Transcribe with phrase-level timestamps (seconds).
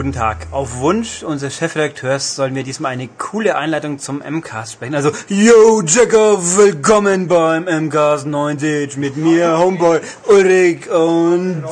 [0.00, 0.46] Guten Tag.
[0.50, 4.94] Auf Wunsch unseres Chefredakteurs sollen wir diesmal eine coole Einleitung zum MCAST sprechen.
[4.94, 11.64] Also, Yo, Jacker, willkommen beim MCAST 90 mit mir, Homeboy, Ulrich und...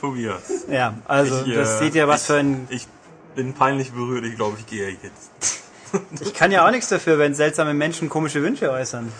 [0.00, 0.64] Tobias.
[0.68, 2.66] Ja, also, Ich, das äh, seht ihr, was ich, für ein...
[2.70, 2.88] Ich
[3.36, 5.30] bin peinlich berührt, ich glaube, ich gehe jetzt.
[6.20, 9.12] Ich kann ja auch nichts dafür, wenn seltsame Menschen komische Wünsche äußern.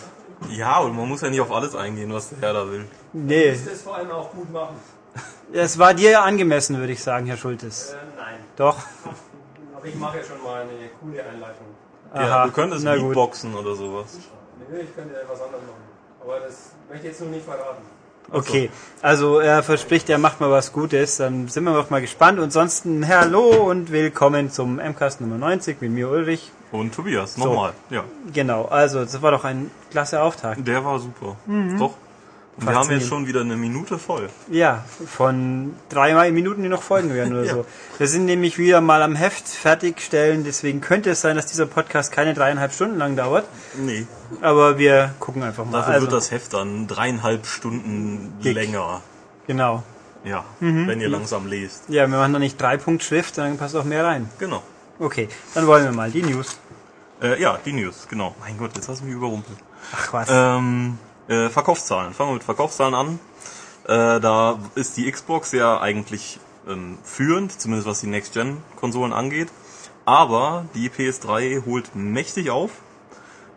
[0.48, 2.84] Ja, und man muss ja nicht auf alles eingehen, was der Herr da will.
[3.12, 4.74] Nee, das vor allem auch gut machen.
[5.52, 7.90] es war dir angemessen, würde ich sagen, Herr Schultes.
[7.90, 8.40] Äh, nein.
[8.56, 8.76] Doch.
[9.76, 11.66] Aber ich mache ja schon mal eine coole Einleitung.
[12.14, 13.06] Ja, Aha, du könntest na gut.
[13.08, 14.18] Beatboxen oder sowas.
[14.68, 15.82] Nö, ich könnte etwas anderes machen.
[16.22, 17.82] Aber das möchte ich jetzt noch nicht verraten.
[18.32, 18.70] Okay,
[19.02, 22.38] also er verspricht, er macht mal was Gutes, dann sind wir doch mal gespannt.
[22.38, 26.52] Und sonst ein Hallo und willkommen zum MCAST Nummer 90 mit mir Ulrich.
[26.70, 27.72] Und Tobias, nochmal.
[27.90, 30.64] Ja, Genau, also das war doch ein klasse Auftakt.
[30.68, 31.34] der war super.
[31.46, 31.78] Mhm.
[31.78, 31.94] Doch.
[32.56, 34.28] Wir haben jetzt schon wieder eine Minute voll.
[34.50, 37.52] Ja, von drei Minuten, die noch folgen werden oder Ja.
[37.54, 37.66] so.
[37.96, 42.12] Wir sind nämlich wieder mal am Heft fertigstellen, deswegen könnte es sein, dass dieser Podcast
[42.12, 43.46] keine dreieinhalb Stunden lang dauert.
[43.78, 44.06] Nee.
[44.42, 45.72] Aber wir gucken einfach mal.
[45.78, 48.54] Dafür also, wird das Heft dann dreieinhalb Stunden Dick.
[48.54, 49.00] länger.
[49.46, 49.82] Genau.
[50.24, 50.86] Ja, Mhm.
[50.86, 51.84] wenn ihr langsam lest.
[51.88, 54.28] Ja, wir machen noch nicht drei Punkt Schrift, dann passt auch mehr rein.
[54.38, 54.62] Genau.
[54.98, 56.58] Okay, dann wollen wir mal die News.
[57.22, 58.34] Äh, ja, die News, genau.
[58.40, 59.56] Mein Gott, jetzt hast du mich überrumpelt.
[59.96, 60.28] Ach was.
[60.30, 60.98] Ähm,
[61.28, 62.14] äh, Verkaufszahlen.
[62.14, 63.18] Fangen wir mit Verkaufszahlen an.
[63.84, 69.48] Äh, da ist die Xbox ja eigentlich ähm, führend, zumindest was die Next-Gen-Konsolen angeht.
[70.04, 72.70] Aber die PS3 holt mächtig auf.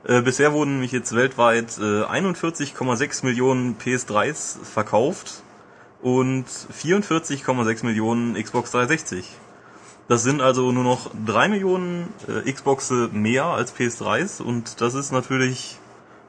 [0.06, 5.44] Äh, bisher wurden nämlich jetzt weltweit äh, 41,6 Millionen PS3s verkauft
[6.02, 9.26] und 44,6 Millionen Xbox 360.
[10.10, 15.14] Das sind also nur noch 3 Millionen äh, Xboxe mehr als PS3s und das ist
[15.14, 15.80] natürlich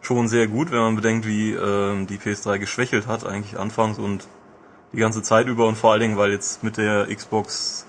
[0.06, 4.26] schon sehr gut, wenn man bedenkt, wie ähm, die PS3 geschwächelt hat eigentlich anfangs und
[4.92, 7.86] die ganze Zeit über und vor allen Dingen, weil jetzt mit der Xbox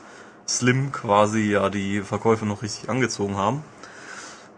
[0.47, 3.63] Slim quasi ja die Verkäufe noch richtig angezogen haben.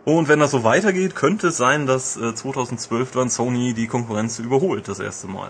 [0.05, 4.39] Und wenn das so weitergeht, könnte es sein, dass äh, 2012 dann Sony die Konkurrenz
[4.39, 5.49] überholt, das erste Mal.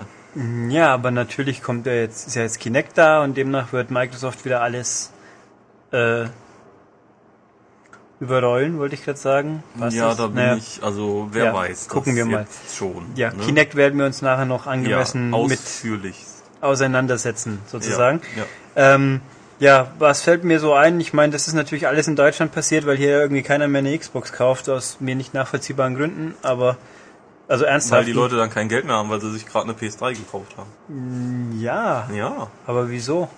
[0.70, 4.46] Ja, aber natürlich kommt ja jetzt, ist ja jetzt Kinect da und demnach wird Microsoft
[4.46, 5.12] wieder alles
[5.92, 6.26] äh,
[8.20, 9.64] überrollen, wollte ich gerade sagen.
[9.76, 10.20] Was ja, ist?
[10.20, 11.88] da bin Naja, ich, also wer Ja, weiß.
[11.88, 12.42] gucken das wir mal.
[12.42, 13.06] Jetzt schon.
[13.16, 13.44] Ja, ne?
[13.44, 16.26] Kinect werden wir uns nachher noch angemessen ja, mit ausführlich.
[16.62, 18.22] auseinandersetzen, sozusagen.
[18.36, 18.44] Ja,
[18.76, 18.96] ja.
[18.96, 19.22] Ähm,
[19.60, 21.00] ja, was fällt mir so ein?
[21.00, 23.98] Ich meine, das ist natürlich alles in Deutschland passiert, weil hier irgendwie keiner mehr eine
[23.98, 26.78] Xbox kauft, aus mir nicht nachvollziehbaren Gründen, aber
[27.48, 28.00] also ernsthaft.
[28.02, 30.56] Weil die Leute dann kein Geld mehr haben, weil sie sich gerade eine PS3 gekauft
[30.58, 31.58] haben.
[31.60, 33.30] Ja, Ja, aber wieso?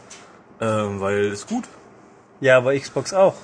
[0.61, 1.63] ähm, weil es gut.
[2.41, 3.35] Ja, aber Xbox auch.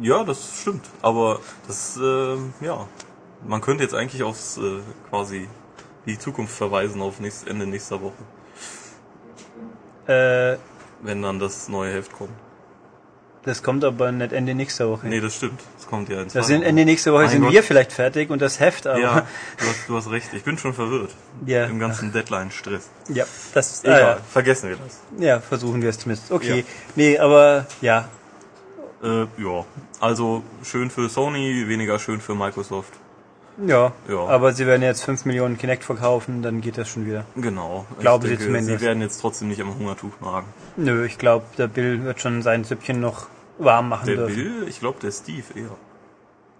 [0.00, 0.84] Ja, das stimmt.
[1.02, 2.86] Aber das, ähm, ja,
[3.46, 5.48] man könnte jetzt eigentlich aufs äh, quasi
[6.06, 8.12] die Zukunft verweisen auf nächst, Ende nächster Woche,
[10.06, 10.58] Äh,
[11.02, 12.32] wenn dann das neue Heft kommt.
[13.44, 15.06] das kommt aber nicht Ende nächster Woche.
[15.06, 15.60] Nee, das stimmt.
[15.76, 16.62] Das kommt ja in zwei Das sind.
[16.62, 17.52] Ende nächste Woche Mein sind Gott.
[17.52, 19.26] wir vielleicht fertig und das Heft, aber Ja,
[19.58, 20.32] du hast, du hast recht.
[20.34, 21.14] Ich bin schon verwirrt.
[21.46, 22.88] ja, Im ganzen Deadline-Stress.
[23.08, 24.18] ja, das ah, Egal, ja.
[24.30, 25.00] vergessen wir das.
[25.18, 26.30] ja, versuchen wir es zumindest.
[26.32, 26.64] Okay, Ja.
[26.96, 28.08] nee, aber ja,
[29.04, 29.64] Äh, ja,
[30.00, 32.92] also schön für Sony, weniger schön für Microsoft.
[33.66, 34.26] ja, Ja.
[34.26, 37.24] aber sie werden jetzt 5 Millionen Kinect verkaufen, dann geht das schon wieder.
[37.36, 37.84] Genau.
[38.00, 38.80] Glauben ich Sie denke, zumindest.
[38.80, 40.46] Sie werden jetzt trotzdem nicht am Hungertuch nagen.
[40.76, 43.26] Nö, ich glaube, der Bill wird schon sein Süppchen noch
[43.58, 44.34] warm machen Der dürfen.
[44.34, 45.68] Bill, ich glaube der Steve eher.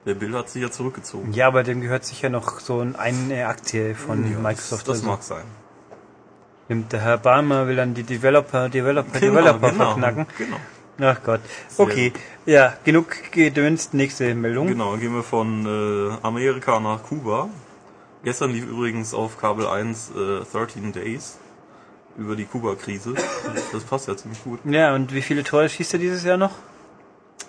[0.07, 1.33] Der Bill hat sich ja zurückgezogen.
[1.33, 4.87] Ja, aber dem gehört sicher noch so ein- eine Aktie von Ja, Microsoft.
[4.87, 5.45] Das, das oder mag sein.
[6.69, 10.27] Und der Herr Barmer will dann die Developer, Developer, Genau, Developer genau, verknacken.
[10.39, 10.57] Genau.
[11.01, 11.41] Ach Gott.
[11.77, 12.13] Okay,
[12.47, 13.95] ja, genug gedönst.
[13.95, 14.69] Nächste Meldung.
[14.69, 17.49] Genau, gehen wir von äh, Amerika nach Kuba.
[18.23, 21.39] Gestern lief übrigens auf Kabel 1 äh, 13 Days
[22.17, 23.15] über die Kuba-Krise.
[23.73, 24.61] Das passt ja ziemlich gut.
[24.65, 26.53] Ja, und wie viele Tore schießt er dieses Jahr noch?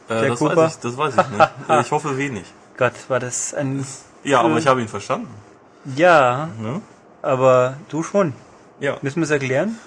[0.09, 0.55] Äh, Der das, Kuba?
[0.55, 1.49] weiß ich, das weiß ich nicht.
[1.69, 2.45] Äh, ich hoffe wenig.
[2.77, 3.85] Gott, war das ein...
[4.23, 5.29] Ja, aber ich habe ihn verstanden.
[5.95, 6.81] Ja, Ne?
[7.21, 8.33] aber du schon.
[8.79, 8.97] Ja.
[9.03, 9.77] Müssen wir es erklären?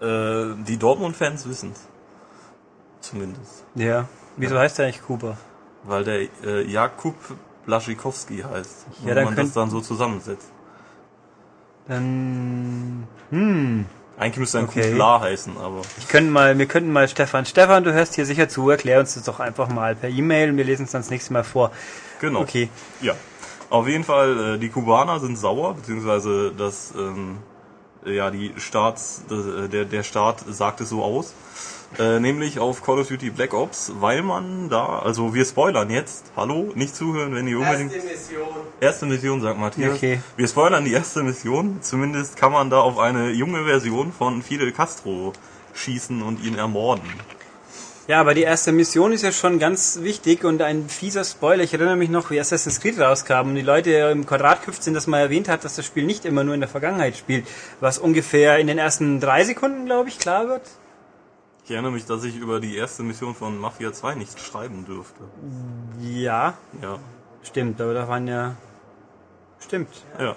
[0.00, 1.72] Äh, die Dortmund-Fans wissen
[3.00, 3.64] Zumindest.
[3.74, 4.08] Ja.
[4.36, 5.36] Wieso heißt er eigentlich Kuba?
[5.84, 7.14] Weil der äh, Jakub
[7.66, 8.86] Blaschikowski heißt.
[9.02, 10.50] Ja, wenn dann man das dann so zusammensetzt.
[11.86, 13.06] Dann...
[13.30, 13.86] Hm...
[14.18, 14.90] Eigentlich müsste er Okay.
[14.90, 17.46] Kubla heißen, aber Ich könnte mal, wir könnten mal Stefan.
[17.46, 20.56] Stefan, du hörst hier sicher zu, erklär uns das doch einfach mal per E-Mail und
[20.56, 21.70] wir lesen es dann das nächste Mal vor.
[22.20, 22.40] genau.
[22.40, 22.68] Okay.
[23.00, 23.14] Ja.
[23.70, 27.38] Auf jeden Fall, äh, die Kubaner sind sauer, beziehungsweise das, ähm,
[28.04, 31.34] ja, die Staats, äh, der, der Staat sagt es so aus.
[31.98, 36.26] Äh, nämlich auf Call of Duty Black Ops, weil man da, also wir spoilern jetzt,
[36.36, 37.92] hallo, nicht zuhören, wenn ihr unbedingt...
[37.92, 38.48] Erste Mission.
[38.80, 39.96] Erste Mission, sagt Matthias.
[39.96, 40.20] Okay.
[40.36, 41.78] Wir spoilern die erste Mission.
[41.80, 45.32] Zumindest kann man da auf eine junge Version von Fidel Castro
[45.72, 47.08] schießen und ihn ermorden.
[48.06, 51.62] Ja, aber die erste Mission ist ja schon ganz wichtig und ein fieser Spoiler.
[51.62, 54.94] Ich erinnere mich noch, wie Assassin's Creed rauskam und die Leute im Quadrat gehüpft sind,
[54.94, 57.46] dass man erwähnt hat, dass das Spiel nicht immer nur in der Vergangenheit spielt,
[57.80, 60.62] was ungefähr in den ersten drei Sekunden, glaube ich, klar wird.
[61.68, 65.20] Ich erinnere mich, dass ich über die erste Mission von Mafia 2 nicht schreiben dürfte.
[66.00, 66.98] Ja, Ja.
[67.42, 68.56] stimmt, aber da waren ja...
[69.60, 69.90] Stimmt.
[70.18, 70.34] Ja.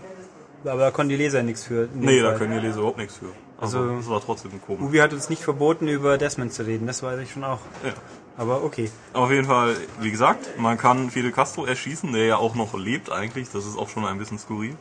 [0.65, 1.87] Aber da konnten die Leser nichts für.
[1.93, 2.37] Nee, da Fall.
[2.37, 3.27] können die Leser überhaupt nichts für.
[3.57, 4.81] Also, Also- es war trotzdem komisch.
[4.81, 7.59] Ubi hat uns nicht verboten, über Desmond zu reden, das weiß ich schon auch.
[7.85, 7.93] Ja.
[8.35, 8.91] Aber okay.
[9.13, 13.09] Auf jeden Fall, wie gesagt, man kann Fidel Castro erschießen, der ja auch noch lebt
[13.09, 13.49] eigentlich.
[13.51, 14.75] Das ist auch schon ein bisschen skurril.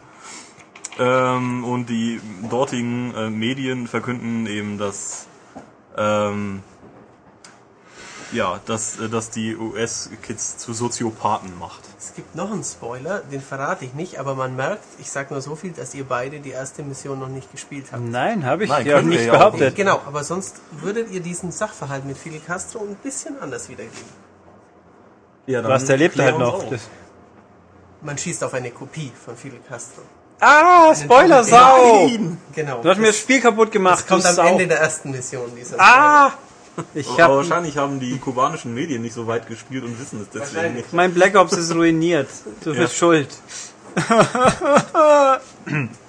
[0.99, 2.21] Ähm, und die
[2.51, 5.29] dortigen äh, Medien verkünden eben, dass
[6.01, 6.63] ähm,
[8.33, 11.83] ja, dass, äh, dass die US-Kids zu Soziopathen macht.
[11.99, 15.43] Es gibt noch einen Spoiler, den verrate ich nicht, aber man merkt, ich sage nur
[15.43, 18.03] so viel, dass ihr beide die erste Mission noch nicht gespielt habt.
[18.03, 19.77] Nein, habe ich Nein, ja auch nicht ja auch behauptet.
[19.77, 24.31] Genau, aber sonst würdet ihr diesen Sachverhalt mit Fidel Castro ein bisschen anders wiedergeben.
[25.47, 26.65] Ja, Was, der lebt halt noch.
[28.03, 30.03] Man schießt auf eine Kopie von Fidel Castro.
[30.41, 32.09] Ah, Spoiler, Sau!
[32.55, 32.83] Genau.
[32.83, 34.47] Du hast mir das Spiel kaputt gemacht, das kommt du am Sau.
[34.47, 36.33] Ende der ersten Mission dieser Ah!
[36.95, 40.29] Ich Aber hab, wahrscheinlich haben die kubanischen Medien nicht so weit gespielt und wissen es
[40.31, 40.93] deswegen nicht.
[40.95, 42.29] mein Black Ops ist ruiniert.
[42.65, 43.29] Du bist schuld.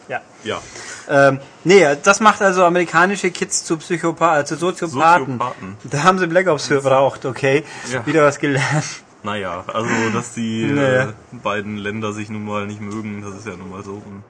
[0.07, 0.21] ja.
[0.43, 0.61] Ja,
[1.09, 5.25] Ähm, nee, das macht also amerikanische Kids zu Psychopathen, zu Soziopathen.
[5.39, 5.77] Soziopathen.
[5.83, 7.63] Da haben sie Black Ops für verbraucht, okay.
[7.91, 8.05] Ja.
[8.05, 8.85] Wieder was gelernt.
[9.23, 11.09] Naja, also dass die Naja.
[11.09, 11.13] äh,
[11.43, 13.93] beiden Länder sich nun mal nicht mögen, das ist ja nun mal so.
[13.93, 14.23] Und,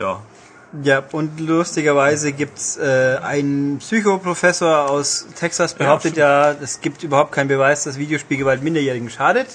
[0.00, 0.20] ja,
[0.82, 7.48] Ja, und lustigerweise gibt's äh, einen Psychoprofessor aus Texas, behauptet ja, es gibt überhaupt keinen
[7.48, 9.46] Beweis, dass Videospielgewalt Minderjährigen schadet.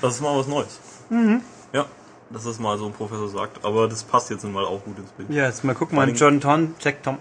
[0.00, 0.80] das ist mal was Neues.
[1.10, 1.42] Mhm.
[1.74, 1.84] Ja,
[2.30, 3.64] dass das mal so ein Professor sagt.
[3.64, 5.28] Aber das passt jetzt nun mal auch gut ins Bild.
[5.30, 7.18] Ja, jetzt mal gucken, mal John Tom, Jack Tom.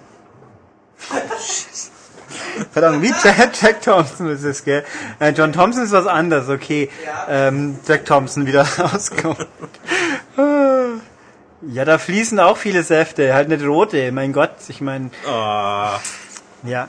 [2.71, 4.83] Verdammt, wie Jack, Jack Thompson ist es, gell?
[5.19, 6.89] Äh, John Thompson ist was anderes, okay.
[7.29, 9.47] Ähm, Jack Thompson wieder rauskommt.
[11.67, 15.99] Ja, da fließen auch viele Säfte, halt nicht rote, mein Gott, ich meine, Ah,
[16.63, 16.87] ja.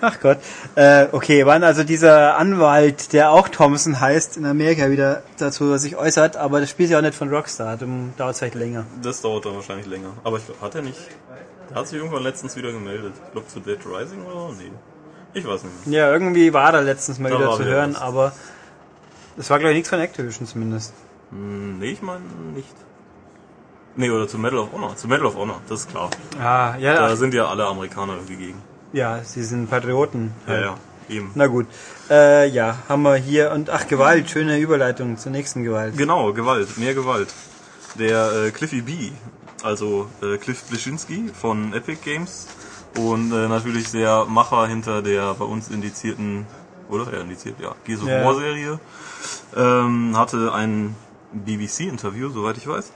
[0.00, 0.38] Ach Gott.
[0.74, 5.96] Äh, okay, wann also dieser Anwalt, der auch Thompson heißt, in Amerika wieder dazu sich
[5.96, 8.84] äußert, aber das Spiel ist ja auch nicht von Rockstar, darum dauert es vielleicht länger.
[9.02, 10.12] das dauert dann wahrscheinlich länger.
[10.24, 10.98] Aber ich hat er nicht.
[11.72, 13.14] Der hat sich irgendwann letztens wieder gemeldet.
[13.26, 14.52] Ich glaube zu Dead Rising oder?
[14.58, 14.70] Nee.
[15.34, 15.86] Ich weiß nicht.
[15.86, 18.02] Ja, irgendwie war da letztens mal Da wieder zu hören, was.
[18.02, 18.32] aber
[19.36, 20.92] das war glaube ich nichts von Activision zumindest.
[21.30, 22.20] Hm, Nee, ich meine
[22.54, 22.68] nicht.
[23.96, 24.96] Nee, oder zu Medal of Honor.
[24.96, 26.10] Zu Medal of Honor, das ist klar.
[26.40, 28.62] Ah, ja, Da sind ja alle Amerikaner irgendwie gegen.
[28.92, 30.32] ja, sie sind Patrioten.
[30.46, 30.74] Ja, ja,
[31.08, 31.30] eben.
[31.34, 31.66] Na gut.
[32.10, 35.96] Äh, ja, haben wir hier und ach Gewalt, schöne Überleitung zur nächsten Gewalt.
[35.96, 37.28] Genau, Gewalt, mehr Gewalt.
[37.98, 39.12] Der äh, Cliffy B,
[39.62, 42.48] also äh, Cliff Bleschinski von Epic Games
[42.98, 46.46] und äh, natürlich der Macher hinter der bei uns indizierten,
[46.88, 47.12] oder?
[47.12, 48.08] Ja, indiziert, ja, Gears of.
[48.08, 48.80] War Serie,
[49.56, 50.94] ähm, hatte ein
[51.32, 52.92] BBC-Interview, soweit ich weiß.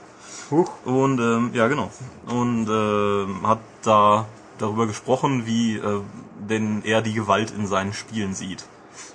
[0.51, 0.71] Huch.
[0.85, 1.91] Und ähm, ja, genau.
[2.27, 4.25] Und ähm, hat da
[4.57, 6.01] darüber gesprochen, wie äh,
[6.37, 8.65] denn er die Gewalt in seinen Spielen sieht.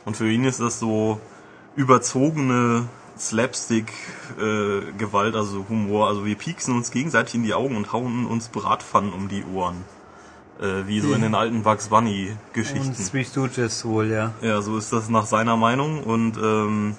[0.05, 1.21] Und für ihn ist das so
[1.75, 2.89] überzogene
[3.29, 6.09] Slapstick-Gewalt, also Humor.
[6.09, 9.85] Also wir pieksen uns gegenseitig in die Augen und hauen uns Bratpfannen um die Ohren.
[10.61, 12.95] Äh, wie so in den alten Bugs Und Bunny-Geschichten.
[13.11, 14.33] Three Stooges wohl, ja.
[14.43, 16.97] Ja, so ist das nach seiner Meinung und ähm,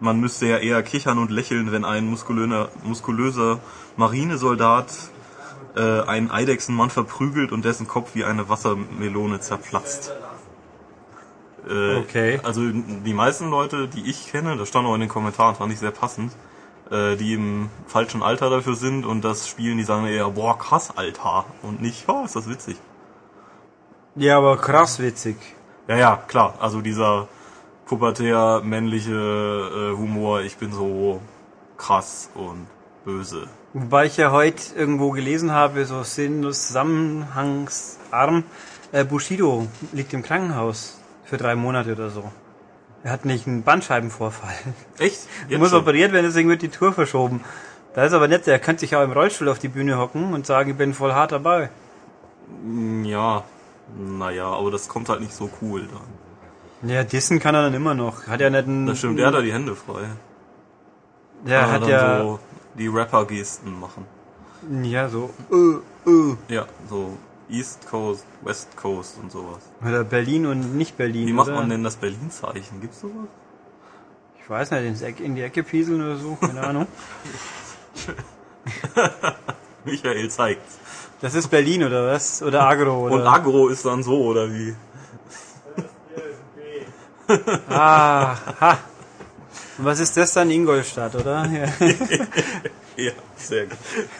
[0.00, 3.60] man müsste ja eher kichern und lächeln, wenn ein muskulöser, muskulöser
[3.96, 4.92] Marinesoldat
[5.76, 10.12] äh, einen Eidechsenmann verprügelt und dessen Kopf wie eine Wassermelone zerplatzt.
[11.68, 12.40] Äh, Okay.
[12.42, 15.78] Also die meisten Leute, die ich kenne, das stand auch in den Kommentaren, fand ich
[15.78, 16.32] sehr passend,
[16.90, 20.96] äh, die im falschen Alter dafür sind und das spielen, die sagen eher, boah, krass,
[20.96, 21.44] Alter.
[21.62, 22.76] Und nicht, oh, ist das witzig.
[24.14, 25.36] Ja, aber krass witzig.
[25.88, 26.54] Ja, ja, klar.
[26.60, 27.28] Also dieser
[27.86, 31.20] pubertär männliche äh, Humor, ich bin so
[31.76, 32.66] krass und
[33.04, 33.46] böse.
[33.72, 38.44] Wobei ich ja heute irgendwo gelesen habe, so sinnlos zusammenhangsarm,
[38.92, 41.01] äh, Bushido liegt im Krankenhaus
[41.32, 42.30] für drei Monate oder so.
[43.04, 44.52] Er hat nicht einen Bandscheibenvorfall.
[44.98, 45.20] Echt?
[45.48, 45.80] Er muss schon?
[45.80, 47.40] operiert werden, deswegen wird die Tour verschoben.
[47.94, 50.44] Da ist aber nett, er könnte sich auch im Rollstuhl auf die Bühne hocken und
[50.44, 51.70] sagen, ich bin voll hart dabei.
[53.04, 53.44] Ja,
[53.96, 56.90] naja, aber das kommt halt nicht so cool dann.
[56.90, 58.26] Ja, dissen kann er dann immer noch.
[58.26, 60.02] Hat ja nicht einen, Das stimmt, der hat da die Hände frei.
[61.46, 62.40] der er hat dann ja, so
[62.76, 64.04] die Rapper-Gesten machen.
[64.82, 66.36] ja, so, äh, äh.
[66.48, 67.16] Ja, so
[67.52, 69.60] East Coast, West Coast und sowas.
[69.86, 71.26] Oder Berlin und nicht Berlin.
[71.26, 71.58] Wie macht oder?
[71.58, 72.80] man denn das Berlin-Zeichen?
[72.80, 73.28] Gibt's sowas?
[74.42, 76.86] Ich weiß nicht, ins Eck, in die Ecke pieseln oder so, keine Ahnung.
[79.84, 80.78] Michael zeigt's.
[81.20, 82.42] Das ist Berlin oder was?
[82.42, 83.14] Oder Agro oder?
[83.14, 84.74] Und Agro ist dann so, oder wie?
[87.70, 88.78] Ah, ha.
[89.78, 90.50] Und was ist das dann?
[90.50, 91.46] Ingolstadt, oder?
[91.50, 91.66] Ja.
[92.96, 93.78] Ja, sehr gut.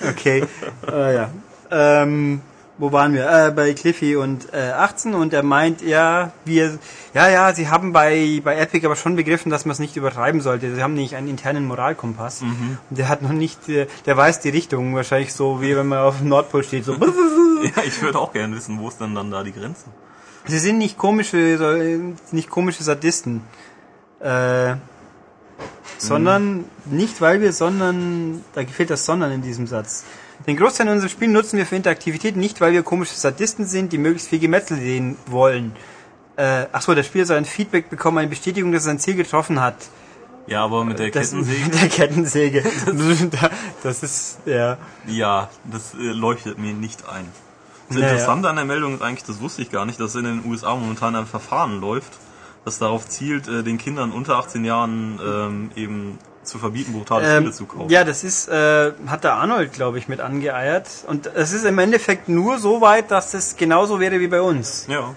[0.09, 0.45] Okay.
[0.91, 1.31] Äh, ja.
[1.71, 2.41] Ähm,
[2.83, 3.31] wo waren wir?
[3.31, 6.81] Äh, bei Cliffy und äh, 18 und er meint, ja, wir,
[7.15, 10.41] ja, ja, sie haben bei, bei Epic aber schon begriffen, dass man es nicht übertreiben
[10.41, 10.75] sollte.
[10.75, 14.49] Sie haben nämlich einen internen Moralkompass und der hat noch nicht, äh, der weiß die
[14.49, 16.97] Richtung, wahrscheinlich so wie wenn man auf dem Nordpol steht, so.
[17.63, 19.85] Ja, ich würde auch gerne wissen, wo ist denn dann da die Grenze?
[20.47, 22.01] Sie sind nicht komische, äh,
[22.33, 23.45] nicht komische Sadisten.
[24.19, 24.75] Äh,
[25.99, 30.03] sondern, nicht weil wir, sondern, da fehlt das Sondern in diesem Satz.
[30.47, 33.99] Den Großteil unserer Spiele nutzen wir für Interaktivität nicht, weil wir komische Sadisten sind, die
[33.99, 35.73] möglichst viel Gemetzel sehen wollen.
[36.37, 39.61] Äh, achso, der Spieler soll ein Feedback bekommen, eine Bestätigung, dass er sein Ziel getroffen
[39.61, 39.77] hat.
[40.47, 42.65] Ja, aber mit der Das Kettensäge, mit der Kettensäge.
[43.83, 44.79] das ist, ja.
[45.07, 47.27] ja, das äh, leuchtet mir nicht ein.
[47.89, 48.09] Das Naja.
[48.09, 50.75] Interessante an der Meldung ist eigentlich, das wusste ich gar nicht, dass in den USA
[50.75, 52.13] momentan ein Verfahren läuft,
[52.65, 57.47] das darauf zielt, äh, den Kindern unter 18 Jahren ähm, eben zu verbieten, brutale Spiele
[57.49, 57.89] Ähm, zu kaufen.
[57.91, 60.89] ja, das ist, äh, hat der Arnold, glaube ich, mit angeeiert.
[61.07, 64.87] Und es ist im Endeffekt nur so weit, dass das genauso wäre wie bei uns.
[64.89, 65.15] ja.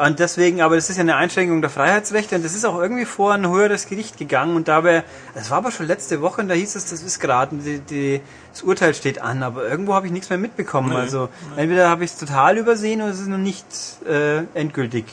[0.00, 3.04] Und deswegen, aber das ist ja eine Einschränkung der Freiheitsrechte und das ist auch irgendwie
[3.04, 5.02] vor ein höheres Gericht gegangen und dabei,
[5.34, 8.20] es war aber schon letzte Woche und da hieß es, das ist gerade, die, die,
[8.52, 10.90] das Urteil steht an, aber irgendwo habe ich nichts mehr mitbekommen.
[10.90, 13.66] Nee, also entweder habe ich es total übersehen oder es ist noch nicht
[14.08, 15.06] äh, endgültig.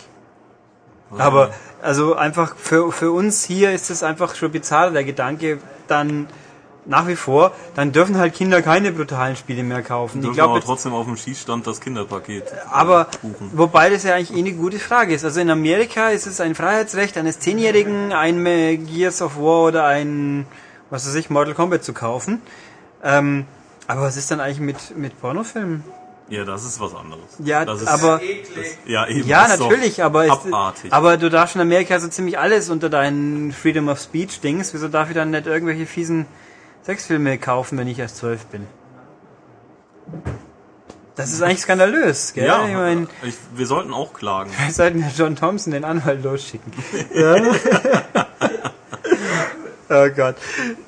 [1.17, 6.27] Aber also einfach für, für uns hier ist es einfach schon bizarr, der Gedanke, dann
[6.86, 10.22] nach wie vor, dann dürfen halt Kinder keine brutalen Spiele mehr kaufen.
[10.22, 13.51] Dürfen ich glaube trotzdem auf dem Schießstand das Kinderpaket aber buchen.
[13.53, 15.25] wobei das ja eigentlich eh eine gute Frage ist.
[15.25, 18.43] Also in Amerika ist es ein Freiheitsrecht eines Zehnjährigen, ein
[18.86, 20.45] Gears of War oder ein,
[20.89, 22.41] was weiß ich, Mortal Kombat zu kaufen.
[23.03, 23.45] Ähm,
[23.88, 25.84] aber was ist dann eigentlich mit, mit Pornofilmen?
[26.27, 27.24] Ja, das ist was anderes.
[27.38, 28.20] Ja, das ist, aber
[28.88, 30.91] ja, eben, ja, das ist natürlich, aber, es, abartig.
[30.91, 34.74] aber du darfst in Amerika so ziemlich alles unter deinen Freedom of Speech Dings.
[34.74, 36.25] Wieso darf ich dann nicht irgendwelche fiesen
[36.84, 38.65] Sexfilme kaufen, wenn ich erst zwölf bin?
[41.15, 42.46] Das ist eigentlich skandalös, gell?
[42.46, 44.51] ja, ich meine, ich, wir sollten auch klagen.
[44.65, 46.74] wir sollten ja John Thompson den Anwalt losschicken.
[47.13, 47.36] Ja?
[49.89, 50.35] oh Gott.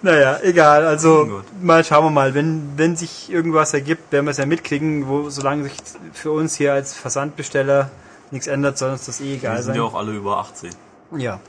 [0.01, 0.85] Naja, egal.
[0.85, 1.45] Also Gott.
[1.61, 2.33] mal schauen wir mal.
[2.33, 5.07] Wenn, wenn sich irgendwas ergibt, werden wir es ja mitkriegen.
[5.07, 5.73] Wo, solange sich
[6.13, 7.89] für uns hier als Versandbesteller
[8.31, 9.75] nichts ändert, soll uns das eh egal Wir sind sein.
[9.75, 10.71] ja auch alle über 18.
[11.17, 11.39] Ja,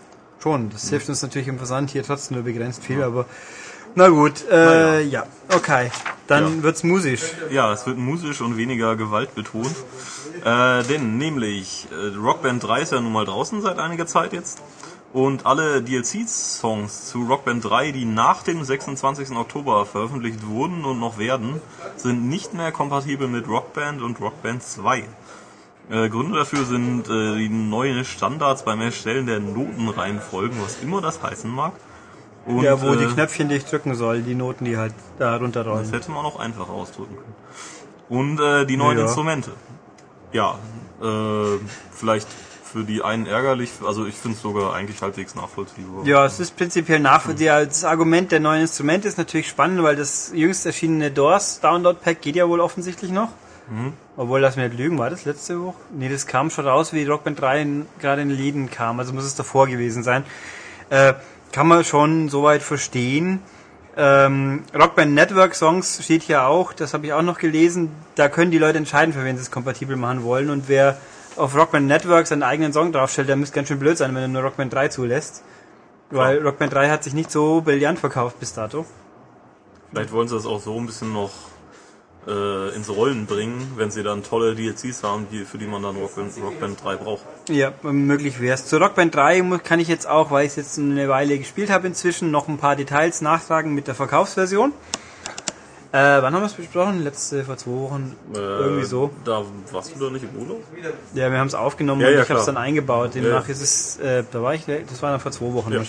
[0.42, 0.70] schon.
[0.70, 3.26] Das hilft uns natürlich im Versand hier trotzdem nur begrenzt viel, aber
[3.94, 4.44] na gut.
[4.50, 5.00] Äh, Naja.
[5.00, 5.26] Ja,
[5.56, 5.90] okay.
[6.28, 6.62] Dann Ja.
[6.62, 7.22] wird's musisch.
[7.50, 9.74] Ja, es wird musisch und weniger gewaltbetont.
[10.44, 14.58] Äh, denn nämlich äh, Rockband 3 ist ja nun mal draußen seit einiger Zeit jetzt.
[15.12, 19.30] Und alle DLC-Songs zu Rockband 3, die nach dem 26.
[19.30, 21.62] Oktober veröffentlicht wurden und noch werden,
[21.96, 25.04] sind nicht mehr kompatibel mit Rockband und Rockband 2.
[25.90, 31.22] Äh, Gründe dafür sind äh, die neuen Standards beim Erstellen der Notenreihenfolgen, was immer das
[31.22, 31.72] heißen mag.
[32.44, 35.32] Und, ja, wo äh, die Knöpfchen, die ich drücken soll, die Noten, die halt da
[35.32, 35.90] das runterrollen.
[35.90, 37.34] hätte man auch einfacher ausdrücken können.
[38.10, 39.04] Und äh, die neuen Ja.
[39.04, 39.52] Instrumente.
[40.32, 40.58] Ja,
[41.02, 41.58] äh,
[41.92, 42.28] vielleicht
[42.72, 46.04] für die einen ärgerlich, also ich finde es sogar eigentlich halbwegs nachvollziehbar.
[46.04, 47.66] Ja, es ist prinzipiell nachvollziehbar.
[47.66, 52.20] Das Argument der neuen Instrumente ist natürlich spannend, weil das jüngst erschienene Doors Download Pack
[52.20, 53.30] geht ja wohl offensichtlich noch.
[54.16, 55.76] Obwohl, lass mich nicht lügen, war das letzte Woche?
[55.92, 59.12] Nee, das kam schon raus, wie Rockband 3 in, gerade in den Läden kam, also
[59.12, 60.24] muss es davor gewesen sein.
[60.88, 61.14] Äh,
[61.52, 63.40] kann man schon soweit verstehen.
[63.96, 67.90] Ähm, Rockband Network Songs steht hier auch, das habe ich auch noch gelesen.
[68.14, 70.48] Da können die Leute entscheiden, für wen sie es kompatibel machen wollen.
[70.48, 70.98] Und wer
[71.38, 74.28] auf Rockband Network seinen eigenen Song draufstellt, der müsste ganz schön blöd sein, wenn er
[74.28, 75.42] nur Rockband 3 zulässt.
[76.10, 78.86] Weil Rockband 3 hat sich nicht so brillant verkauft bis dato.
[79.90, 81.30] Vielleicht wollen sie das auch so ein bisschen noch
[82.26, 85.96] äh, ins Rollen bringen, wenn sie dann tolle DLCs haben, die, für die man dann
[85.96, 87.22] Rockband, Rockband 3 braucht.
[87.48, 88.66] Ja, möglich wär's.
[88.66, 91.70] Zu Rockband 3 mu- kann ich jetzt auch, weil ich es jetzt eine Weile gespielt
[91.70, 94.72] habe inzwischen, noch ein paar Details nachtragen mit der Verkaufsversion.
[95.90, 97.02] Äh, wann haben wir es besprochen?
[97.02, 98.14] Letzte, vor zwei Wochen.
[98.34, 99.10] Äh, Irgendwie so.
[99.24, 99.42] Da
[99.72, 100.62] warst du da nicht im Urlaub?
[101.14, 103.14] Ja, wir haben es aufgenommen Ja, und ja, ich habe es dann eingebaut.
[103.14, 103.52] Demnach Ja.
[103.52, 105.72] ist es, äh, da war ich, das war dann vor zwei Wochen.
[105.72, 105.80] Ja.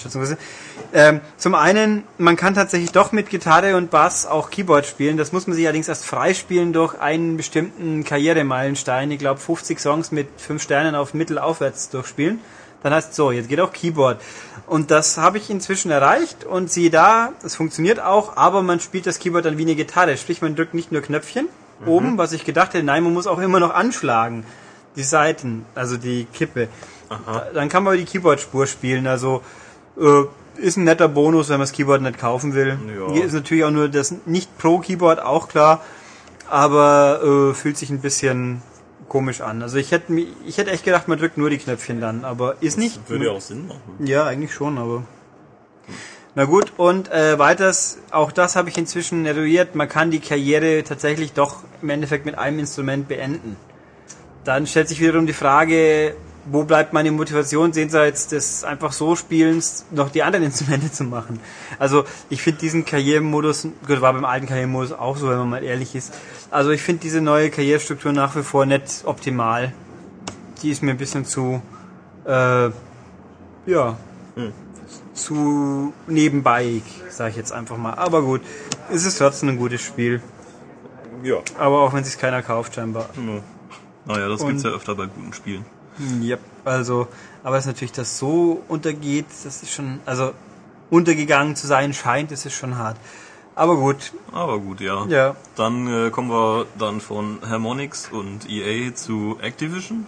[0.94, 5.18] Ähm, zum einen, man kann tatsächlich doch mit Gitarre und Bass auch Keyboard spielen.
[5.18, 9.12] Das muss man sich allerdings erst freispielen durch einen bestimmten Karrieremeilenstein.
[9.12, 12.40] Ich glaube 50 Songs mit 5 Sternen auf Mittel aufwärts durchspielen.
[12.84, 14.22] Dann heißt so, jetzt geht auch Keyboard.
[14.70, 19.08] Und das habe ich inzwischen erreicht und siehe da, es funktioniert auch, aber man spielt
[19.08, 20.16] das Keyboard dann wie eine Gitarre.
[20.16, 21.50] Sprich, man drückt nicht nur Knöpfchen
[21.86, 24.46] oben, was ich gedacht hätte, nein, man muss auch immer noch anschlagen.
[24.96, 26.68] Die Seiten, also die Kippe.
[27.54, 29.08] Dann kann man die Keyboard-Spur spielen.
[29.08, 29.42] Also
[30.00, 30.24] äh,
[30.58, 32.78] ist ein netter Bonus, wenn man das Keyboard nicht kaufen will.
[32.96, 33.12] Ja.
[33.14, 35.82] Hier ist natürlich auch nur das nicht Pro-Keyboard, auch klar.
[36.48, 38.62] Aber äh, fühlt sich ein bisschen
[39.10, 39.62] komisch an.
[39.62, 40.14] Also ich hätte
[40.46, 43.10] ich hätte echt gedacht, man drückt nur die Knöpfchen dann, aber ist nicht.
[43.10, 43.82] Würde ja auch Sinn machen.
[44.00, 45.04] Ja, eigentlich schon, aber.
[46.36, 50.84] Na gut, und äh, weiters, auch das habe ich inzwischen eruiert, man kann die Karriere
[50.84, 53.58] tatsächlich doch im Endeffekt mit einem Instrument beenden.
[54.44, 56.16] Dann stellt sich wiederum die Frage,
[56.46, 61.40] wo bleibt meine Motivation, jenseits des einfach so Spielens noch die anderen Instrumente zu machen.
[61.78, 65.64] Also ich finde diesen Karrieremodus, gut, war beim alten Karrieremodus auch so, wenn man mal
[65.64, 66.14] ehrlich ist.
[66.52, 69.74] Also ich finde diese neue Karrierestruktur nach wie vor nicht optimal.
[70.62, 71.62] Die ist mir ein bisschen zu,
[72.26, 72.70] äh,
[73.66, 73.98] ja,
[75.14, 77.94] zu nebenbei, sage ich jetzt einfach mal.
[77.94, 78.42] Aber gut,
[78.92, 80.22] es ist trotzdem ein gutes Spiel.
[81.24, 81.38] Ja.
[81.58, 83.10] Aber auch wenn sich keiner kauft, scheinbar.
[83.16, 83.42] ja.
[84.06, 85.66] Naja, das Und- gibt's ja öfter bei guten Spielen.
[86.00, 86.40] Yep.
[86.66, 87.08] Also,
[87.44, 90.32] aber es ist natürlich, dass so untergeht, das ist schon, also
[90.90, 92.98] untergegangen zu sein scheint, das ist schon hart.
[93.56, 95.06] Aber gut, Aber gut, ja.
[95.08, 95.36] ja.
[95.58, 100.06] Dann äh, kommen wir dann von Harmonix und EA zu Activision.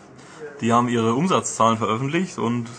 [0.62, 2.70] Die haben ihre Umsatzzahlen veröffentlicht und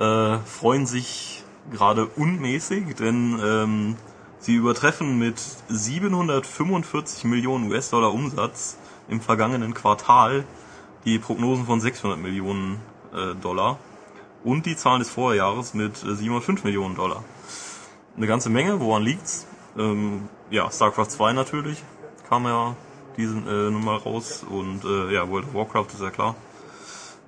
[0.00, 3.96] äh, freuen sich gerade unmäßig, denn ähm,
[4.40, 8.78] sie übertreffen mit 745 Millionen US-Dollar Umsatz
[9.08, 10.44] im vergangenen Quartal
[11.04, 12.80] die Prognosen von 600 Millionen
[13.14, 13.78] äh, Dollar
[14.44, 17.24] und die Zahlen des Vorjahres mit äh, 705 Millionen Dollar.
[18.16, 19.46] Eine ganze Menge, woran liegt's?
[19.78, 21.82] Ähm, ja, StarCraft 2 natürlich
[22.28, 22.76] kam ja
[23.16, 26.34] diesen äh, Nummer raus und äh, ja, World of Warcraft ist ja klar.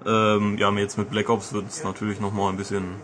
[0.05, 2.97] Ähm, ja, jetzt mit Black Ops wird es natürlich nochmal ein bisschen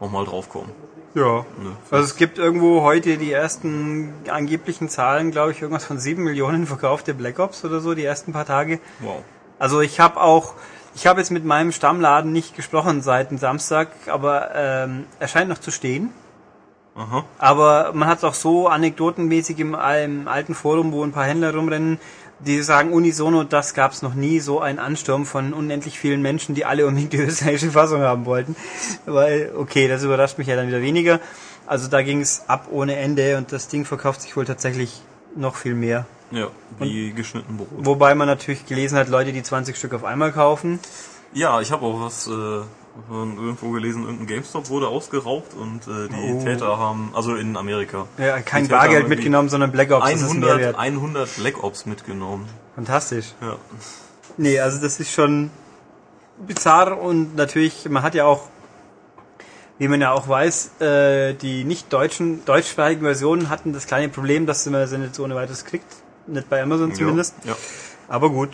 [0.00, 0.70] nochmal draufkommen.
[1.14, 1.46] Ja.
[1.62, 1.76] Ne?
[1.90, 6.66] Also es gibt irgendwo heute die ersten angeblichen Zahlen, glaube ich, irgendwas von 7 Millionen
[6.66, 8.80] verkaufte Black Ops oder so, die ersten paar Tage.
[9.00, 9.22] Wow.
[9.58, 10.54] Also ich habe auch,
[10.94, 15.48] ich habe jetzt mit meinem Stammladen nicht gesprochen seit dem Samstag, aber ähm, er scheint
[15.48, 16.10] noch zu stehen.
[16.96, 17.24] Aha.
[17.38, 21.52] Aber man hat es auch so anekdotenmäßig im, im alten Forum, wo ein paar Händler
[21.54, 21.98] rumrennen,
[22.40, 26.54] die sagen unisono, das gab es noch nie, so ein Ansturm von unendlich vielen Menschen,
[26.54, 28.54] die alle unbedingt die österreichische Fassung haben wollten.
[29.06, 31.20] Weil, okay, das überrascht mich ja dann wieder weniger.
[31.66, 35.00] Also da ging es ab ohne Ende und das Ding verkauft sich wohl tatsächlich
[35.34, 36.06] noch viel mehr.
[36.34, 37.68] Ja, wie geschnitten Brot.
[37.78, 40.78] Wobei man natürlich gelesen hat, Leute, die 20 Stück auf einmal kaufen.
[41.32, 42.30] Ja, ich habe auch was äh,
[43.08, 46.42] von irgendwo gelesen, irgendein GameStop wurde ausgeraubt und äh, die Oh.
[46.44, 50.04] Täter haben, also in Amerika, Ja, kein Bargeld mitgenommen, sondern Black Ops.
[50.10, 50.78] Das ist 100, Mehrwert.
[50.78, 52.48] 100 Black Ops mitgenommen.
[52.74, 53.34] Fantastisch.
[53.40, 53.56] Ja.
[54.36, 55.50] Nee, also das ist schon
[56.46, 58.48] bizarr und natürlich, man hat ja auch,
[59.78, 64.46] wie man ja auch weiß, äh, die nicht deutschen, deutschsprachigen Versionen hatten das kleine Problem,
[64.46, 65.86] dass man sie nicht so ohne weiteres kriegt.
[66.26, 67.34] Nicht bei Amazon zumindest.
[67.44, 67.56] Ja.
[68.08, 68.50] Aber gut.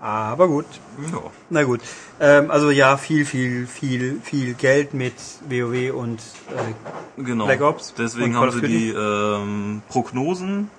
[0.00, 0.66] Aber gut.
[1.12, 1.18] ja.
[1.50, 1.80] Na gut.
[2.20, 5.14] Ähm, also ja, viel, viel, viel, viel Geld mit
[5.48, 7.46] WoW und äh, Genau.
[7.46, 10.70] Black Ops Deswegen haben sie die ähm, Prognosen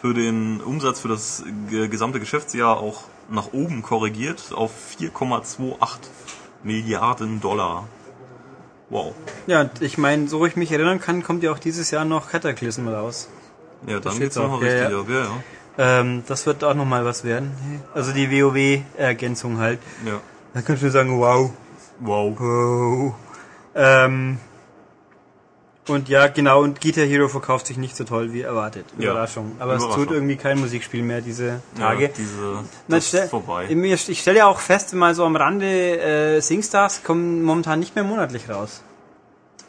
[0.00, 5.76] für den Umsatz für das ge- gesamte Geschäftsjahr auch nach oben korrigiert auf 4,28
[6.62, 7.86] Milliarden Dollar.
[8.88, 9.14] Wow.
[9.46, 12.88] ja, ich meine, so ich mich erinnern kann, kommt ja auch dieses Jahr noch Cataclysm
[12.88, 13.28] raus.
[13.86, 14.48] Ja, dann geht's auch.
[14.48, 15.00] nochmal Ja, richtig ja.
[15.00, 15.06] ab.
[15.08, 15.42] Ja, ja.
[15.82, 17.52] Ähm, das wird auch nochmal was werden.
[17.94, 19.78] Also die WoW-Ergänzung halt.
[20.04, 20.20] ja.
[20.52, 21.50] Da kannst du sagen, wow.
[22.00, 22.34] Wow.
[22.40, 23.14] Wow.
[23.74, 24.38] Ähm,
[25.88, 28.84] und ja, genau, und Guitar Hero verkauft sich nicht so toll wie erwartet.
[28.98, 29.12] Ja.
[29.12, 29.52] Überraschung.
[29.58, 30.06] Aber es Überraschung.
[30.06, 32.02] tut irgendwie kein Musikspiel mehr diese Tage.
[32.02, 33.66] Ja, diese, das stell- ist vorbei.
[33.68, 37.94] Ich, ich stelle ja auch fest, mal so am Rande, äh, Singstars kommen momentan nicht
[37.94, 38.82] mehr monatlich raus.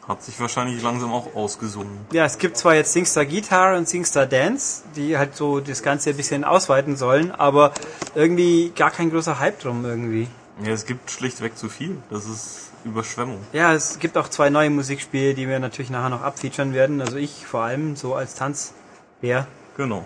[0.08, 2.06] Hat sich wahrscheinlich langsam auch ausgesungen.
[2.12, 6.10] Ja, es gibt zwar jetzt Singstar Guitar und Singstar Dance, die halt so das Ganze
[6.10, 7.72] ein bisschen ausweiten sollen, aber
[8.16, 10.26] irgendwie gar kein großer Hype drum irgendwie.
[10.64, 11.98] Ja, es gibt schlichtweg zu viel.
[12.10, 13.38] Das ist Überschwemmung.
[13.52, 17.00] Ja, es gibt auch zwei neue Musikspiele, die wir natürlich nachher noch abfeaturen werden.
[17.00, 19.46] Also ich vor allem so als Tanzbär.
[19.76, 20.04] Genau.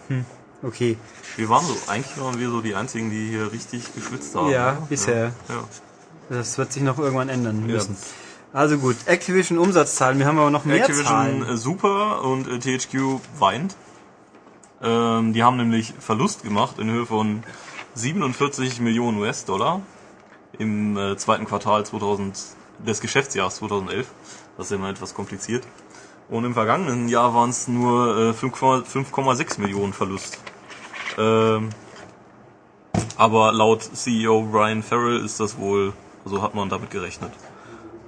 [0.62, 0.98] Okay.
[1.36, 4.50] Wir waren so, eigentlich waren wir so die einzigen, die hier richtig geschwitzt haben.
[4.50, 4.86] Ja, ne?
[4.88, 5.32] bisher.
[5.48, 5.64] Ja.
[6.28, 7.80] Das wird sich noch irgendwann ändern Ja.
[8.52, 10.18] Also gut, Activision Umsatzzahlen.
[10.18, 11.48] Wir haben aber noch mehr Activision Zahlen.
[11.48, 13.76] äh, super und äh, THQ weint.
[14.82, 17.42] Ähm, die haben nämlich Verlust gemacht in Höhe von
[17.94, 19.80] 47 Millionen US-Dollar
[20.58, 22.38] im äh, zweiten Quartal 2000
[22.86, 24.06] des Geschäftsjahres 2011.
[24.56, 25.64] Das ist immer etwas kompliziert.
[26.28, 30.38] Und im vergangenen Jahr waren es nur äh, 5,- 5,6 Millionen Verlust.
[31.18, 31.70] Ähm,
[33.16, 35.92] aber laut CEO Brian Farrell ist das wohl,
[36.24, 37.32] also hat man damit gerechnet.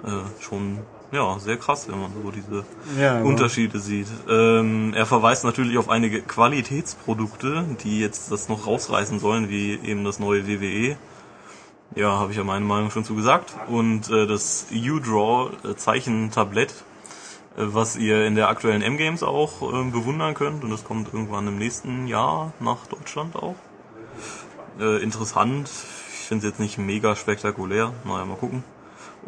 [0.05, 0.79] Äh, schon
[1.11, 2.65] ja sehr krass, wenn man so diese
[3.01, 4.07] Ja, aber- Unterschiede sieht.
[4.29, 10.05] Ähm, er verweist natürlich auf einige Qualitätsprodukte, die jetzt das noch rausreißen sollen, wie eben
[10.05, 10.97] das neue WWE.
[11.95, 13.55] Ja, habe ich ja meine Meinung schon zu gesagt.
[13.69, 16.71] Und äh, das U-Draw äh, Zeichentablett,
[17.57, 20.63] äh, was ihr in der aktuellen M-Games auch ähm, bewundern könnt.
[20.63, 23.57] Und das kommt irgendwann im nächsten Jahr nach Deutschland auch.
[24.79, 25.71] Äh, interessant.
[26.13, 27.93] Ich finde es jetzt nicht mega spektakulär.
[28.05, 28.63] Naja, mal gucken.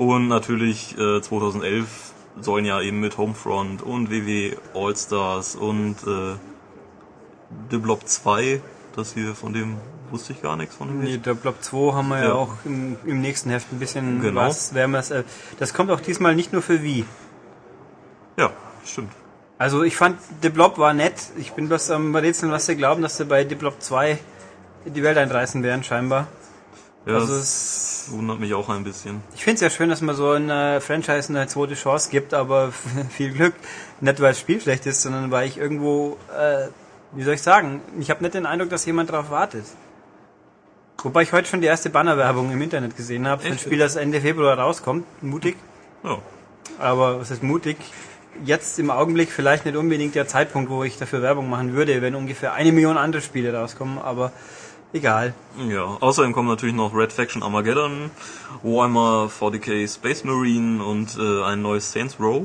[0.01, 1.87] Und natürlich äh, 2011
[2.41, 6.37] sollen ja eben mit Homefront und WW All-Stars und äh,
[7.71, 8.63] The Blob 2,
[8.97, 9.77] das hier von dem
[10.11, 11.01] wusste ich gar nichts von dem.
[11.01, 12.33] Nee, der Block 2 haben wir ja, Ja.
[12.35, 14.41] auch im, im nächsten Heft ein bisschen Genau.
[14.41, 14.73] was.
[14.75, 15.25] Wir's, äh,
[15.59, 17.05] das kommt auch diesmal nicht nur für Wii.
[18.39, 18.51] Ja,
[18.87, 19.13] stimmt.
[19.59, 21.13] Also ich fand, The Blob war nett.
[21.37, 24.19] Ich bin bloß am Rätseln, was sie glauben, dass sie bei The Blob 2
[24.87, 26.27] die Welt einreißen werden, scheinbar.
[27.05, 27.35] Ja, Also
[28.11, 29.23] das wundert mich auch ein bisschen.
[29.35, 32.73] Ich finde es ja schön, dass man so einer Franchise eine zweite Chance gibt, aber
[33.11, 33.55] viel Glück.
[34.01, 36.69] Nicht, weil das Spiel schlecht ist, sondern weil ich irgendwo, äh,
[37.13, 39.65] wie soll ich sagen, ich habe nicht den Eindruck, dass jemand darauf wartet.
[41.03, 43.59] Wobei ich heute schon die erste Bannerwerbung im Internet gesehen habe, für ein?
[43.59, 45.07] Spiel, das Ende Februar rauskommt.
[45.23, 45.57] Mutig.
[46.03, 46.19] Ja.
[46.79, 47.77] Aber was ist mutig?
[48.45, 52.15] Jetzt im Augenblick vielleicht nicht unbedingt der Zeitpunkt, wo ich dafür Werbung machen würde, wenn
[52.15, 54.33] ungefähr eine Million andere Spiele rauskommen, aber
[54.93, 55.35] egal.
[55.69, 58.11] Ja, außerdem kommen natürlich noch Red Faction Armageddon,
[58.63, 62.45] Warhammer 40k Space Marine und äh, ein neues Saints Row.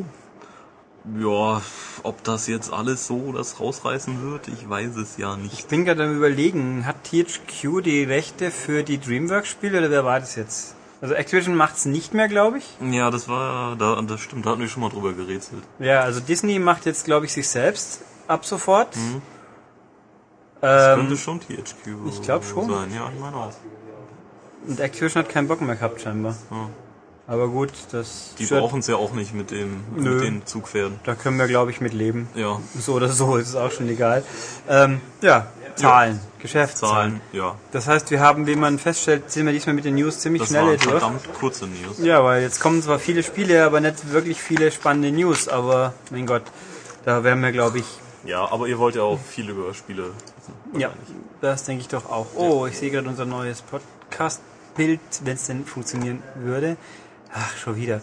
[1.19, 1.61] Ja,
[2.01, 5.67] ob das jetzt alles so das rausreißen wird, ich weiß es ja Ich nicht.
[5.67, 10.35] bin gerade am überlegen, hat THQ die Rechte für die Dreamworks-Spiele oder wer war das
[10.35, 10.73] jetzt?
[11.01, 12.65] Also Activision macht's nicht mehr, glaube ich.
[12.91, 15.61] Ja, das war, da, das stimmt, da hatten wir schon mal drüber gerätselt.
[15.77, 18.95] Ja, also Disney macht jetzt, glaube ich, sich selbst ab sofort.
[20.65, 22.69] Das Ähm, könnte schon THQ ich glaub schon.
[22.69, 22.91] sein.
[22.93, 23.51] Ja, ich meine auch.
[24.67, 26.35] und Activision hat keinen Bock mehr gehabt, scheinbar.
[26.51, 26.69] Ja.
[27.27, 30.09] Aber gut, das Die brauchen es ja auch nicht mit, dem, Nö.
[30.15, 30.99] mit den Zugpferden.
[31.05, 32.27] da können wir, glaube ich, mit leben.
[32.35, 34.23] Ja, So oder so, ist es auch schon egal.
[34.69, 37.19] Ähm, ja, Zahlen, Geschäftszahlen.
[37.19, 37.55] Zahlen, ja.
[37.71, 40.49] Das heißt, wir haben, wie man feststellt, sind wir diesmal mit den News ziemlich Das
[40.49, 40.89] schnell waren durch.
[40.89, 41.97] verdammt kurze News.
[41.99, 46.25] Ja, weil jetzt kommen zwar viele Spiele, aber nicht wirklich viele spannende News, aber mein
[46.27, 46.43] Gott,
[47.05, 47.85] da werden wir, glaube ich,
[48.23, 50.11] Ja, aber ihr wollt ja auch viel über Spiele
[50.47, 50.79] wissen.
[50.79, 50.91] ja,
[51.41, 52.27] das denke ich doch auch.
[52.35, 56.77] Oh, ich sehe gerade unser neues Podcast-Bild, wenn es denn funktionieren würde.
[57.33, 58.01] Ach, schon wieder.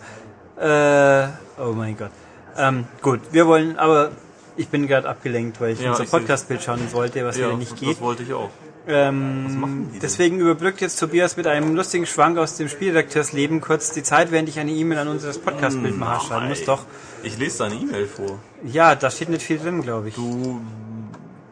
[0.59, 1.29] Äh,
[1.61, 2.11] oh mein Gott.
[2.57, 4.11] Ähm, gut, wir wollen, aber
[4.57, 7.73] ich bin gerade abgelenkt, weil ich Ja, unser Podcast-Bild schauen wollte, was Ja, wieder nicht
[7.73, 8.01] das geht.
[8.01, 8.51] wollte ich auch.
[8.87, 14.33] Ähm, deswegen überbrückt jetzt Tobias mit einem lustigen Schwank aus dem Spielredakteursleben kurz die Zeit,
[14.33, 16.65] während ich eine E-Mail an unser Podcast-Bildmacher schreiben muss.
[16.65, 16.85] Doch.
[17.23, 18.41] Ich lese deine E-Mail vor.
[18.65, 20.17] Ja, da steht nicht viel drin, glaube ich.
[20.17, 20.61] Du,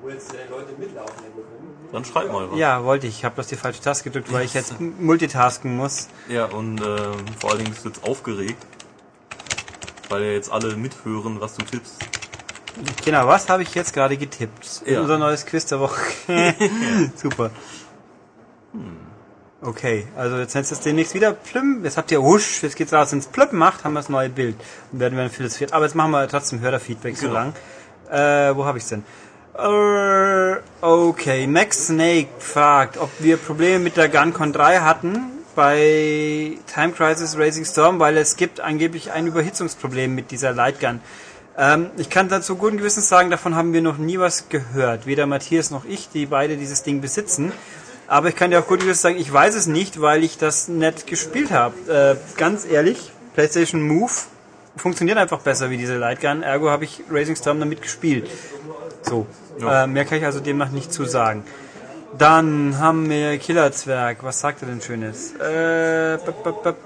[0.05, 0.70] Willst du die Leute mitlaufen lassen?
[1.93, 2.59] Dann schreib mal was.
[2.59, 3.19] Ja, wollte ich.
[3.19, 6.09] Ich habe bloß die falsche Taste gedrückt, weil ich jetzt multitasken muss.
[6.29, 8.65] Ja, und ähm, vor allen Dingen bist du jetzt aufgeregt,
[10.09, 11.97] weil ja jetzt alle mithören, was du tippst.
[13.05, 14.83] Genau, was habe ich jetzt gerade getippt?
[14.87, 15.01] Ja.
[15.01, 16.01] Unser neues Quiz der Woche.
[17.17, 17.51] Super.
[19.63, 21.85] Okay, also jetzt nennt es demnächst wieder Plüm.
[21.85, 24.57] Jetzt habt ihr Husch, jetzt geht's raus ins Plüm macht, haben wir das neue Bild.
[24.93, 25.73] Dann werden wir dann philosophiert.
[25.75, 27.35] Aber jetzt machen wir trotzdem Hörerfeedback so Genau.
[27.35, 27.53] lang.
[28.11, 29.05] Äh, wo habe ich's denn?
[29.59, 36.93] Äh, okay, Max Snake fragt, ob wir Probleme mit der GunCon 3 hatten bei Time
[36.93, 41.01] Crisis Racing Storm, weil es gibt angeblich ein Überhitzungsproblem mit dieser Lightgun.
[41.59, 45.07] Ähm, ich kann dazu guten Gewissens sagen, davon haben wir noch nie was gehört.
[45.07, 47.53] Weder Matthias noch ich, die beide dieses Ding besitzen.
[48.07, 50.69] Aber ich kann dir auch guten Gewissens sagen, ich weiß es nicht, weil ich das
[50.69, 52.19] nicht gespielt habe.
[52.19, 54.13] Äh, ganz ehrlich, PlayStation Move
[54.77, 56.43] funktioniert einfach besser wie diese Lightgun.
[56.43, 58.31] Ergo habe ich Racing Storm damit gespielt.
[59.03, 59.27] So.
[59.59, 59.85] Ja.
[59.85, 61.45] Äh, mehr kann ich also demnach nicht zu sagen.
[62.17, 64.19] Dann haben wir Killerzwerg.
[64.23, 65.35] Was sagt er denn Schönes?
[65.37, 66.77] Äh, bup, bup, bup.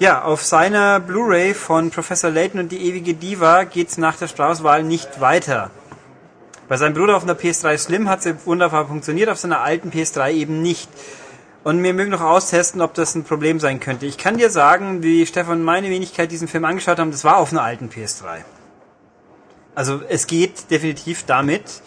[0.00, 4.82] Ja, auf seiner Blu-ray von Professor Layton und die ewige Diva geht's nach der Strauß-Wahl
[4.82, 5.70] nicht weiter.
[6.68, 10.32] Bei seinem Bruder auf einer PS3 Slim hat sie wunderbar funktioniert, auf seiner alten PS3
[10.32, 10.90] eben nicht.
[11.62, 14.06] Und wir mögen noch austesten, ob das ein Problem sein könnte.
[14.06, 17.36] Ich kann dir sagen, wie Stefan und meine Wenigkeit diesen Film angeschaut haben, das war
[17.36, 18.38] auf einer alten PS3.
[19.74, 21.82] Also es geht definitiv damit.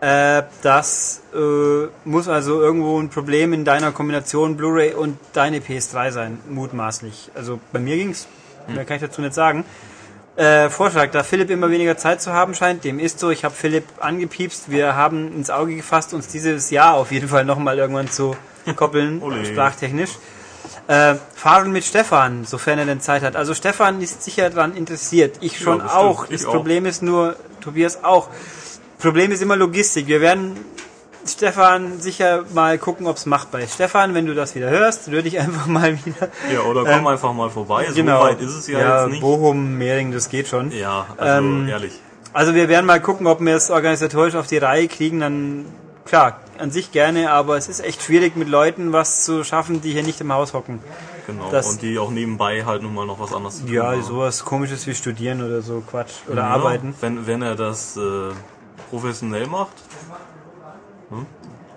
[0.00, 6.12] Äh, das äh, muss also irgendwo ein Problem in deiner Kombination Blu-ray und deine PS3
[6.12, 7.32] sein, mutmaßlich.
[7.34, 8.28] Also bei mir ging's,
[8.68, 9.64] mehr kann ich dazu nicht sagen.
[10.36, 13.30] Äh, Vorschlag, da Philipp immer weniger Zeit zu haben scheint, dem ist so.
[13.30, 14.70] Ich habe Philipp angepiepst.
[14.70, 18.36] Wir haben ins Auge gefasst, uns dieses Jahr auf jeden Fall nochmal irgendwann zu
[18.76, 19.44] koppeln, Ole.
[19.44, 20.12] sprachtechnisch.
[20.86, 23.36] Äh, fahren mit Stefan, sofern er denn Zeit hat.
[23.36, 25.36] Also Stefan ist sicher daran interessiert.
[25.40, 25.94] Ich schon bestimmt.
[25.94, 26.24] auch.
[26.24, 26.52] Ich das auch.
[26.52, 28.28] Problem ist nur, Tobias auch.
[28.98, 30.06] Problem ist immer Logistik.
[30.06, 30.56] Wir werden
[31.26, 33.74] Stefan sicher mal gucken, ob es machbar ist.
[33.74, 36.28] Stefan, wenn du das wieder hörst, würde ich einfach mal wieder.
[36.52, 37.86] Ja, oder komm einfach mal vorbei.
[37.90, 39.20] So weit ist es ja, ja jetzt nicht.
[39.20, 40.70] Bochum, Mehring, das geht schon.
[40.72, 41.92] Ja, also Ähm, ehrlich.
[42.32, 45.20] Also wir werden mal gucken, ob wir es organisatorisch auf die Reihe kriegen.
[45.20, 45.66] Dann
[46.04, 49.92] klar, an sich gerne, aber es ist echt schwierig mit Leuten was zu schaffen, die
[49.92, 50.80] hier nicht im Haus hocken.
[51.26, 51.50] Genau.
[51.50, 54.02] das- und die auch nebenbei halt nun mal noch was anderes zu tun Ja, haben.
[54.02, 56.94] sowas komisches wie studieren oder so Quatsch oder Ja, arbeiten.
[57.00, 58.00] Wenn, wenn er das äh,
[58.90, 59.74] professionell macht.
[61.10, 61.26] Hm?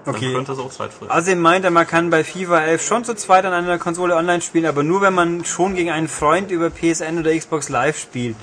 [0.05, 0.33] Dann Okay.
[0.33, 1.11] könnte es auch Zeit fressen.
[1.11, 4.41] Außerdem meint er, man kann bei FIFA 11 schon zu zweit an einer Konsole online
[4.41, 8.35] spielen, aber nur wenn man schon gegen einen Freund über PSN oder Xbox Live spielt.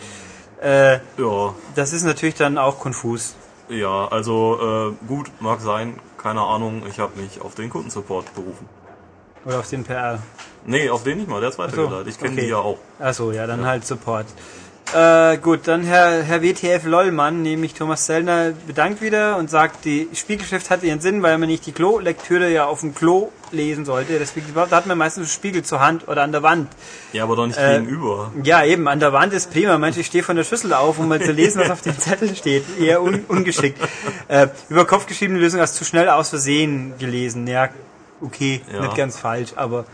[0.62, 3.35] Äh, ja, das ist natürlich dann auch konfus.
[3.68, 8.68] ja, also äh, gut, mag sein, keine Ahnung, ich habe mich auf den Kundensupport berufen.
[9.46, 10.18] Oder auf den PR.
[10.66, 12.06] Nee, auf den nicht mal, der ist weitergeleitet.
[12.06, 12.42] Ich kenne okay.
[12.42, 12.76] die ja auch.
[12.98, 14.26] Achso, ja, dann halt Support.
[14.94, 20.09] Äh, gut, dann Herr, Herr WTF Lollmann, nämlich Thomas Sellner, bedankt wieder und sagt, die
[20.14, 24.18] Spiegelschrift hat ihren Sinn, weil man nicht die Klo-Lektüre ja auf dem Klo lesen sollte.
[24.18, 26.68] Deswegen, da hat man meistens einen Spiegel zur Hand oder an der Wand.
[27.12, 28.33] Ja, aber doch nicht Äh, gegenüber.
[28.42, 29.77] Ja, eben, an der Wand ist prima.
[29.77, 32.64] Manche stehe von der Schüssel auf, um mal zu lesen, was auf dem Zettel steht.
[32.81, 33.79] Eher un ungeschickt.
[34.29, 37.46] Äh, über Kopf geschriebene Lösung hast du schnell aus Versehen gelesen.
[37.46, 37.68] Ja,
[38.20, 38.83] okay, Ja.
[38.83, 39.87] nicht ganz falsch, aber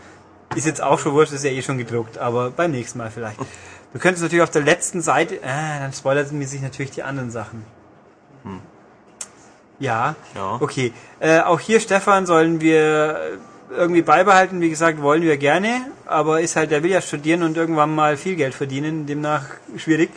[0.55, 3.37] ist jetzt auch schon wurscht, ist ja eh schon gedruckt, aber beim nächsten Mal vielleicht.
[3.95, 7.31] Du könntest natürlich auf der letzten Seite, äh, dann spoilert mir sich natürlich die anderen
[7.31, 7.63] Sachen.
[9.79, 10.57] Ja, Ja.
[10.59, 10.91] okay.
[11.21, 13.37] Äh, auch hier, Stefan, sollen wir
[13.69, 14.59] irgendwie beibehalten.
[14.59, 15.69] Wie gesagt, wollen wir gerne,
[16.05, 19.45] aber ist halt, der will ja studieren und irgendwann mal viel Geld verdienen, demnach
[19.77, 20.09] schwierig.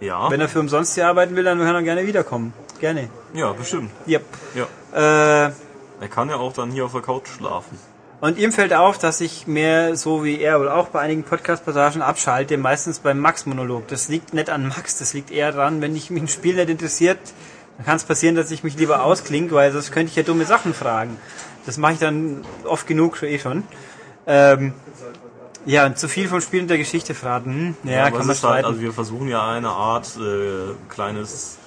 [0.00, 2.52] Ja, Wenn er für umsonst hier arbeiten will, dann kann er gerne wiederkommen.
[2.78, 3.08] Gerne.
[3.34, 3.90] ja, bestimmt.
[4.06, 4.22] Yep.
[4.54, 4.66] Ja.
[5.46, 5.52] Äh,
[6.00, 7.78] Er kann ja auch dann hier auf der Couch schlafen.
[8.20, 12.02] Und ihm fällt auf, dass ich mehr, so wie er wohl auch bei einigen Podcast-Passagen
[12.02, 13.88] abschalte, meistens beim Max-Monolog.
[13.88, 16.70] Das liegt nicht an Max, das liegt eher daran, wenn ich mich ein Spiel nicht
[16.70, 17.18] interessiert,
[17.76, 20.44] dann kann es passieren, dass ich mich lieber ausklinke, weil sonst könnte ich ja dumme
[20.44, 21.18] Sachen fragen.
[21.66, 23.64] Das mache ich dann oft genug schon eh schon.
[24.26, 24.74] Ähm,
[25.66, 27.76] ja, und zu viel vom Spiel und der Geschichte verraten.
[27.82, 28.66] Hm, ja, aber kann man halt, streiten.
[28.66, 31.58] also wir versuchen ja eine Art äh, kleines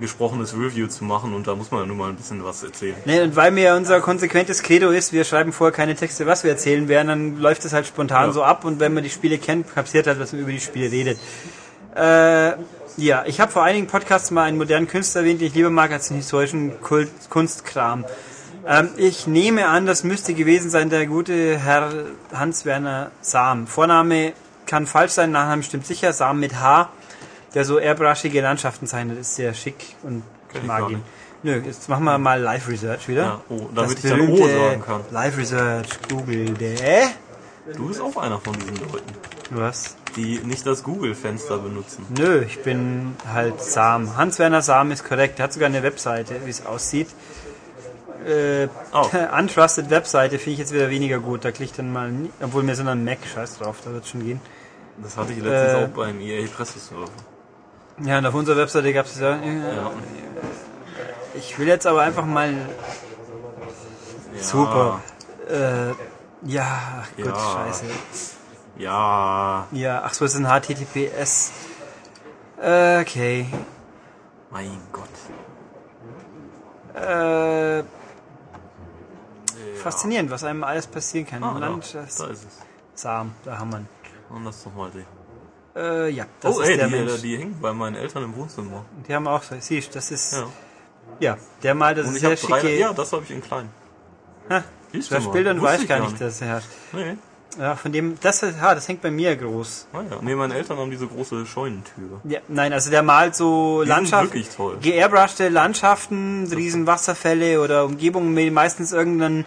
[0.00, 2.96] gesprochenes Review zu machen und da muss man ja nur mal ein bisschen was erzählen.
[3.04, 6.50] Ne, und weil mir unser konsequentes Credo ist, wir schreiben vorher keine Texte, was wir
[6.50, 8.32] erzählen werden, dann läuft es halt spontan Ja.
[8.32, 10.90] so ab und wenn man die Spiele kennt, kapiert halt, dass man über die Spiele
[10.90, 11.18] redet.
[11.94, 12.54] Äh,
[12.96, 15.92] ja, ich habe vor einigen Podcasts mal einen modernen Künstler erwähnt, den ich lieber mag
[15.92, 18.04] als den historischen Kult Kunstkram.
[18.66, 21.92] Ähm, ich nehme an, das müsste gewesen sein der gute Herr
[22.32, 23.66] Hans-Werner Sam.
[23.68, 24.32] Vorname
[24.66, 26.88] kann falsch sein, Nachname stimmt sicher, Sam mit H,
[27.54, 31.02] der so airbrushige Landschaften zeichnet, ist sehr schick und Kenn mag ihn.
[31.42, 33.22] Nö, jetzt machen wir mal Live Research wieder.
[33.22, 35.00] Ja, oh, damit Das ich dann O sagen kann.
[35.10, 37.08] Live Research, Google, der.
[37.76, 39.12] Du bist auch einer von diesen Leuten,
[39.50, 39.96] Was?
[40.16, 42.06] die nicht das Google-Fenster benutzen.
[42.16, 44.16] Nö, ich bin halt Sam.
[44.16, 45.38] Hans-Werner Sam ist korrekt.
[45.38, 47.08] Er hat sogar eine Webseite, wie es aussieht.
[48.26, 49.06] Äh, Oh.
[49.38, 51.44] Untrusted Webseite finde ich jetzt wieder weniger gut.
[51.44, 54.06] Da klicke ich dann mal, nie, obwohl wir sind an Mac, scheiß drauf, da wird
[54.06, 54.40] schon gehen.
[55.02, 55.84] Das hatte ich letztens Äh.
[55.84, 57.06] auch beim EA Presseserver.
[58.02, 59.36] Ja, und auf unserer Webseite gab es ja.
[59.36, 59.90] Ja.
[61.34, 62.52] Ich will jetzt aber einfach mal.
[62.52, 64.42] Ja.
[64.42, 65.00] Super.
[65.48, 65.90] Äh,
[66.46, 67.34] ja, ach Gott, Ja.
[67.38, 67.84] scheiße.
[68.76, 71.52] Ja, Ja, ach so, es ist ein HTTPS.
[72.60, 73.46] Äh, Okay.
[74.50, 75.08] mein Gott.
[76.94, 77.84] Äh, Ja.
[79.82, 81.42] faszinierend, was einem alles passieren kann.
[81.44, 82.46] Ah, da, Land, da ist es.
[82.94, 83.88] Sam, da haben wir ihn.
[84.30, 85.04] Und das doch mal die.
[85.76, 87.20] Äh, ja, das oh, ist ey, der die, Mensch.
[87.22, 88.84] die hängen bei meinen Eltern im Wohnzimmer.
[89.08, 90.46] Die haben auch so, siehst, das ist, Ja.
[91.20, 92.60] ja, der malt das Und ich sehr drei.
[92.60, 93.68] schicke, Ja, das habe ich in klein.
[94.50, 95.32] Ha, Siehst das mal.
[95.32, 96.62] Bild und weiß ich gar nicht, dass er hat.
[96.92, 97.16] Nee.
[97.58, 99.86] Ja, von dem, das, ha, das hängt bei mir groß.
[99.92, 100.18] Ah, ja.
[100.22, 102.20] Nee, meine Eltern haben diese große Scheunentür.
[102.24, 104.78] Ja, nein, also der malt so Die sind Landschaft, wirklich toll.
[104.82, 109.44] geairbrushte Landschaften, riesen Wasserfälle oder Umgebungen, meistens irgendein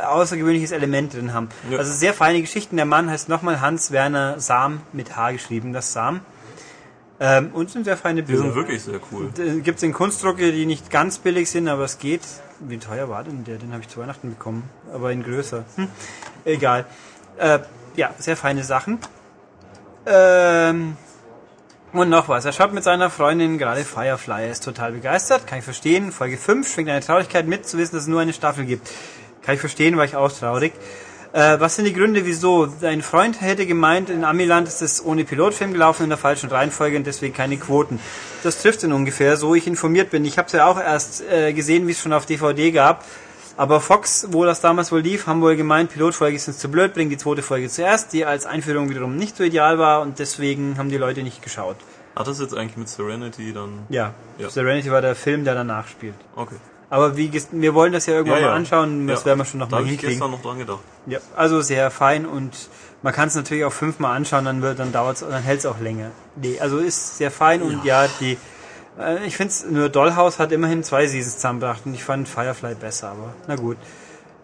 [0.00, 1.48] außergewöhnliches Element drin haben.
[1.70, 1.78] Ja.
[1.78, 2.76] Also sehr feine Geschichten.
[2.76, 6.20] Der Mann heißt nochmal Hans-Werner Sam mit H geschrieben, das Sam.
[7.20, 8.56] Ähm, und sind sehr feine Die sind Bilder.
[8.56, 9.30] wirklich sehr cool.
[9.62, 12.22] Gibt es in Kunstdrucke, die nicht ganz billig sind, aber es geht.
[12.58, 13.58] Wie teuer war denn der?
[13.58, 15.64] Den habe ich zu Weihnachten bekommen, aber in größer.
[15.76, 15.88] Hm.
[16.44, 16.86] Egal.
[17.38, 17.60] Äh,
[17.94, 18.98] ja, sehr feine Sachen.
[20.06, 20.96] Ähm,
[21.92, 22.44] und noch was.
[22.44, 24.44] Er schaut mit seiner Freundin gerade Firefly.
[24.46, 25.46] Er ist total begeistert.
[25.46, 26.10] Kann ich verstehen.
[26.10, 28.88] Folge 5 schwingt eine Traurigkeit mit, zu wissen, dass es nur eine Staffel gibt.
[29.44, 30.72] Kann ich verstehen, war ich auch traurig.
[31.32, 32.66] Äh, was sind die Gründe, wieso?
[32.66, 36.96] Dein Freund hätte gemeint, in Amiland ist es ohne Pilotfilm gelaufen, in der falschen Reihenfolge
[36.96, 38.00] und deswegen keine Quoten.
[38.42, 40.24] Das trifft ihn ungefähr, so ich informiert bin.
[40.26, 43.04] Ich habe es ja auch erst äh, gesehen, wie es schon auf DVD gab.
[43.56, 46.94] Aber Fox, wo das damals wohl lief, haben wohl gemeint, Pilotfolge ist uns zu blöd,
[46.94, 50.78] bringen die zweite Folge zuerst, die als Einführung wiederum nicht so ideal war und deswegen
[50.78, 51.76] haben die Leute nicht geschaut.
[52.14, 53.86] Hat das jetzt eigentlich mit Serenity dann...
[53.88, 54.50] Ja, Ja.
[54.50, 56.14] Serenity war der Film, der danach spielt.
[56.36, 56.56] Okay.
[56.92, 58.50] Aber wie wir wollen das ja irgendwann Ja, ja.
[58.52, 59.26] mal anschauen, das Ja.
[59.26, 60.10] werden wir schon noch Da mal habe ich hinkriegen.
[60.18, 60.80] gestern noch dran gedacht.
[61.06, 62.52] Ja, also sehr fein und
[63.00, 65.80] man kann es natürlich auch fünfmal anschauen, dann wird, dann dauert's, dann hält es auch
[65.80, 66.10] länger.
[66.36, 68.36] Nee, also ist sehr fein und ja, die,
[69.00, 72.74] äh, ich finde es nur Dollhouse hat immerhin zwei Seasons zusammengebracht und ich fand Firefly
[72.74, 73.78] besser, aber na gut.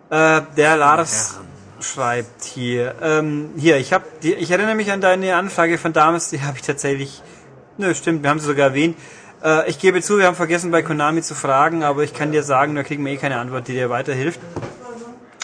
[0.09, 1.39] Äh, der Lars
[1.81, 6.41] schreibt hier, ähm, hier, ich habe, ich erinnere mich an deine Anfrage von damals, die
[6.41, 7.23] habe ich tatsächlich,
[7.77, 8.97] nö, stimmt, wir haben sie sogar erwähnt.
[9.43, 12.43] Äh, ich gebe zu, wir haben vergessen bei Konami zu fragen, aber ich kann dir
[12.43, 14.41] sagen, da kriegen wir eh keine Antwort, die dir weiterhilft.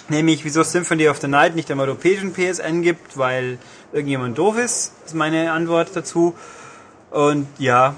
[0.09, 3.59] Nämlich, wieso Symphony of the Night nicht am europäischen PSN gibt, weil
[3.93, 6.35] irgendjemand doof ist, ist meine Antwort dazu.
[7.11, 7.95] Und ja,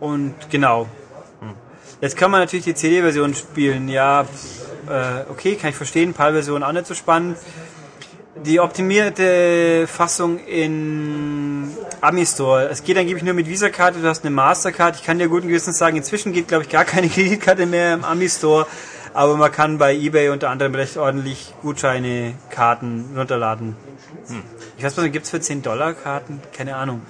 [0.00, 0.86] und genau.
[2.00, 3.88] Jetzt kann man natürlich die CD-Version spielen.
[3.88, 4.22] Ja,
[4.88, 6.14] äh, okay, kann ich verstehen.
[6.14, 7.38] PAL-Version auch nicht so spannend.
[8.44, 11.70] Die optimierte Fassung in
[12.02, 12.68] Amistore.
[12.68, 14.96] Es geht angeblich nur mit Visa-Karte, du hast eine Mastercard.
[14.96, 18.04] Ich kann dir guten Gewissens sagen, inzwischen geht, glaube ich, gar keine Kreditkarte mehr im
[18.04, 18.66] Amistore.
[19.14, 23.74] Aber man kann bei Ebay unter anderem recht ordentlich Gutscheine, Karten runterladen.
[24.76, 26.40] Ich weiß nicht, gibt's für 10 Dollar Karten?
[26.52, 27.02] Keine Ahnung.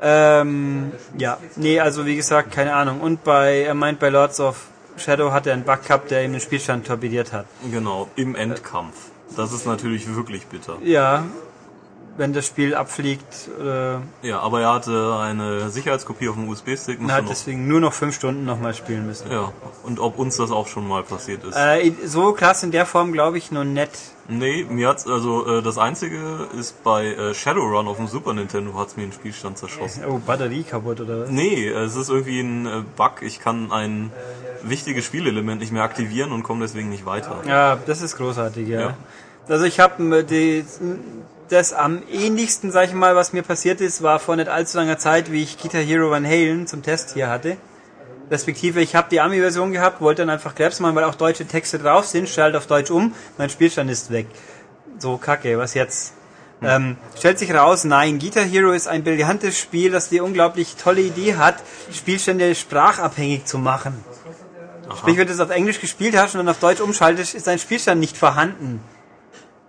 [0.00, 3.00] Ähm, ja, nee, also wie gesagt, keine Ahnung.
[3.00, 6.32] Und bei, er meint, bei Lords of Shadow hat er einen Bug gehabt, der ihm
[6.32, 7.46] den Spielstand torpediert hat.
[7.70, 8.94] Genau, im Endkampf.
[9.36, 10.78] Das ist natürlich wirklich bitter.
[10.82, 11.24] Ja,
[12.16, 17.00] wenn das Spiel abfliegt, äh, Ja, aber er hatte eine Sicherheitskopie auf dem USB-Stick.
[17.00, 19.30] man hat deswegen nur noch fünf Stunden nochmal spielen müssen.
[19.30, 21.56] Ja, und ob uns das auch schon mal passiert ist.
[21.56, 23.90] Äh, so krass in der Form glaube ich nur nett.
[24.28, 28.78] Nee, mir hat's, also äh, das einzige ist bei äh, Shadowrun auf dem Super Nintendo
[28.78, 30.04] hat's mir den Spielstand zerschossen.
[30.08, 31.30] Oh, Batterie kaputt oder was?
[31.30, 33.22] Nee, es ist irgendwie ein äh, Bug.
[33.22, 34.10] Ich kann ein
[34.62, 37.42] wichtiges Spielelement nicht mehr aktivieren und komme deswegen nicht weiter.
[37.46, 38.80] Ja, das ist großartig, ja.
[38.80, 38.94] Ja.
[39.46, 40.64] Also ich habe die
[41.48, 44.98] das am ähnlichsten, sag ich mal, was mir passiert ist, war vor nicht allzu langer
[44.98, 47.56] Zeit, wie ich Guitar Hero Van Halen zum Test hier hatte.
[48.30, 51.78] Respektive, ich habe die Ami-Version gehabt, wollte dann einfach Claps machen, weil auch deutsche Texte
[51.78, 54.26] drauf sind, stellt auf Deutsch um, mein Spielstand ist weg.
[54.98, 56.14] So kacke, was jetzt?
[56.62, 61.02] Ähm, stellt sich raus, nein, Guitar Hero ist ein brillantes Spiel, das die unglaublich tolle
[61.02, 61.56] Idee hat,
[61.92, 64.02] Spielstände sprachabhängig zu machen.
[64.96, 67.58] Sprich, wenn du es auf Englisch gespielt hast und dann auf Deutsch umschaltest, ist dein
[67.58, 68.80] Spielstand nicht vorhanden.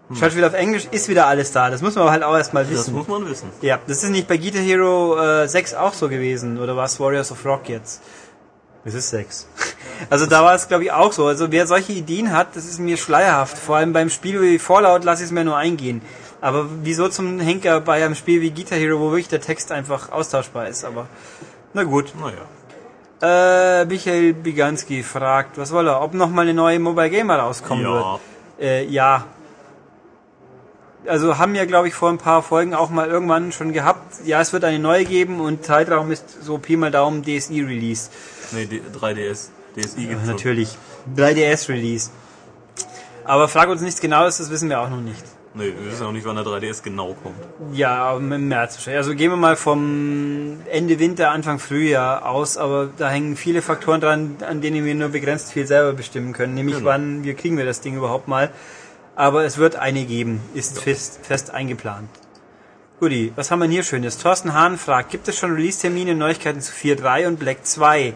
[0.10, 1.70] Wieder auf Englisch, ist wieder alles da.
[1.72, 2.94] Das muss man aber halt auch erstmal Das wissen.
[2.94, 3.50] muss man wissen.
[3.62, 6.60] Ja, das ist nicht bei Guitar Hero äh, 6 auch so gewesen.
[6.60, 8.02] Oder war es Warriors of Rock jetzt?
[8.84, 9.48] Es ist 6.
[10.10, 11.26] Also da war es, glaube ich, auch so.
[11.26, 13.58] Also wer solche Ideen hat, das ist mir schleierhaft.
[13.58, 16.02] Vor allem beim Spiel wie Fallout lasse ich es mir nur eingehen.
[16.42, 20.12] Aber wieso zum Henker bei einem Spiel wie Guitar Hero, wo wirklich der Text einfach
[20.12, 20.84] austauschbar ist?
[20.84, 21.08] Aber
[21.74, 22.12] na gut.
[22.20, 23.82] Naja.
[23.82, 26.02] Äh, Michael Biganski fragt, was soll er?
[26.02, 27.94] Ob noch mal eine neue Mobile Gamer rauskommen Ja.
[27.94, 28.20] wird?
[28.60, 29.24] Äh, ja.
[31.08, 34.26] Also haben wir, glaube ich, vor ein paar Folgen auch mal irgendwann schon gehabt.
[34.26, 38.10] Ja, es wird eine neue geben und Zeitraum ist so Pi mal Daumen DSI-Release.
[38.52, 39.50] Nee, D 3DS.
[39.76, 40.26] DSi gibt's schon.
[40.28, 40.78] Natürlich.
[41.16, 42.10] 3DS-Release.
[43.24, 45.24] Aber frag uns nichts Genaues, das wissen wir auch noch nicht.
[45.58, 47.38] Nee, wir wissen auch nicht, wann der 3DS genau kommt.
[47.72, 48.98] Ja, im März wahrscheinlich.
[48.98, 54.02] Also gehen wir mal vom Ende Winter, Anfang Frühjahr aus, aber da hängen viele Faktoren
[54.02, 56.56] dran, an denen wir nur begrenzt viel selber bestimmen können.
[56.56, 56.88] Nämlich Genau.
[56.88, 58.52] wann wir kriegen wir das Ding überhaupt mal.
[59.16, 62.10] Aber es wird eine geben, ist fest, fest eingeplant.
[63.00, 64.18] Guti, was haben wir hier Schönes?
[64.18, 68.14] Thorsten Hahn fragt, gibt es schon Release-Termine Neuigkeiten zu 4.3 und Black 2?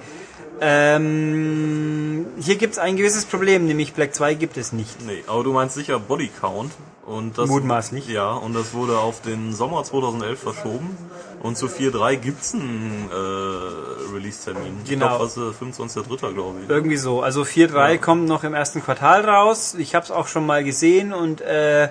[0.61, 5.05] Ähm, hier gibt es ein gewisses Problem, nämlich Black 2 gibt es nicht.
[5.05, 6.71] Nee, aber du meinst sicher Body Count.
[7.05, 8.07] Und das, Mutmaßlich.
[8.07, 10.95] Ja, und das wurde auf den Sommer 2011 verschoben.
[11.41, 14.73] Und zu 4.3 gibt's einen äh, Release-Termin.
[14.83, 15.07] Ich Genau.
[15.17, 16.33] glaube, was äh, 25.3.
[16.33, 16.69] glaube ich.
[16.69, 17.21] Irgendwie so.
[17.23, 19.75] Also 4.3 kommt noch im ersten Quartal raus.
[19.79, 21.89] Ich habe es auch schon mal gesehen und äh,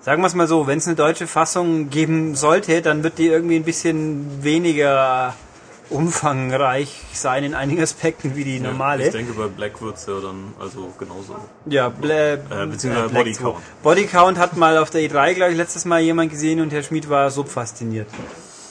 [0.00, 3.26] sagen wir es mal so, wenn es eine deutsche Fassung geben sollte, dann wird die
[3.26, 5.34] irgendwie ein bisschen weniger
[5.92, 9.04] umfangreich sein in einigen Aspekten wie die Ja, normale.
[9.06, 11.36] Ich denke, bei Black wird's ja dann also genauso.
[11.66, 13.42] Ja, Bla Äh, beziehungsweise Black Body 2.
[13.44, 13.56] Count.
[13.82, 16.82] Body Count hat mal auf der E3, glaube ich, letztes Mal jemand gesehen und Herr
[16.82, 18.08] Schmid war so fasziniert.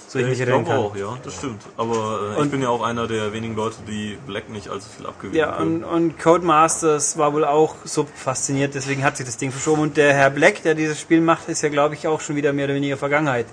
[0.08, 1.08] So ich mich ich erinnern glaube kann.
[1.08, 1.62] auch, ja, das stimmt.
[1.78, 5.06] Aber äh, ich bin ja auch einer der wenigen Leute, die Black nicht allzu viel
[5.08, 5.86] abgewinnen Ja, können.
[5.86, 9.82] und, und Codemasters war wohl auch so fasziniert, deswegen hat sich das Ding verschoben.
[9.82, 12.52] Und der Herr Black, der dieses Spiel macht, ist ja, glaube ich, auch schon wieder
[12.52, 13.46] mehr oder weniger Vergangenheit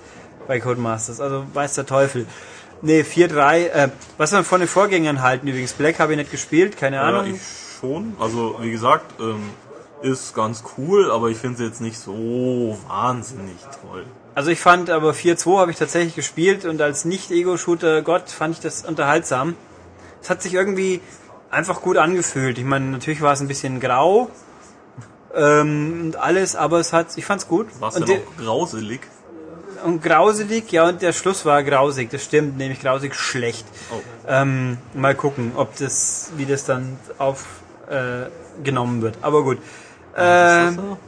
[0.48, 1.20] bei Codemasters.
[1.20, 2.26] Also weiß der Teufel.
[2.82, 3.66] Nee, 4-3.
[3.68, 5.72] Äh, was wir von den Vorgängern halten übrigens.
[5.72, 7.34] Black habe ich nicht gespielt, keine Ja, Ahnung.
[7.34, 7.40] ich
[7.80, 8.14] schon.
[8.20, 9.50] Also, wie gesagt, ähm,
[10.02, 14.04] ist ganz cool, aber ich finde sie jetzt nicht so wahnsinnig toll.
[14.36, 18.60] Also ich fand aber 4-2 habe ich tatsächlich gespielt und als Nicht-Ego-Shooter Gott fand ich
[18.60, 19.56] das unterhaltsam.
[20.22, 21.00] Es hat sich irgendwie
[21.50, 22.58] einfach gut angefühlt.
[22.58, 24.30] Ich meine, natürlich war es ein bisschen grau
[25.34, 27.66] ähm, und alles, aber es hat, ich fand's gut.
[27.80, 29.00] War es der- auch grauselig?
[29.84, 33.66] Und grauselig, ja, und der Schluss war grausig, das stimmt, nämlich grausig schlecht.
[33.92, 34.00] Oh.
[34.26, 39.18] Ähm, mal gucken, ob das, wie das dann aufgenommen äh, wird.
[39.22, 39.58] Aber gut.
[40.14, 40.98] Äh, da?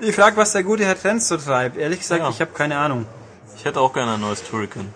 [0.00, 1.76] ich frage, was der gute Herr Trenz so treibt.
[1.76, 2.30] Ehrlich gesagt, Ja.
[2.30, 3.06] ich habe keine Ahnung.
[3.56, 4.88] Ich hätte auch gerne ein neues Turrican.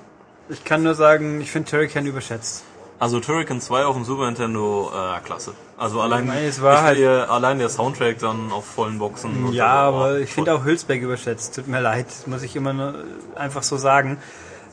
[0.48, 2.64] Ich kann nur sagen, ich finde Turrican überschätzt.
[3.00, 5.52] Also Turrican 2 auf dem Super Nintendo, äh, klasse.
[5.76, 9.52] Also allein, meine, es war ich halt- allein der Soundtrack dann auf vollen Boxen.
[9.52, 11.54] Ja, aber ich finde auch Hülsbeck überschätzt.
[11.56, 12.94] Tut mir leid, muss ich immer nur
[13.34, 14.18] einfach so sagen.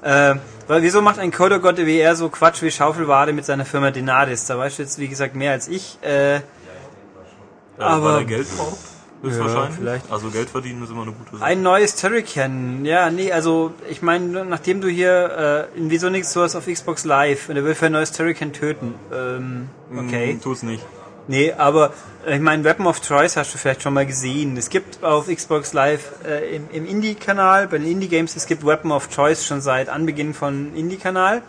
[0.03, 0.35] Äh,
[0.67, 4.45] weil wieso macht ein Kodogott WR so Quatsch wie Schaufelware mit seiner Firma Denadis?
[4.45, 5.97] Da weißt du jetzt, wie gesagt, mehr als ich.
[6.01, 8.77] Äh, Ja, Aber- er Geld braucht,
[9.21, 9.75] höchstwahrscheinlich.
[9.77, 10.11] vielleicht.
[10.11, 11.43] Also Geld verdienen ist immer eine gute Sache.
[11.43, 12.85] ein neues Turrican.
[12.85, 17.05] Ja, nee, also ich meine, nachdem du hier äh, in wieso nichts sowas auf Xbox
[17.05, 18.95] Live und er will für ein neues Turrican töten.
[19.13, 20.33] Ähm, okay.
[20.33, 20.83] Hm, tu's nicht.
[21.27, 21.93] Nee, aber
[22.25, 24.57] äh, ich meine, Weapon of Choice hast du vielleicht schon mal gesehen.
[24.57, 28.91] Es gibt auf Xbox Live äh, im, im Indie-Kanal, bei den Indie-Games, es gibt Weapon
[28.91, 31.41] of Choice schon seit Anbeginn von Indie-Kanal.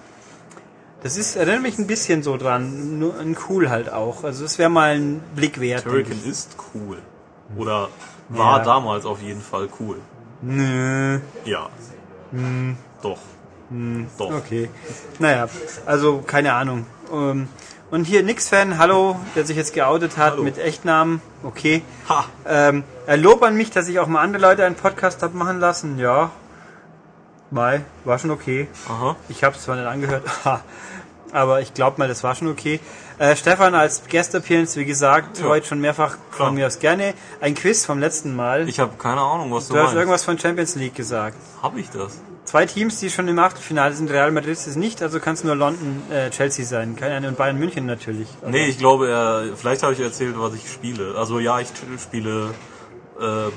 [1.02, 4.22] Das ist, erinnert mich ein bisschen so dran, nur ein cool halt auch.
[4.22, 5.82] Also es wäre mal ein Blick wert.
[5.82, 6.98] Turrican ist cool.
[7.56, 7.88] Oder
[8.28, 8.64] war Ja.
[8.64, 9.96] damals auf jeden Fall cool.
[10.40, 11.20] Nö.
[11.44, 11.68] Ja.
[13.02, 13.18] Doch.
[14.18, 14.30] Doch.
[14.30, 14.36] Hm.
[14.36, 14.70] Okay.
[15.18, 15.48] Naja,
[15.86, 16.86] also keine Ahnung.
[17.12, 17.48] Ähm,
[17.90, 20.42] und hier Nix-Fan, hallo, der sich jetzt geoutet hat Hallo.
[20.42, 21.20] mit Echtnamen.
[21.42, 21.82] Okay.
[22.08, 22.24] Ha!
[22.46, 25.60] Ähm, er Lob an mich, dass ich auch mal andere Leute einen Podcast hab machen
[25.60, 25.98] lassen.
[25.98, 26.30] Ja.
[27.50, 28.66] Mai, war schon okay.
[28.88, 29.16] Aha.
[29.28, 30.22] Ich habe es zwar nicht angehört,
[31.32, 32.80] aber ich glaube mal, das war schon okay.
[33.22, 35.44] Äh, Stefan als Guest-Appearance, wie gesagt, Ja.
[35.44, 36.48] heute schon mehrfach Klar.
[36.48, 37.14] von mir aus gerne.
[37.40, 38.68] Ein Quiz vom letzten Mal.
[38.68, 39.96] Ich habe keine Ahnung, was du, du hast meinst.
[39.98, 41.36] irgendwas von Champions League gesagt.
[41.62, 42.18] Hab ich das?
[42.46, 45.44] Zwei Teams, die schon im Achtelfinale sind, Real Madrid ist es nicht, also kann es
[45.44, 46.96] nur London, äh, Chelsea sein.
[46.96, 48.26] Keine und Bayern München natürlich.
[48.40, 51.14] Also, Nee, ich glaube, er, vielleicht habe ich erzählt, was ich spiele.
[51.16, 51.68] Also ja, ich
[52.02, 52.50] spiele,
[53.20, 53.50] äh, äh,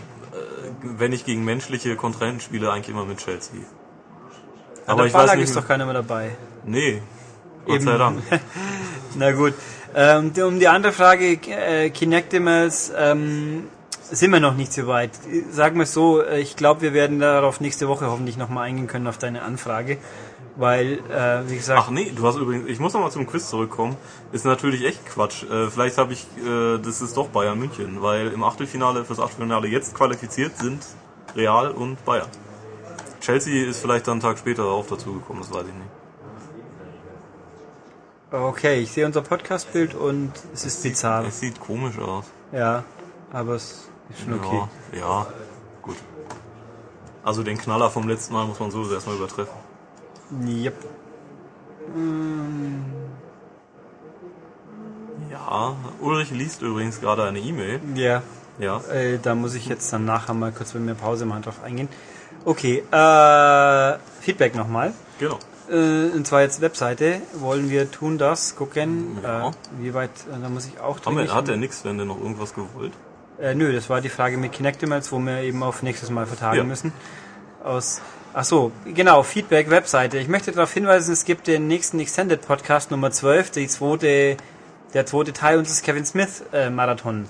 [0.83, 3.61] wenn ich gegen menschliche Kontrahenten spiele, eigentlich immer mit Chelsea.
[4.85, 5.49] aber Aber der ich weiß Ballack nicht.
[5.49, 6.35] ist doch keiner mehr dabei.
[6.65, 7.01] nee,
[7.65, 8.21] Gott sei Dank.
[9.15, 9.53] Na gut.
[9.97, 13.63] Ähm, um die andere Frage, äh, Kinectimals, ähm,
[14.11, 15.11] sind wir noch nicht so weit.
[15.51, 18.87] Sagen wir es so, äh, ich glaube, wir werden darauf nächste Woche hoffentlich nochmal eingehen
[18.87, 19.97] können auf deine Anfrage.
[20.57, 23.97] Weil, äh, wie gesagt, Ach nee, du hast übrigens, ich muss nochmal zum Quiz zurückkommen.
[24.31, 25.43] Ist natürlich echt Quatsch.
[25.43, 29.67] Äh, vielleicht habe ich, äh, das ist doch Bayern München, weil im Achtelfinale, fürs Achtelfinale
[29.67, 30.81] jetzt qualifiziert sind
[31.35, 32.29] Real und Bayern.
[33.19, 35.94] Chelsea ist vielleicht dann einen Tag später auch dazugekommen, das weiß ich nicht.
[38.31, 41.25] Okay, ich sehe unser Podcast-Bild und es ist bizarr.
[41.25, 42.25] Es sieht komisch aus.
[42.51, 42.83] Ja,
[43.31, 44.63] aber es ist schon okay.
[44.93, 45.27] Ja, ja,
[45.81, 45.95] gut.
[47.23, 49.53] Also den Knaller vom letzten Mal muss man so erstmal übertreffen.
[50.45, 50.73] Yep.
[55.31, 57.79] Ja, Ulrich liest übrigens gerade eine E-Mail.
[57.95, 58.21] Ja,
[58.59, 58.79] Ja.
[58.91, 61.89] äh, da muss ich jetzt dann nachher mal kurz, wenn wir Pause machen, drauf eingehen.
[62.43, 64.93] Okay, äh, Feedback nochmal.
[65.19, 65.39] Genau.
[65.69, 67.21] Äh, und zwar jetzt Webseite.
[67.33, 69.49] Wollen wir tun das, gucken, Ja.
[69.49, 72.19] äh, wie weit, äh, da muss ich auch dringlich- hat der nix, wenn der noch
[72.19, 72.93] irgendwas gewollt?
[73.39, 76.57] Äh, nö, das war die Frage mit Kinectimals, wo wir eben auf nächstes Mal vertagen
[76.57, 76.63] Ja.
[76.63, 76.93] müssen.
[77.63, 77.99] Aus,
[78.33, 80.19] ach so, genau, Feedback, Webseite.
[80.19, 84.37] Ich möchte darauf hinweisen, es gibt den nächsten Extended Podcast Nummer 12, die zweite,
[84.93, 87.27] der zweite Teil unseres Kevin Smith äh, Marathons,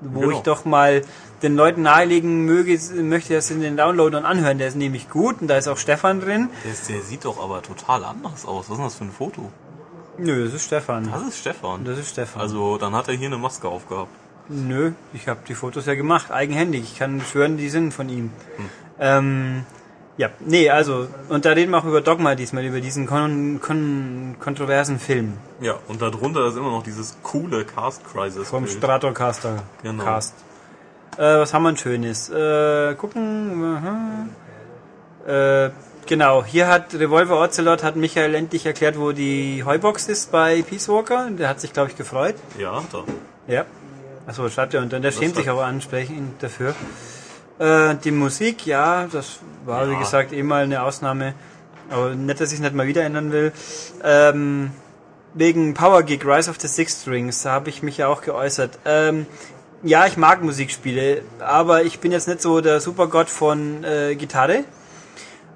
[0.00, 0.32] wo Genau.
[0.32, 1.02] ich doch mal
[1.42, 4.58] den Leuten nahelegen möge, möchte das in den Downloadern anhören.
[4.58, 6.48] Der ist nämlich gut und da ist auch Stefan drin.
[6.64, 8.66] Der, ist- der sieht doch aber total anders aus.
[8.68, 9.50] Was ist denn das für ein Foto?
[10.18, 11.08] Nö, das ist Stefan.
[11.12, 11.84] Das ist Stefan.
[11.84, 12.42] Das ist Stefan.
[12.42, 14.10] Also dann hat er hier eine Maske aufgehabt.
[14.48, 16.82] Nö, ich habe die Fotos ja gemacht, eigenhändig.
[16.84, 18.30] Ich kann schwören, die sind von ihm.
[18.56, 18.64] Hm.
[18.98, 19.66] Ähm,
[20.16, 24.34] ja, nee, also, und da reden wir auch über Dogma diesmal, über diesen kon kon
[24.40, 28.48] kontroversen Film Ja, und darunter ist immer noch dieses coole Cast Crisis.
[28.48, 28.76] vom Bild.
[28.76, 30.02] Stratocaster Genau.
[30.02, 30.34] Cast.
[31.18, 32.30] Äh, was haben wir ein schönes?
[32.30, 34.30] Äh, gucken.
[35.26, 35.70] Äh,
[36.06, 40.88] genau, hier hat Revolver Ocelot hat Michael endlich erklärt, wo die Heubox ist bei Peace
[40.88, 41.28] Walker.
[41.30, 42.36] Der hat sich, glaube ich, gefreut.
[42.56, 43.52] Ja, hat er.
[43.52, 43.64] Ja.
[44.26, 46.74] Achso, schreibt er und der schämt sich auch ansprechend dafür.
[47.58, 49.98] Äh, die Musik, ja, das war wie Ja.
[49.98, 51.34] gesagt eh mal eine Ausnahme.
[51.90, 53.52] Aber nicht, dass ich es nicht mal wieder ändern will.
[54.04, 54.70] Ähm,
[55.34, 58.78] wegen Power Gig Rise of the Six Strings, da habe ich mich ja auch geäußert.
[58.84, 59.26] Ähm,
[59.82, 64.64] ja, ich mag Musikspiele, aber ich bin jetzt nicht so der Supergott von äh, Gitarre.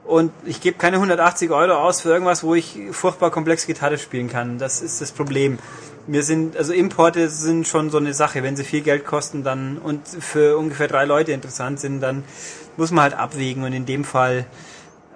[0.05, 4.29] Und ich gebe keine 180 Euro aus für irgendwas, wo ich furchtbar komplex Gitarre spielen
[4.29, 4.59] kann.
[4.59, 5.59] Das ist das Problem.
[6.09, 8.43] Wir sind, also Importe sind schon so eine Sache.
[8.43, 12.25] Wenn sie viel Geld kosten dann und für ungefähr drei Leute interessant sind, dann
[12.77, 13.63] muss man halt abwägen.
[13.63, 14.47] Und in dem Fall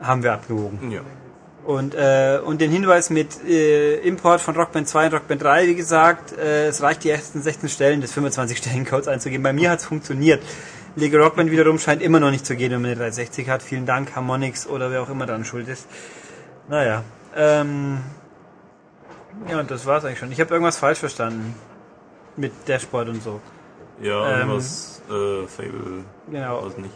[0.00, 0.92] haben wir abgewogen.
[0.92, 1.00] Ja.
[1.66, 5.74] Und, äh, und den Hinweis mit äh, Import von Rockband 2 und Rockband 3, wie
[5.74, 9.42] gesagt, äh, es reicht die ersten 16 Stellen des 25-Stellen-Codes einzugeben.
[9.42, 10.42] Bei mir hat es funktioniert.
[10.94, 13.62] Lego Rockband wiederum scheint immer noch nicht zu gehen, wenn man eine 360 hat.
[13.64, 15.86] Vielen Dank, Harmonix oder wer auch immer daran schuld ist.
[16.68, 17.02] Naja.
[17.34, 17.98] Ähm,
[19.50, 20.30] ja, und das war's eigentlich schon.
[20.30, 21.54] Ich habe irgendwas falsch verstanden.
[22.36, 23.40] Mit Dashboard und so.
[24.00, 26.64] Ja, Ähm, irgendwas, äh, Fable, Genau.
[26.64, 26.94] weiß nicht.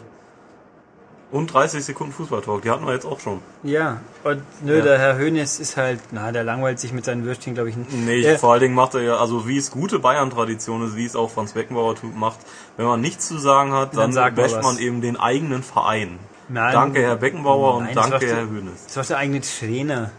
[1.31, 3.39] Und 30 Sekunden Fußballtalk, die hatten wir jetzt auch schon.
[3.63, 4.83] Ja, und nö, Ja.
[4.83, 7.93] der Herr Hönes ist halt, na, der langweilt sich mit seinen Würstchen, glaube ich, nicht.
[7.93, 8.37] Nee, Ja.
[8.37, 11.29] vor allen Dingen macht er ja, also wie es gute Bayern-Tradition ist, wie es auch
[11.31, 12.39] Franz Beckenbauer macht,
[12.75, 16.19] wenn man nichts zu sagen hat, Dann dann, sagt man eben den eigenen Verein.
[16.49, 18.87] Nein, Danke, Herr Beckenbauer und Nein, das danke, Herr Hönes.
[18.87, 20.11] Das war der eigene Trainer.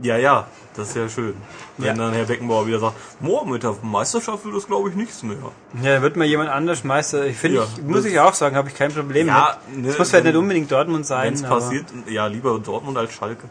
[0.00, 0.46] Ja, ja,
[0.76, 1.34] das ist ja schön.
[1.76, 1.94] Wenn Ja.
[1.94, 5.36] dann Herr Beckenbauer wieder sagt, morgen mit der Meisterschaft wird das glaube ich nichts mehr.
[5.82, 7.26] Ja, wird mal jemand anders Meister.
[7.26, 9.84] Ich finde, Ja, ich, muss ich auch sagen, habe ich kein Problem Ja, mit.
[9.84, 11.26] ne, Es muss wenn- nicht unbedingt Dortmund sein.
[11.28, 13.48] Wenn es aber- passiert, ja, lieber Dortmund als Schalke.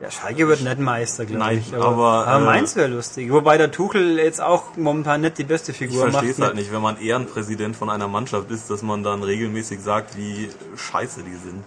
[0.00, 1.74] Ja, Schalke wird nicht Meister, glaube Nein, ich.
[1.74, 3.32] aber, aber äh, Mainz wäre lustig.
[3.32, 6.38] Wobei der Tuchel jetzt auch momentan nicht die beste Ich Figur verstehe macht.
[6.38, 10.16] es halt nicht, wenn man Ehrenpräsident von einer Mannschaft ist, dass man dann regelmäßig sagt,
[10.16, 11.64] wie scheiße die sind.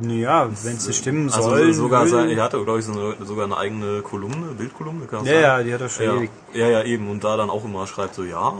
[0.00, 1.72] Ja, wenn es stimmen Also soll.
[1.72, 5.32] sogar, sein, er hatte, glaube ich, so eine, sogar eine eigene Kolumne, Bildkolumne, kann Ja,
[5.32, 5.42] sein?
[5.42, 6.30] ja, die hat er schon ja, ewig.
[6.52, 7.10] ja, ja, eben.
[7.10, 8.52] Und da dann auch immer schreibt so, ja,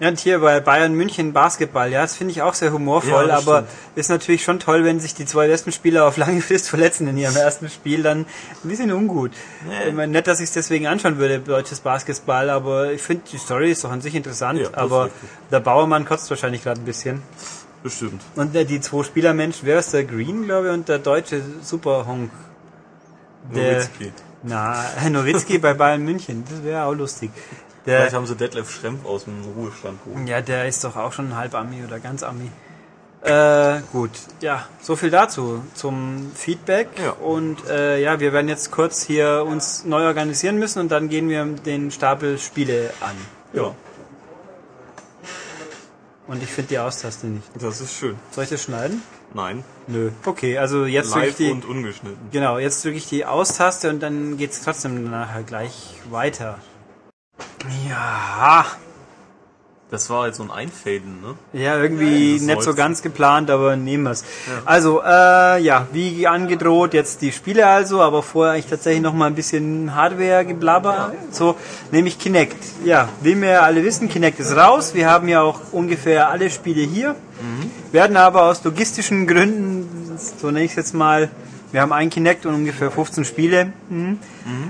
[0.00, 3.36] Ja, und hier bei Bayern München Basketball, ja, das finde ich auch sehr humorvoll, Ja,
[3.36, 3.68] aber stimmt.
[3.96, 7.18] ist natürlich schon toll, wenn sich die zwei besten Spieler auf lange Frist verletzen in
[7.18, 9.32] ihrem ersten Spiel, dann ein bisschen ungut.
[9.68, 9.88] Nee.
[9.90, 13.38] Ich meine, nicht, dass ich es deswegen anschauen würde, deutsches Basketball, aber ich finde, die
[13.38, 15.10] Story ist doch an sich interessant, Ja, aber
[15.50, 17.22] der Bauermann kotzt wahrscheinlich gerade ein bisschen.
[17.82, 18.22] Bestimmt.
[18.34, 22.30] Und äh, die zwei Spielermenschen, wer ist der Green, glaube ich, und der deutsche Superhonk.
[23.54, 24.12] Der, Nowitzki.
[24.42, 27.30] na, Nowitzki bei Bayern München, das wäre auch lustig.
[27.86, 30.28] Der, Vielleicht haben sie Detlef Schrempf aus dem Ruhestand geholt.
[30.28, 32.50] ja, der ist doch auch schon halb Ami oder ganz Ami.
[33.22, 34.10] Äh, gut,
[34.40, 36.88] ja, so viel dazu zum Feedback.
[37.02, 37.10] Ja.
[37.12, 41.28] Und äh, ja, wir werden jetzt kurz hier uns neu organisieren müssen und dann gehen
[41.28, 43.16] wir den Stapel Spiele an.
[43.52, 43.74] Ja,
[46.28, 47.46] Und ich finde die Austaste nicht.
[47.58, 48.16] das ist schön.
[48.32, 49.02] Soll ich das schneiden?
[49.32, 50.10] Nein, Nö.
[50.24, 51.50] Okay, also jetzt drücke ich live die.
[51.50, 52.18] und ungeschnitten.
[52.32, 56.58] Genau, jetzt drücke ich die Austaste und dann geht's trotzdem nachher gleich weiter.
[57.88, 58.64] Ja,
[59.88, 61.34] Das war jetzt so ein Einfaden, ne?
[61.52, 64.24] ja, irgendwie Das nicht so ganz geplant, aber nehmen wir's.
[64.64, 69.26] Also, äh, ja, wie angedroht, jetzt die Spiele also, aber vorher eigentlich tatsächlich noch mal
[69.26, 71.12] ein bisschen Hardware-Geblabber.
[71.30, 71.54] So,
[71.92, 72.56] nämlich Kinect.
[72.84, 74.92] Ja, wie wir alle wissen, Kinect ist raus.
[74.94, 77.14] Wir haben ja auch ungefähr alle Spiele hier.
[77.92, 81.30] Werden aber aus logistischen Gründen, so nenne ich es jetzt mal,
[81.72, 83.72] wir haben ein Kinect und ungefähr 15 Spiele.
[83.88, 84.18] Mhm.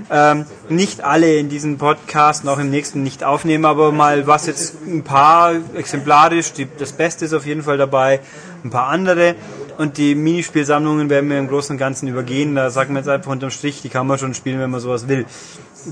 [0.09, 4.47] Ähm, nicht alle in diesem Podcast und auch im nächsten nicht aufnehmen, aber mal was
[4.47, 8.19] jetzt ein paar exemplarisch, die, das Beste ist auf jeden Fall dabei,
[8.63, 9.35] ein paar andere
[9.77, 12.55] und die Minispielsammlungen werden wir im Großen und Ganzen übergehen.
[12.55, 15.07] Da sagen wir jetzt einfach unterm Strich, die kann man schon spielen, wenn man sowas
[15.07, 15.25] will.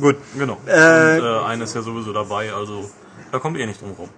[0.01, 0.17] Gut.
[0.37, 0.57] Genau.
[0.65, 2.89] Äh, und äh, eine ist ja sowieso dabei, also
[3.31, 4.09] da kommt ihr nicht drum rum.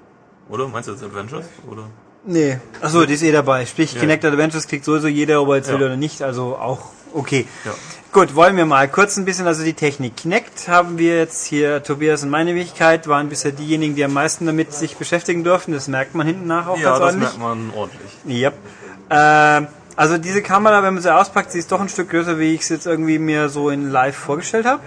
[0.49, 0.67] Oder?
[0.67, 1.45] Meinst du jetzt Adventures?
[1.69, 1.83] Oder?
[2.29, 2.59] Nee.
[2.81, 3.65] Achso, die ist eh dabei.
[3.65, 4.01] Sprich, Ja.
[4.01, 5.85] Kinect Adventures kriegt sowieso jeder, ob er jetzt will Ja.
[5.87, 6.21] oder nicht.
[6.21, 6.79] Also auch
[7.13, 7.47] okay.
[7.65, 7.71] Ja.
[8.11, 10.17] Gut, wollen wir mal kurz ein bisschen, also die Technik.
[10.17, 14.45] Kinect haben wir jetzt hier, Tobias und meine Wenigkeit, waren bisher diejenigen, die am meisten
[14.45, 15.71] damit sich beschäftigen durften.
[15.71, 17.37] Das merkt man hinten nach auch Ja, ganz das ordentlich.
[17.37, 18.11] merkt man ordentlich.
[18.27, 18.53] Yep.
[19.09, 22.53] Ähm, also diese Kamera, wenn man sie auspackt, sie ist doch ein Stück größer, wie
[22.53, 24.81] ich es jetzt irgendwie mir so in live vorgestellt habe.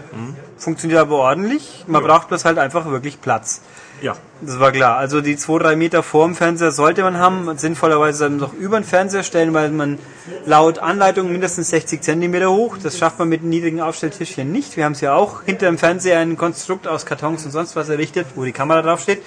[0.58, 1.84] Funktioniert aber ordentlich.
[1.86, 2.08] Man Mhm.
[2.08, 2.14] Ja.
[2.14, 3.60] braucht bloß halt einfach wirklich Platz.
[4.02, 4.16] Ja.
[4.40, 4.96] Das war klar.
[4.96, 7.58] Also die 2-3 Meter vor dem Fernseher sollte man haben.
[7.58, 9.98] Sinnvollerweise dann noch über den Fernseher stellen, weil man
[10.46, 12.78] laut Anleitung mindestens 60 Zentimeter hoch.
[12.82, 14.76] Das schafft man mit einem niedrigen Aufstelltischchen nicht.
[14.76, 17.88] Wir haben es ja auch hinter dem Fernseher ein Konstrukt aus Kartons und sonst was
[17.90, 19.22] errichtet, wo die Kamera drauf steht.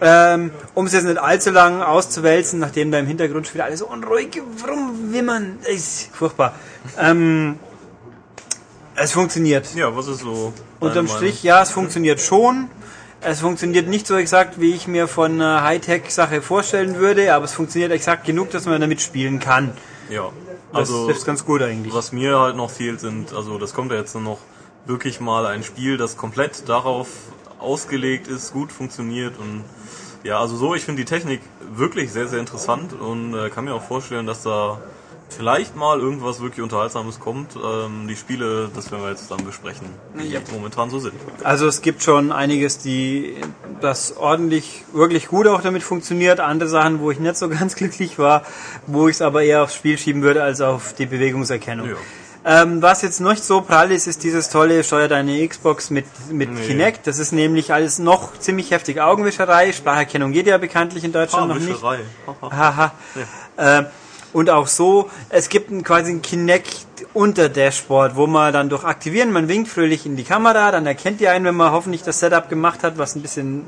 [0.00, 3.80] Ähm, um es jetzt nicht allzu lang auszuwälzen, nachdem da im Hintergrund schon wieder alles
[3.80, 5.58] so unruhig rumwimmern.
[5.72, 6.54] Ist furchtbar.
[6.98, 7.58] Ähm,
[8.94, 9.74] es funktioniert.
[9.74, 10.52] Ja, was ist so?
[10.80, 12.68] Unterm Strich, ja, es funktioniert schon.
[13.24, 17.52] Es funktioniert nicht so exakt, wie ich mir von einer Hightech-Sache vorstellen würde, aber es
[17.52, 19.72] funktioniert exakt genug, dass man damit spielen kann.
[20.10, 20.30] Ja.
[20.72, 21.94] Das Also, trifft ganz gut eigentlich.
[21.94, 24.38] was mir halt noch fehlt, sind, also das kommt ja jetzt noch
[24.86, 27.08] wirklich mal ein Spiel, das komplett darauf
[27.60, 29.62] ausgelegt ist, gut funktioniert und
[30.24, 31.42] ja, also so, ich finde die Technik
[31.74, 34.80] wirklich sehr, sehr interessant und äh, kann mir auch vorstellen, dass da
[35.32, 37.56] vielleicht mal irgendwas wirklich Unterhaltsames kommt.
[37.56, 39.86] Ähm, die Spiele, das werden wir jetzt dann besprechen,
[40.20, 40.40] die Ja.
[40.52, 41.14] momentan so sind.
[41.42, 43.36] Also es gibt schon einiges, die
[43.80, 46.40] das ordentlich, wirklich gut auch damit funktioniert.
[46.40, 48.42] Andere Sachen, wo ich nicht so ganz glücklich war,
[48.86, 51.88] wo ich es aber eher aufs Spiel schieben würde als auf die Bewegungserkennung.
[51.88, 51.96] Ja.
[52.44, 56.50] Ähm, was jetzt nicht so prall ist, ist dieses tolle Steuer deine Xbox mit, mit
[56.52, 56.66] Nee.
[56.66, 57.06] Kinect.
[57.06, 59.72] Das ist nämlich alles noch ziemlich heftig Augenwischerei.
[59.72, 61.80] Spracherkennung geht ja bekanntlich in Deutschland noch nicht.
[62.42, 62.92] Haha.
[63.58, 63.86] Ähm,
[64.32, 68.84] und auch so, es gibt ein, quasi ein Kinect unter Dashboard, wo man dann durch
[68.84, 72.20] Aktivieren, man winkt fröhlich in die Kamera, dann erkennt die einen, wenn man hoffentlich das
[72.20, 73.66] Setup gemacht hat, was ein bisschen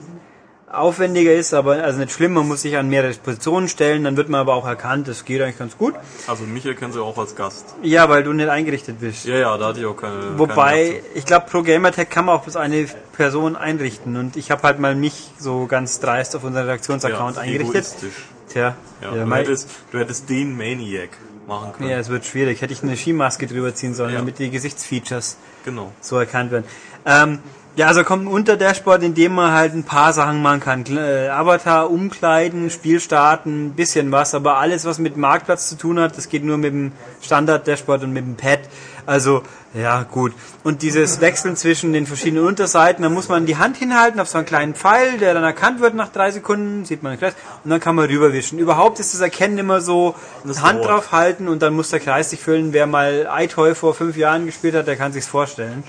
[0.74, 4.28] aufwendiger ist, aber also nicht schlimm, man muss sich an mehrere Positionen stellen, dann wird
[4.28, 5.94] man aber auch erkannt, das geht eigentlich ganz gut.
[6.26, 7.76] Also mich erkennen sie auch als Gast.
[7.82, 9.24] Ja, weil du nicht eingerichtet bist.
[9.24, 10.20] Ja, ja, da hatte ich auch keine.
[10.20, 11.06] keine Wobei, Gast.
[11.14, 14.80] ich glaube, pro Gamertag kann man auch bis eine Person einrichten und ich habe halt
[14.80, 17.74] mal mich so ganz dreist auf unseren Redaktionsaccount ja, eingerichtet.
[17.74, 18.24] Egoistisch.
[18.54, 21.08] Tja, Ja, ja, du, hättest, du hättest den Maniac
[21.48, 21.90] machen können.
[21.90, 22.62] Ja, es wird schwierig.
[22.62, 24.20] Hätte ich eine Skimaske drüber ziehen sollen, Ja.
[24.20, 25.90] damit die Gesichtsfeatures Genau.
[26.00, 26.64] so erkannt werden.
[27.04, 27.40] Ähm,
[27.76, 30.84] Ja, also kommt ein Unter-Dashboard, in dem man halt ein paar Sachen machen kann.
[30.96, 35.98] Äh, Avatar umkleiden, Spiel starten, ein bisschen was, aber alles, was mit Marktplatz zu tun
[35.98, 38.60] hat, das geht nur mit dem Standard-Dashboard und mit dem Pad.
[39.06, 39.42] Also,
[39.74, 40.32] ja, gut.
[40.62, 44.38] Und dieses Wechseln zwischen den verschiedenen Unterseiten, da muss man die Hand hinhalten auf so
[44.38, 47.70] einen kleinen Pfeil, der dann erkannt wird nach drei Sekunden, sieht man den Kreis, und
[47.70, 48.60] dann kann man rüberwischen.
[48.60, 50.14] Überhaupt ist das Erkennen immer so,
[50.44, 50.90] Das Hand dauert.
[50.90, 52.72] drauf halten und dann muss der Kreis sich füllen.
[52.72, 55.82] Wer mal iToy vor fünf Jahren gespielt hat, der kann sich's vorstellen.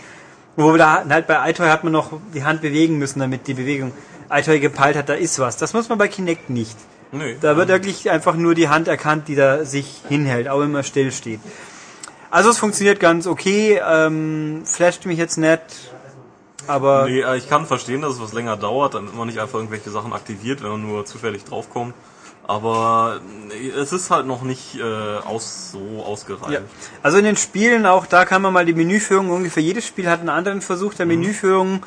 [0.55, 3.91] Wo da halt bei iToy hat man noch die Hand bewegen müssen, damit die Bewegung
[4.29, 5.57] iToy gepeilt hat, da ist was.
[5.57, 6.77] Das muss man bei Kinect nicht.
[7.11, 7.37] Nee.
[7.39, 10.83] Da wird wirklich einfach nur die Hand erkannt, die da sich hinhält, auch wenn man
[10.83, 11.39] still steht.
[12.31, 15.61] Also es funktioniert ganz okay, ähm, flasht mich jetzt nicht,
[16.67, 19.59] aber Nee, äh, ich kann verstehen, dass es was länger dauert, damit man nicht einfach
[19.59, 21.93] irgendwelche Sachen aktiviert, wenn man nur zufällig draufkommt.
[22.47, 26.51] Aber nee, es ist halt noch nicht äh, aus, so ausgereift.
[26.51, 26.59] Ja.
[27.01, 30.19] Also in den Spielen, auch da kann man mal die Menüführung, ungefähr jedes Spiel hat
[30.19, 31.83] einen anderen Versuch der Menüführung.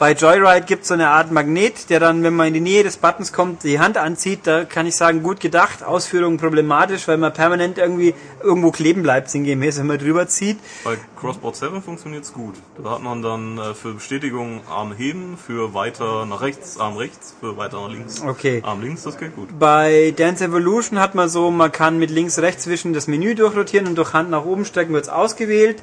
[0.00, 2.82] Bei Joyride gibt es so eine Art Magnet, der dann, wenn man in die Nähe
[2.82, 4.46] des Buttons kommt, die Hand anzieht.
[4.46, 9.28] Da kann ich sagen, gut gedacht, Ausführung problematisch, weil man permanent irgendwie irgendwo kleben bleibt,
[9.28, 10.58] sinngemäß, wenn man drüber zieht.
[10.84, 12.54] Bei Crossboard 7 funktioniert's gut.
[12.82, 17.34] Da hat man dann äh, für Bestätigung Arm heben, für weiter nach rechts, Arm rechts,
[17.38, 18.62] für weiter nach links, Okay.
[18.64, 19.50] Arm links, das geht gut.
[19.58, 23.86] Bei Dance Evolution hat man so, man kann mit links, rechts zwischen das Menü durchrotieren
[23.86, 25.82] und durch Hand nach oben strecken wird es ausgewählt.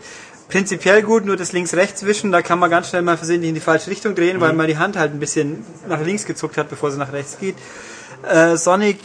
[0.50, 3.62] Prinzipiell gut, nur das links-rechts wischen, da kann man ganz schnell mal versehentlich in die
[3.62, 6.90] falsche Richtung drehen, weil man die Hand halt ein bisschen nach links gezuckt hat, bevor
[6.92, 7.56] sie nach rechts geht.
[8.24, 9.00] Äh, Sonic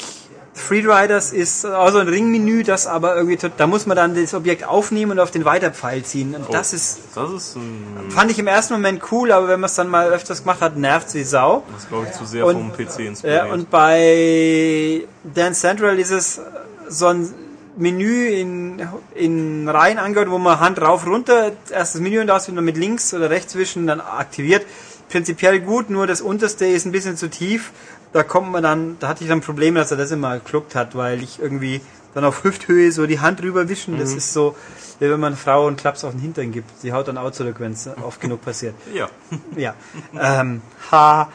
[0.55, 5.13] Freeriders ist also ein Ringmenü, das aber irgendwie, da muss man dann das Objekt aufnehmen
[5.13, 6.35] und auf den Weiterpfeil ziehen.
[6.37, 9.69] Und das ist, Das ist, ein, fand ich im ersten Moment cool, aber wenn man
[9.69, 11.65] es dann mal öfters gemacht hat, nervt's wie Sau.
[11.75, 13.47] das glaube ich zu sehr Und- vom PC inspiriert.
[13.47, 16.41] Ja, und bei Dance Central ist es
[16.89, 17.33] so ein
[17.77, 18.83] Menü in,
[19.15, 22.65] in Reihen angehört, wo man Hand rauf, runter, erst das Menü und das, wenn man
[22.65, 24.67] mit links oder rechts wischen, dann aktiviert.
[25.11, 27.73] Prinzipiell gut, nur das unterste ist ein bisschen zu tief.
[28.13, 30.95] Da kommt man dann, da hatte ich dann Probleme, dass er das immer geklubbt hat,
[30.95, 31.81] weil ich irgendwie
[32.15, 34.55] dann auf Hüfthöhe so die Hand rüber wischen, das ist so,
[35.01, 36.79] wie wenn man Frau einen Klaps auf den Hintern gibt.
[36.81, 38.75] Sie haut dann auch zurück, wenn es oft genug passiert.
[38.95, 39.09] ja.
[39.57, 39.75] Ja.
[40.19, 40.61] Ähm,
[40.91, 41.31] ha.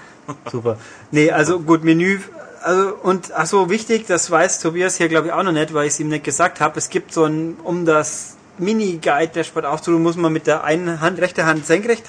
[0.52, 0.78] Super.
[1.12, 2.20] Nee, also gut, Menü.
[2.64, 5.88] Also, und ach so, wichtig, das weiß Tobias hier glaube ich auch noch nicht, weil
[5.88, 6.78] ich es ihm nicht gesagt habe.
[6.78, 11.46] Es gibt so ein, um das Mini-Guide-Dashboard aufzutun, muss man mit der einen Hand, rechte
[11.46, 12.06] Hand senkrecht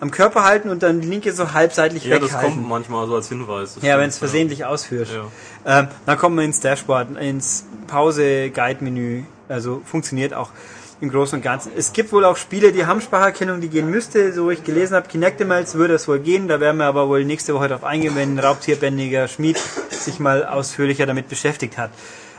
[0.00, 2.54] am Körper halten und dann die linke so halbseitlich ja, das weghalten.
[2.54, 3.74] kommt manchmal so als Hinweis.
[3.74, 5.08] das Ja, wenn es versehentlich ausführt.
[5.64, 5.80] Ja.
[5.80, 9.24] Ähm, dann kommt man ins Dashboard, ins Pause-Guide-Menü.
[9.48, 10.50] Also funktioniert auch
[11.02, 11.72] im Großen und Ganzen.
[11.76, 14.32] Es gibt wohl auch Spiele, die haben Spracherkennung, die gehen müsste.
[14.32, 16.46] So wie ich gelesen habe, Kinectimals würde es wohl gehen.
[16.46, 19.58] Da werden wir aber wohl nächste Woche darauf eingehen, wenn Raubtierbändiger Schmied
[19.90, 21.90] sich mal ausführlicher damit beschäftigt hat.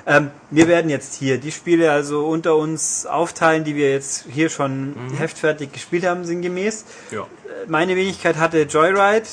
[0.05, 4.49] Ähm, wir werden jetzt hier die Spiele also unter uns aufteilen, die wir jetzt hier
[4.49, 6.85] schon heftfertig gespielt haben, sinngemäß.
[7.11, 7.27] Ja.
[7.67, 9.27] Meine Wenigkeit hatte Joyride,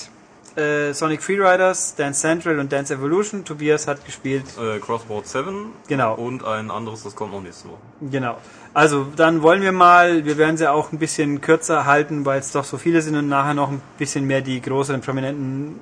[0.57, 3.44] äh, Sonic Freeriders, Dance Central und Dance Evolution.
[3.44, 6.14] Tobias hat gespielt, Äh, Crossboard 7 Genau.
[6.14, 7.78] und ein anderes, das kommt noch nächste Woche.
[8.11, 8.36] genau.
[8.72, 12.53] Also dann wollen wir mal, wir werden sie auch ein bisschen kürzer halten, weil es
[12.53, 15.80] doch so viele sind und nachher noch ein bisschen mehr die großen, prominenten,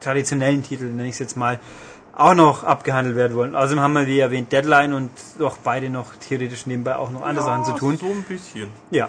[0.00, 1.60] traditionellen Titel, nenne ich es jetzt mal,
[2.16, 3.54] auch noch abgehandelt werden wollen.
[3.54, 7.44] Außerdem haben wir, wie erwähnt, Deadline und doch beide noch theoretisch nebenbei auch noch andere
[7.44, 7.98] Sachen zu tun.
[7.98, 8.68] So ein bisschen.
[8.90, 9.08] Ja.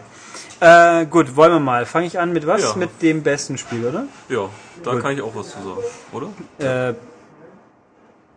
[0.61, 1.85] Äh, gut, wollen wir mal.
[1.87, 2.61] Fange ich an mit was?
[2.61, 2.75] Ja.
[2.75, 4.05] Mit dem besten Spiel, oder?
[4.29, 4.47] Ja,
[4.83, 5.01] da Gut.
[5.01, 5.81] kann ich auch was zu sagen,
[6.11, 6.27] oder?
[6.59, 6.93] Äh,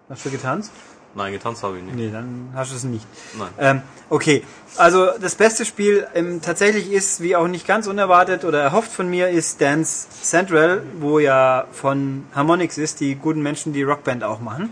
[0.08, 0.72] hast du getanzt?
[1.14, 1.94] Nein, getanzt habe ich nicht.
[1.96, 3.06] Nee, dann hast du es nicht.
[3.38, 3.48] Nein.
[3.58, 4.42] Ähm, okay,
[4.78, 9.08] also das beste Spiel ähm, tatsächlich ist, wie auch nicht ganz unerwartet oder erhofft von
[9.08, 14.40] mir, ist Dance Central, wo ja von Harmonix ist, die guten Menschen, die Rockband auch
[14.40, 14.70] machen.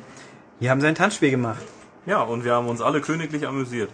[0.60, 1.60] Die haben sein Tanzspiel gemacht.
[2.06, 3.90] Ja, und wir haben uns alle königlich amüsiert.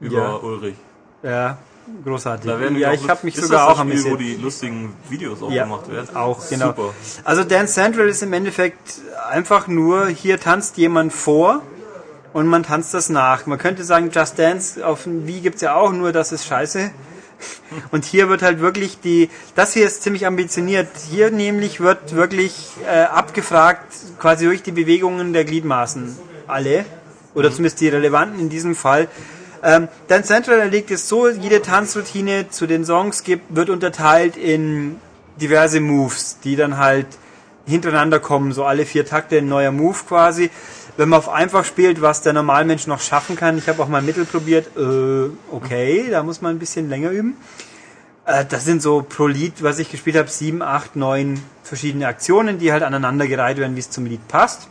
[0.00, 0.36] Über Ja.
[0.36, 0.76] Ulrich.
[1.22, 1.58] Ja,
[2.04, 2.50] großartig.
[2.50, 5.42] Da werden ja, ich habe mich sogar das auch das Spiel, wo die lustigen Videos
[5.42, 6.14] auch Ja, gemacht werden.
[6.16, 6.66] auch, genau.
[6.68, 6.94] Super.
[7.24, 11.62] Also Dance Central ist im Endeffekt einfach nur, hier tanzt jemand vor
[12.32, 13.46] und man tanzt das nach.
[13.46, 16.90] Man könnte sagen, Just Dance auf dem Wii gibt's ja auch, nur das ist scheiße.
[17.90, 20.88] Und hier wird halt wirklich die, das hier ist ziemlich ambitioniert.
[21.10, 26.16] Hier nämlich wird wirklich äh, abgefragt, quasi durch die Bewegungen der Gliedmaßen.
[26.46, 26.86] Alle.
[27.34, 29.08] Oder zumindest die relevanten in diesem Fall.
[29.62, 34.96] Ähm, Dance Central legt es so, jede Tanzroutine zu den Songs gibt, wird unterteilt in
[35.40, 37.06] diverse Moves, die dann halt
[37.66, 40.50] hintereinander kommen, so alle vier Takte ein neuer Move quasi.
[40.96, 44.00] Wenn man auf einfach spielt, was der Normalmensch noch schaffen kann, ich habe auch mal
[44.00, 47.36] Mittel probiert, äh, okay, da muss man ein bisschen länger üben.
[48.24, 52.58] Äh, das sind so pro Lied, was ich gespielt habe, sieben, acht, neun verschiedene Aktionen,
[52.58, 54.68] die halt aneinandergereiht werden, wie es zum Lied passt.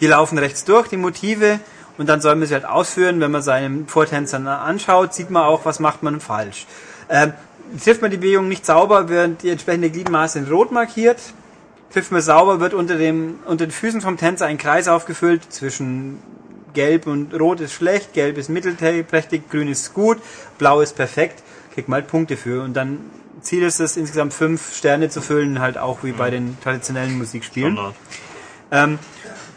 [0.00, 1.58] Die laufen rechts durch, die Motive,
[1.98, 3.20] und dann soll man sie halt ausführen.
[3.20, 6.66] Wenn man seinen Vortänzer anschaut, sieht man auch, was macht man falsch.
[7.10, 7.32] Ähm,
[7.82, 11.18] trifft man die Bewegung nicht sauber, wird die entsprechende Gliedmaße in Rot markiert.
[11.92, 16.18] Trifft man sauber, wird unter, dem, unter den Füßen vom Tänzer ein Kreis aufgefüllt zwischen
[16.74, 20.18] Gelb und Rot ist schlecht, Gelb ist mittelprächtig, Grün ist gut,
[20.58, 21.42] Blau ist perfekt.
[21.74, 22.62] Kriegt man halt Punkte für.
[22.62, 22.98] Und dann
[23.40, 27.78] Ziel ist es, insgesamt fünf Sterne zu füllen, halt auch wie bei den traditionellen Musikspielen.
[28.70, 28.98] Ähm,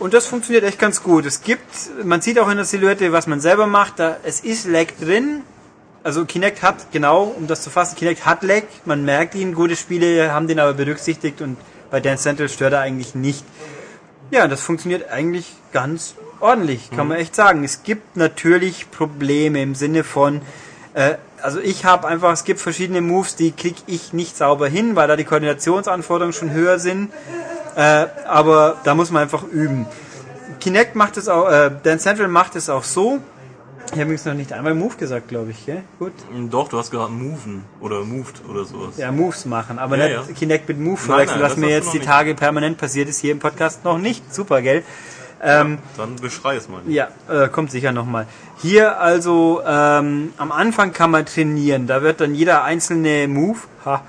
[0.01, 1.27] und das funktioniert echt ganz gut.
[1.27, 1.63] Es gibt,
[2.03, 3.99] man sieht auch in der Silhouette, was man selber macht.
[3.99, 5.43] Da, es ist Lag drin.
[6.01, 8.63] Also Kinect hat, genau, um das zu fassen, Kinect hat Lag.
[8.85, 9.53] Man merkt ihn.
[9.53, 11.55] Gute Spiele haben den aber berücksichtigt und
[11.91, 13.45] bei Dance Central stört er eigentlich nicht.
[14.31, 17.63] Ja, das funktioniert eigentlich ganz ordentlich, kann man echt sagen.
[17.63, 20.41] Es gibt natürlich Probleme im Sinne von,
[20.95, 24.95] äh, also ich habe einfach, es gibt verschiedene Moves, die krieg ich nicht sauber hin,
[24.95, 27.11] weil da die Koordinationsanforderungen schon höher sind.
[27.75, 29.85] Äh, aber da muss man einfach üben.
[30.59, 33.19] Kinect macht es auch, äh, Dance Central macht es auch so.
[33.87, 35.83] Ich habe übrigens noch nicht einmal Move gesagt, glaube ich, gell?
[35.99, 36.13] Gut.
[36.49, 38.95] Doch, du hast gerade Moven oder Moved oder sowas.
[38.97, 40.33] Ja, Moves machen, aber Ja, nicht ja.
[40.35, 41.99] Kinect mit Move verwechseln, was mir jetzt die.
[41.99, 44.33] Tage permanent passiert ist hier im Podcast noch nicht.
[44.33, 44.83] Super, gell?
[45.43, 46.81] Ähm, Dann beschrei es mal.
[46.87, 48.27] Ja, äh, kommt sicher nochmal.
[48.61, 51.87] Hier also ähm, am Anfang kann man trainieren.
[51.87, 54.03] Da wird dann jeder einzelne Move ha,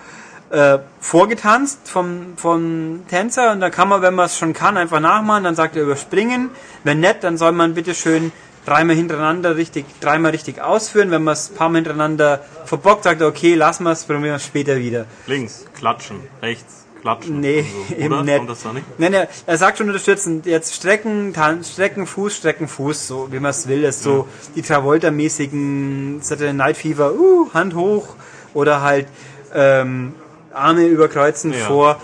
[0.51, 5.01] äh, vorgetanzt vom, vom Tänzer und da kann man, wenn man es schon kann, einfach
[5.01, 5.45] nachmachen.
[5.45, 6.51] Dann sagt er überspringen.
[6.85, 8.31] Wenn nicht, dann soll man bitte schön
[8.67, 11.11] dreimal hintereinander richtig, dreimal richtig ausführen.
[11.11, 14.25] Wenn man es ein paar Mal hintereinander verbockt, sagt er, okay, lassen wir es, probieren
[14.25, 15.07] wir es später wieder.
[15.27, 17.41] Links, klatschen, rechts, klatschen.
[17.41, 17.95] Nee, so.
[17.97, 18.23] eben Oder?
[18.23, 18.37] nicht.
[18.39, 18.87] Kommt das da nicht?
[18.99, 23.41] Nein, er, er sagt schon unterstützend, jetzt strecken, Tan strecken, Fuß, strecken, Fuß, so wie
[23.41, 23.83] man es will.
[23.83, 24.27] Das ist so
[24.57, 28.15] die Travolta-mäßigen Saturday Night Fever, uh, Hand hoch
[28.55, 29.07] oder halt
[29.55, 30.15] ähm,
[30.55, 31.59] Arme überkreuzen Ja.
[31.67, 32.01] vor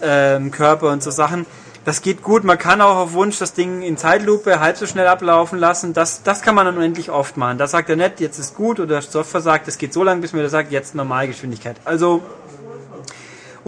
[0.00, 1.44] ähm, Körper und so Sachen.
[1.84, 2.44] Das geht gut.
[2.44, 5.94] Man kann auch auf Wunsch das Ding in Zeitlupe halb so schnell ablaufen lassen.
[5.94, 7.56] Das, das kann man dann unendlich oft machen.
[7.56, 10.34] Da sagt er nicht, jetzt ist gut oder Software sagt, es geht so lang, bis
[10.34, 11.76] mir der sagt, jetzt Normalgeschwindigkeit.
[11.86, 12.22] Also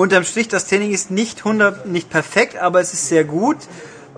[0.00, 3.58] Unterm Strich, das Training ist nicht 100, nicht perfekt, aber es ist sehr gut.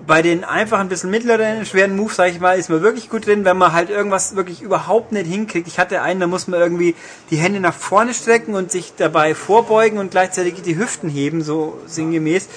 [0.07, 3.43] Bei den einfachen, bisschen mittleren, schweren Moves, sage ich mal, ist man wirklich gut drin,
[3.43, 5.67] wenn man halt irgendwas wirklich überhaupt nicht hinkriegt.
[5.67, 6.95] Ich hatte einen, da muss man irgendwie
[7.31, 11.77] die Hände nach vorne strecken und sich dabei vorbeugen und gleichzeitig die Hüften heben, so
[11.85, 12.47] sinngemäß.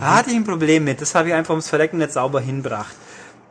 [0.00, 1.00] Da hatte ich ein Problem mit.
[1.00, 2.96] Das habe ich einfach ums Verrecken nicht sauber hinbracht.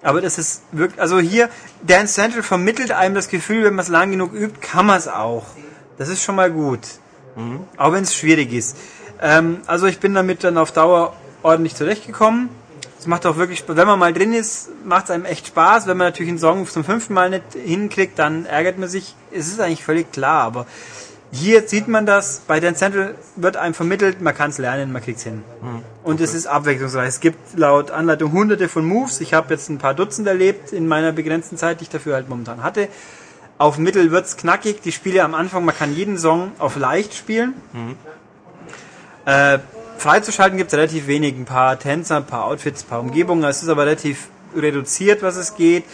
[0.02, 1.50] Aber das ist wirklich, also hier,
[1.84, 5.08] Dance Central vermittelt einem das Gefühl, wenn man es lang genug übt, kann man es
[5.08, 5.46] auch.
[5.98, 6.82] Das ist schon mal gut.
[7.78, 8.76] Auch wenn es schwierig ist.
[9.22, 11.14] Ähm, also ich bin damit dann auf Dauer
[11.44, 12.50] ordentlich zurechtgekommen.
[13.00, 15.88] Es macht auch wirklich, wenn man mal drin ist, macht es einem echt Spaß.
[15.88, 19.16] Wenn man natürlich einen Song zum fünften Mal nicht hinkriegt, dann ärgert man sich.
[19.32, 20.68] Es ist eigentlich völlig klar, aber
[21.32, 25.02] hier sieht man das, bei Dance Central wird einem vermittelt, man kann es lernen, man
[25.02, 25.44] kriegt es hin.
[26.04, 27.08] Und es ist abwechslungsreich.
[27.08, 29.22] Es gibt laut Anleitung hunderte von Moves.
[29.22, 32.28] Ich habe jetzt ein paar Dutzend erlebt in meiner begrenzten Zeit, die ich dafür halt
[32.28, 32.90] momentan hatte.
[33.58, 34.82] Auf Mittel wird's knackig.
[34.82, 37.54] Die Spiele am Anfang, man kann jeden Song auf leicht spielen.
[39.26, 39.60] Äh,
[39.98, 41.36] freizuschalten gibt's relativ wenig.
[41.36, 43.44] Ein paar Tänzer, ein paar Outfits, ein paar Umgebungen.
[43.44, 45.86] Es ist aber relativ reduziert, was es geht.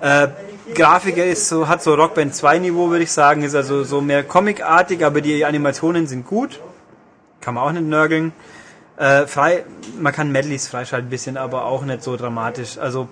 [0.00, 0.28] Äh,
[0.74, 3.42] Grafik ist so, hat so Rockband 2 Niveau, würde ich sagen.
[3.42, 6.60] Ist also so mehr comicartig, aber die Animationen sind gut.
[7.40, 8.32] Kann man auch nicht nörgeln.
[8.96, 9.64] Äh, frei,
[9.98, 12.78] man kann Medleys freischalten ein bisschen, aber auch nicht so dramatisch.
[12.78, 13.08] Also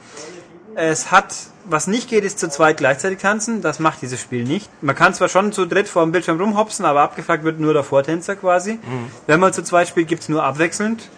[0.74, 1.34] es hat,
[1.70, 3.62] was nicht geht, ist zu zweit gleichzeitig tanzen.
[3.62, 4.68] Das macht dieses Spiel nicht.
[4.82, 7.84] Man kann zwar schon zu dritt vor dem Bildschirm rumhopsen, aber abgefragt wird nur der
[7.84, 8.78] Vortänzer quasi.
[9.26, 11.08] Wenn man zu zweit spielt, gibt's nur abwechselnd.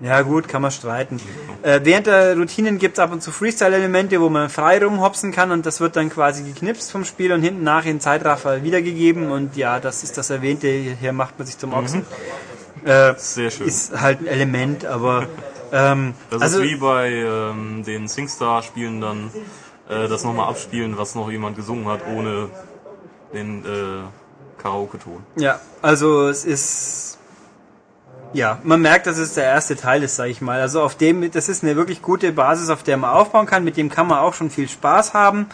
[0.00, 1.20] Ja gut, kann man streiten.
[1.62, 5.66] Äh, während der Routinen gibt's ab und zu Freestyle-Elemente, wo man frei rumhopsen kann und
[5.66, 9.80] das wird dann quasi geknipst vom Spiel und hinten nach in Zeitraffer wiedergegeben und ja,
[9.80, 12.06] das ist das Erwähnte, hier macht man sich zum Ochsen.
[12.84, 13.66] Äh, Sehr schön.
[13.66, 15.26] ist halt ein Element, aber
[15.72, 19.30] ähm, Das also, ist wie bei ähm, den Singstar-Spielen dann
[19.88, 22.50] äh, das nochmal abspielen, was noch jemand gesungen hat, ohne
[23.32, 25.22] den äh, Karaoke-Ton.
[25.36, 27.18] Ja, also es ist
[28.34, 30.60] ja, man merkt, dass es der erste Teil ist, sage ich mal.
[30.60, 33.64] Also auf dem, das ist eine wirklich gute Basis, auf der man aufbauen kann.
[33.64, 35.46] Mit dem kann man auch schon viel Spaß haben.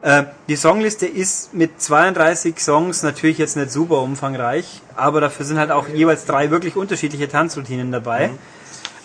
[0.00, 5.58] Äh, die Songliste ist mit 32 Songs natürlich jetzt nicht super umfangreich, aber dafür sind
[5.58, 8.30] halt auch jeweils drei wirklich unterschiedliche Tanzroutinen dabei.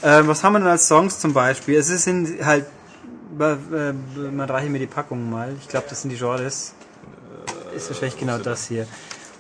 [0.02, 1.78] Äh, was haben wir denn als Songs zum Beispiel?
[1.78, 2.66] Es sind halt,
[3.40, 3.94] äh,
[4.32, 5.56] man reiche mir die Packung mal.
[5.60, 6.74] Ich glaube, das sind die Genres.
[7.76, 8.88] Ist wahrscheinlich genau das hier.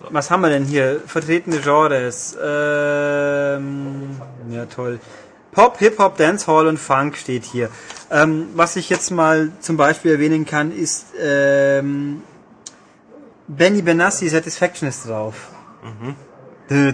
[0.10, 1.02] Was haben wir denn hier?
[1.06, 2.38] Vertretene Genres.
[2.42, 4.18] Ähm,
[4.50, 5.00] ja, toll.
[5.52, 7.70] Pop, Hip-Hop, Dancehall und Funk steht hier.
[8.10, 12.24] Ähm, was ich jetzt mal zum Beispiel erwähnen kann, ist ähm,
[13.48, 15.50] Benny Benassi Satisfaction ist drauf.
[16.70, 16.94] Du,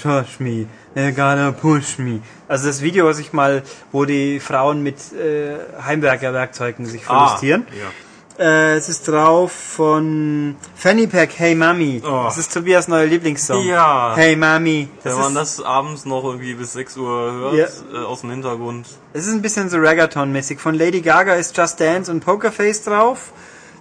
[0.00, 2.20] trust me, they're gonna push me.
[2.48, 7.66] Also das Video, was ich mal, wo die Frauen mit äh, Heimwerkerwerkzeugen sich verlustieren.
[7.70, 7.90] Ah, ja.
[8.36, 12.02] Äh, es ist drauf von Fanny Pack, Hey Mami.
[12.04, 12.22] Oh.
[12.24, 13.64] Das ist Tobias neuer Lieblingssong.
[13.64, 14.14] Ja.
[14.16, 14.88] Hey Mami.
[15.04, 17.66] Wenn man das abends noch irgendwie bis 6 Uhr hört, Ja.
[18.00, 18.86] äh, aus dem Hintergrund.
[19.12, 20.58] es ist ein bisschen so Reggaeton-mäßig.
[20.58, 23.32] Von Lady Gaga ist Just Dance und Pokerface drauf.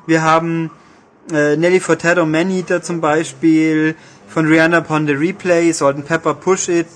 [0.05, 0.69] Wir haben
[1.31, 3.95] äh, Nelly Furtado, Maneater zum Beispiel.
[4.33, 6.87] Von Rihanna Upon the Replay, Salt and Pepper, Push It.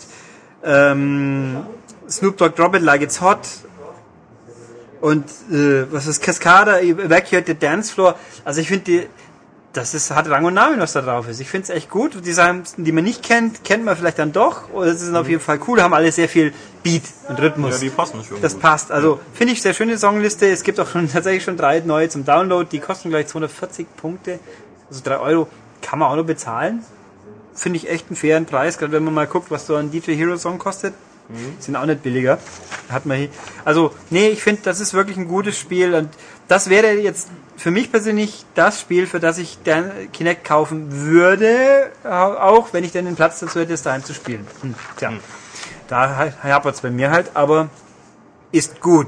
[0.63, 1.57] Ähm,
[2.09, 3.39] Snoop Dogg, Drop It Like It's Hot.
[5.01, 8.15] Und äh, was ist Cascada, Evacuate the Dance Floor.
[8.43, 9.07] Also ich finde die,
[9.71, 11.39] das ist, hat Rang und Namen, was da drauf ist.
[11.39, 12.25] Ich finde es echt gut.
[12.25, 14.71] Die Sachen, die man nicht kennt, kennt man vielleicht dann doch.
[14.73, 15.79] Oder es ist auf jeden Fall cool.
[15.83, 17.75] Haben alle sehr viel Beat und Rhythmus.
[17.75, 18.61] Ja, die passen schon Das gut.
[18.63, 18.91] passt.
[18.91, 20.49] Also finde ich sehr schöne Songliste.
[20.49, 22.67] Es gibt auch schon tatsächlich schon drei neue zum Download.
[22.71, 24.39] Die kosten gleich 240 Punkte.
[24.89, 25.47] Also 3 Euro
[25.83, 26.83] kann man auch noch bezahlen.
[27.57, 30.15] Finde ich echt einen fairen Preis, gerade wenn man mal guckt, was so ein DJ
[30.15, 30.93] Hero Song kostet.
[31.59, 32.37] Sind auch nicht billiger.
[32.89, 33.29] Hat man hier.
[33.65, 36.09] Also, nee, ich finde, das ist wirklich ein gutes Spiel und
[36.47, 37.27] das wäre jetzt
[37.57, 42.93] für mich persönlich das Spiel, für das ich den Kinect kaufen würde, auch wenn ich
[42.93, 44.47] denn den Platz dazu hätte, es daheim zu spielen.
[44.61, 45.11] Hm, tja,
[45.89, 47.69] da hapert es bei mir halt, aber
[48.53, 49.07] ist gut.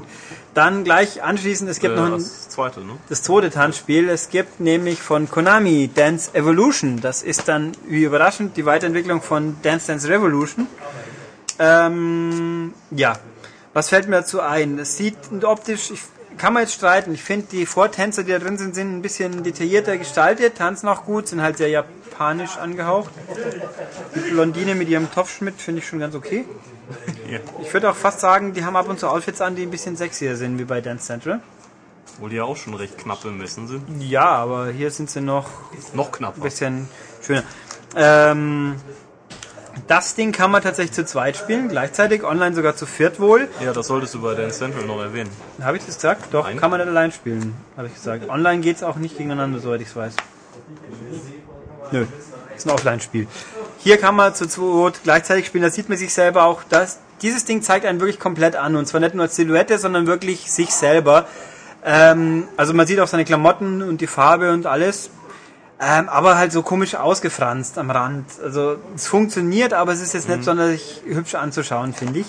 [0.54, 2.94] Dann gleich anschließend, es gibt Äh, noch ein, das zweite, ne?
[3.08, 4.08] das zweite Tanzspiel.
[4.08, 7.00] Es gibt nämlich von Konami Dance Evolution.
[7.00, 10.66] Das ist dann, wie überraschend, die Weiterentwicklung von Dance Dance Revolution.
[11.60, 13.18] Ähm, ja,
[13.72, 14.78] was fällt mir dazu ein?
[14.78, 16.00] Es sieht optisch, ich,
[16.36, 17.12] kann man jetzt streiten.
[17.14, 21.04] Ich finde, die Vortänzer, die da drin sind, sind ein bisschen detaillierter gestaltet, tanzen auch
[21.04, 21.68] gut, sind halt sehr
[22.20, 23.10] japanisch angehaucht.
[24.14, 26.44] Die Blondine mit ihrem Topfschmidt finde ich schon ganz okay.
[27.30, 27.38] Ja.
[27.62, 29.96] Ich würde auch fast sagen, die haben ab und zu Outfits an, die ein bisschen
[29.96, 31.40] sexier sind, wie bei Dance Central.
[32.16, 34.02] Obwohl die ja auch schon recht knapp bemessen sind.
[34.02, 35.48] Ja, aber hier sind sie noch
[35.94, 36.36] Noch knapper.
[36.36, 36.88] ein bisschen
[37.22, 37.42] schöner.
[37.96, 38.74] Ähm,
[39.86, 43.48] das Ding kann man tatsächlich zu zweit spielen, gleichzeitig, online sogar zu viert wohl.
[43.64, 45.30] Ja, das solltest du bei Dance Central noch erwähnen.
[45.62, 46.34] Habe ich das gesagt?
[46.34, 46.58] Doch, Nein.
[46.58, 48.28] kann man nicht allein spielen, habe ich gesagt.
[48.28, 50.16] Online geht's auch nicht gegeneinander, soweit ich es weiß.
[51.92, 52.06] Nö,
[52.56, 53.26] ist ein Offline-Spiel.
[53.78, 56.62] Hier kann man zu zweit gleichzeitig spielen, da sieht man sich selber auch.
[56.68, 60.06] Das, dieses Ding zeigt einen wirklich komplett an und zwar nicht nur als Silhouette, sondern
[60.06, 61.26] wirklich sich selber.
[61.84, 65.10] Ähm, also man sieht auch seine Klamotten und die Farbe und alles.
[65.82, 68.26] Ähm, aber halt so komisch ausgefranst am Rand.
[68.44, 72.26] Also es funktioniert, aber es ist jetzt nicht sonderlich hübsch anzuschauen, finde ich.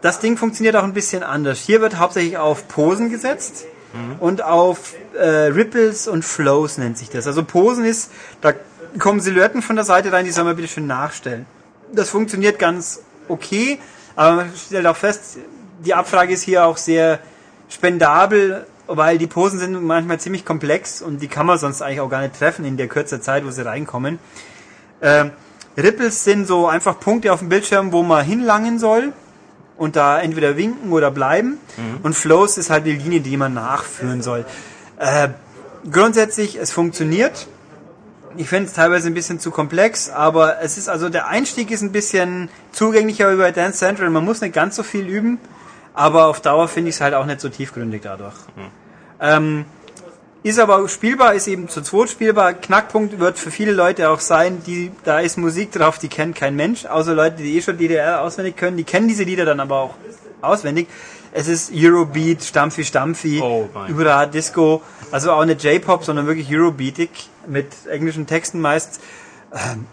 [0.00, 1.58] Das Ding funktioniert auch ein bisschen anders.
[1.58, 3.66] Hier wird hauptsächlich auf Posen gesetzt
[4.18, 7.26] und auf äh, Ripples und Flows nennt sich das.
[7.26, 8.10] Also Posen ist,
[8.40, 8.54] da
[8.98, 11.46] kommen Silhouetten von der Seite rein, die soll man bitte schön nachstellen.
[11.92, 13.78] Das funktioniert ganz okay,
[14.16, 15.38] aber man stellt auch fest,
[15.84, 17.20] die Abfrage ist hier auch sehr
[17.68, 22.10] spendabel, weil die Posen sind manchmal ziemlich komplex und die kann man sonst eigentlich auch
[22.10, 24.18] gar nicht treffen in der kürzer Zeit, wo sie reinkommen.
[25.00, 25.30] Ähm,
[25.76, 29.12] Ripples sind so einfach Punkte auf dem Bildschirm, wo man hinlangen soll
[29.76, 31.58] und da entweder winken oder bleiben.
[32.02, 34.44] Und Flows ist halt die Linie, die man nachführen soll.
[34.98, 35.28] Äh,
[35.90, 37.46] grundsätzlich, es funktioniert.
[38.36, 41.82] Ich finde es teilweise ein bisschen zu komplex, aber es ist also der Einstieg ist
[41.82, 44.10] ein bisschen zugänglicher bei Dance Central.
[44.10, 45.38] Man muss nicht ganz so viel üben,
[45.94, 48.34] aber auf Dauer finde ich es halt auch nicht so tiefgründig dadurch.
[49.20, 49.64] Ähm,
[50.42, 52.54] ist aber spielbar, ist eben zu zweit spielbar.
[52.54, 56.56] Knackpunkt wird für viele Leute auch sein, die, da ist Musik drauf, die kennt kein
[56.56, 58.76] Mensch, außer Leute, die eh schon DDR auswendig können.
[58.76, 59.94] Die kennen diese Lieder dann aber auch
[60.40, 60.88] auswendig.
[61.32, 67.10] Es ist Eurobeat, Stampfi Stampfi, Oh überall Disco, also auch nicht J-Pop, sondern wirklich Eurobeatig
[67.46, 69.00] mit englischen Texten meist.
[69.52, 69.86] Ähm,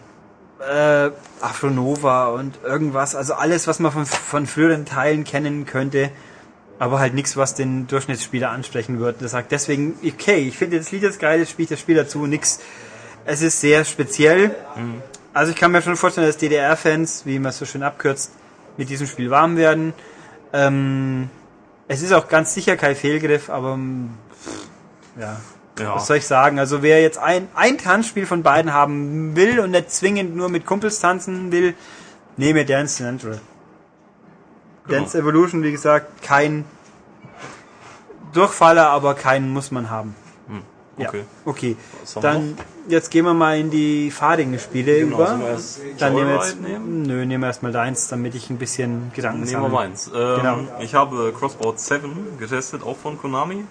[0.60, 6.10] äh, Afronova und irgendwas, also alles, was man von, von früheren Teilen kennen könnte,
[6.78, 9.20] aber halt nichts, was den Durchschnittsspieler ansprechen wird.
[9.20, 11.96] Der sagt deswegen, okay, ich finde das Lied jetzt geil, das spiele ich das Spiel
[11.96, 12.60] dazu, nix.
[13.24, 14.54] Es ist sehr speziell.
[15.34, 18.32] Also ich kann mir schon vorstellen, dass DDR-Fans, wie man es so schön abkürzt,
[18.76, 19.92] mit diesem Spiel warm werden.
[20.52, 21.28] Ähm,
[21.88, 23.78] es ist auch ganz sicher kein Fehlgriff, aber
[25.18, 25.36] ja,
[25.78, 25.94] Ja.
[25.96, 26.58] was soll ich sagen?
[26.58, 30.66] Also wer jetzt ein, ein Tanzspiel von beiden haben will und nicht zwingend nur mit
[30.66, 31.74] Kumpels tanzen will,
[32.36, 33.40] nehme Dance Central.
[34.86, 34.98] Genau.
[35.00, 36.64] Dance Evolution, wie gesagt, kein
[38.32, 40.14] Durchfaller, aber keinen muss man haben.
[40.98, 41.24] Ja, okay.
[41.44, 41.76] okay.
[42.14, 42.58] Haben wir Dann,
[42.88, 45.58] jetzt gehen wir mal in die fahrigen Spiele Genau, über.
[45.98, 47.02] Dann nehmen wir jetzt, nehmen?
[47.02, 50.10] nö, nehmen wir erstmal deins, damit ich ein bisschen Gedanken Nehmen wir meins.
[50.14, 50.58] Ähm, Genau.
[50.80, 53.64] Ich habe Crossboard 7 getestet, auch von Konami.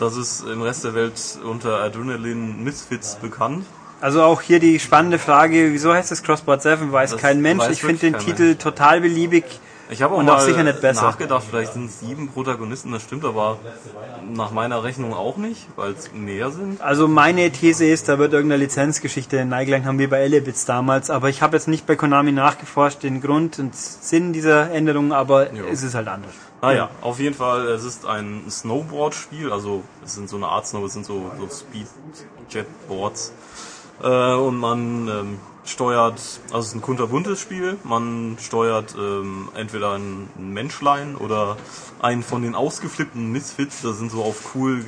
[0.00, 3.66] Das ist im Rest der Welt unter Adrenaline Misfits bekannt.
[4.00, 6.90] Also auch hier die spannende Frage, wieso heißt es Crossboard 7?
[6.90, 7.62] Weiß Das kein Mensch.
[7.62, 9.44] weiß Ich finde den Titel total beliebig.
[9.90, 11.02] Ich habe auch mal auch sicher nicht besser.
[11.02, 13.58] nachgedacht, vielleicht sind es sieben Protagonisten, das stimmt aber
[14.32, 16.80] nach meiner Rechnung auch nicht, weil es mehr sind.
[16.80, 21.28] Also meine These ist, da wird irgendeine Lizenzgeschichte neigelangt haben wie bei Elebits damals, aber
[21.28, 25.64] ich habe jetzt nicht bei Konami nachgeforscht den Grund und Sinn dieser Änderung, aber Ja.
[25.72, 26.32] es ist halt anders.
[26.62, 30.84] Naja, auf jeden Fall, es ist ein Snowboard-Spiel, also es sind so eine Art Snow,
[30.84, 33.32] es sind so, so Speed-Jetboards.
[34.02, 35.38] Äh, und man ähm,
[35.70, 41.56] steuert, also es ist ein kunterbuntes Spiel, man steuert ähm, entweder ein Menschlein oder
[42.02, 44.84] einen von den ausgeflippten Misfits, das sind so auf cool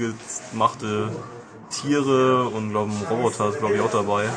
[0.53, 1.11] gemachte
[1.71, 4.29] Tiere und glaube ein Roboter ist glaube ich auch dabei.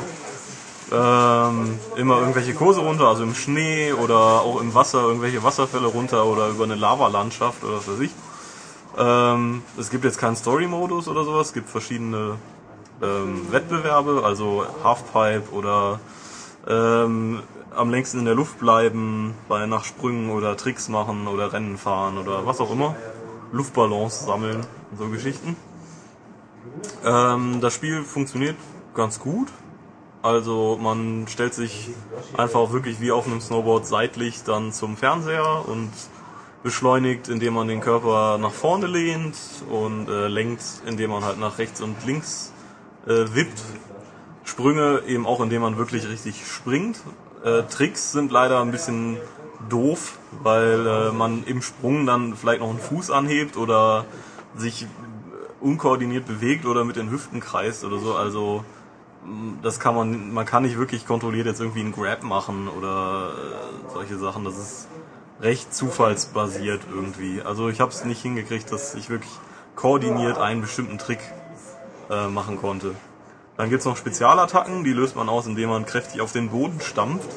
[0.92, 6.24] Ähm, immer irgendwelche Kurse runter, also im Schnee oder auch im Wasser, irgendwelche Wasserfälle runter
[6.26, 8.12] oder über eine Lavalandschaft oder was weiß ich.
[8.96, 12.36] Ähm, es gibt jetzt keinen Story-Modus oder sowas, es gibt verschiedene
[13.02, 16.00] ähm, Wettbewerbe, also Halfpipe oder
[16.68, 17.42] ähm,
[17.74, 22.18] am längsten in der Luft bleiben, bei nach Sprüngen oder Tricks machen oder Rennen fahren
[22.18, 22.96] oder was auch immer.
[23.52, 24.66] Luftballons sammeln,
[24.98, 25.56] so Geschichten.
[27.04, 28.56] Ähm, das Spiel funktioniert
[28.94, 29.48] ganz gut.
[30.22, 31.90] Also man stellt sich
[32.36, 35.92] einfach wirklich wie auf einem Snowboard seitlich dann zum Fernseher und
[36.64, 39.36] beschleunigt, indem man den Körper nach vorne lehnt
[39.70, 42.52] und äh, lenkt, indem man halt nach rechts und links
[43.06, 43.62] äh, wippt.
[44.46, 47.00] Sprünge eben auch, indem man wirklich richtig springt.
[47.44, 49.18] Äh, Tricks sind leider ein bisschen
[49.68, 54.04] doof, weil äh, man im Sprung dann vielleicht noch einen Fuß anhebt oder
[54.56, 54.86] sich äh,
[55.60, 58.14] unkoordiniert bewegt oder mit den Hüften kreist oder so.
[58.14, 58.64] Also
[59.24, 63.30] mh, das kann man, man kann nicht wirklich kontrolliert jetzt irgendwie einen Grab machen oder
[63.30, 64.44] äh, solche Sachen.
[64.44, 64.88] Das ist
[65.40, 67.42] recht zufallsbasiert irgendwie.
[67.42, 69.32] Also ich habe es nicht hingekriegt, dass ich wirklich
[69.74, 71.20] koordiniert einen bestimmten Trick
[72.10, 72.94] äh, machen konnte.
[73.56, 77.28] Dann gibt's noch Spezialattacken, die löst man aus, indem man kräftig auf den Boden stampft.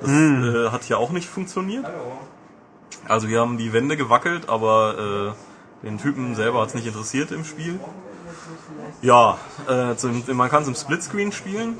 [0.00, 1.86] Das äh, hat hier auch nicht funktioniert.
[3.06, 5.34] Also wir haben die Wände gewackelt, aber
[5.82, 7.78] äh, den Typen selber hat's nicht interessiert im Spiel.
[9.00, 9.38] Ja,
[9.68, 11.78] äh, zum, man kann es im Splitscreen spielen,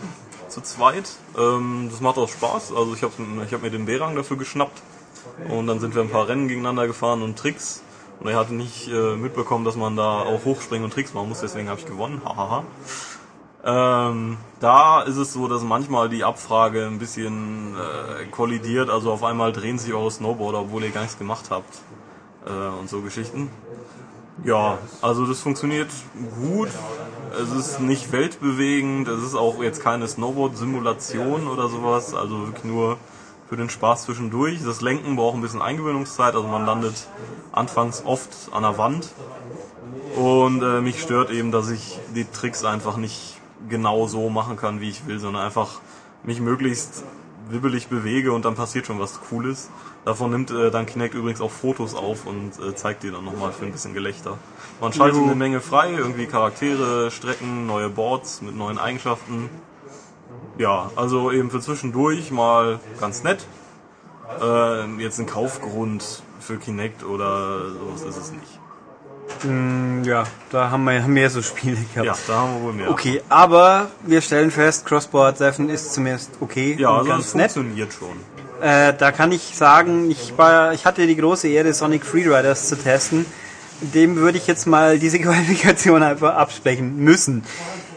[0.48, 1.10] zu zweit.
[1.38, 2.72] Ähm, das macht auch Spaß.
[2.72, 3.12] Also ich habe
[3.46, 4.82] ich hab mir den B-Rang dafür geschnappt.
[5.48, 7.82] Und dann sind wir ein paar Rennen gegeneinander gefahren und Tricks.
[8.20, 11.40] Und er hatte nicht äh, mitbekommen, dass man da auch hochspringen und Tricks machen muss,
[11.40, 12.22] deswegen habe ich gewonnen.
[12.24, 12.64] Hahaha.
[13.64, 19.22] Ähm, da ist es so, dass manchmal die Abfrage ein bisschen äh, kollidiert, also auf
[19.22, 21.78] einmal drehen sich eure Snowboarder, obwohl ihr gar nichts gemacht habt
[22.44, 23.50] äh, und so Geschichten.
[24.44, 25.90] Ja, also das funktioniert
[26.40, 26.70] gut.
[27.40, 32.96] Es ist nicht weltbewegend, es ist auch jetzt keine Snowboard-Simulation oder sowas, also wirklich nur
[33.48, 34.64] für den Spaß zwischendurch.
[34.64, 37.06] Das Lenken braucht ein bisschen Eingewöhnungszeit, also man landet
[37.52, 39.12] anfangs oft an der Wand.
[40.16, 44.80] Und äh, mich stört eben, dass ich die Tricks einfach nicht genau so machen kann,
[44.80, 45.80] wie ich will, sondern einfach
[46.24, 47.04] mich möglichst
[47.48, 49.70] wibbelig bewege und dann passiert schon was Cooles.
[50.04, 53.52] Davon nimmt äh, dann Kinect übrigens auch Fotos auf und äh, zeigt die dann nochmal
[53.52, 54.38] für ein bisschen Gelächter.
[54.80, 59.48] Man schaltet eine Menge frei, irgendwie Charaktere, Strecken, neue Boards mit neuen Eigenschaften.
[60.58, 63.46] Ja, also eben für zwischendurch mal ganz nett.
[64.40, 68.61] Äh, jetzt ein Kaufgrund für Kinect oder sowas ist es nicht.
[69.44, 72.06] Mm, Ja, da haben wir mehr so Spiele gehabt.
[72.06, 72.90] Ja, da haben wir wohl mehr.
[72.90, 77.52] Okay, aber wir stellen fest, Crossboard 7 ist zumindest okay Ja, also ganz das nett.
[77.52, 78.16] funktioniert schon.
[78.60, 82.76] Äh, da kann ich sagen, ich war, ich hatte die große Ehre, Sonic Freeriders zu
[82.76, 83.26] testen.
[83.80, 87.42] Dem würde ich jetzt mal diese Qualifikation einfach absprechen müssen.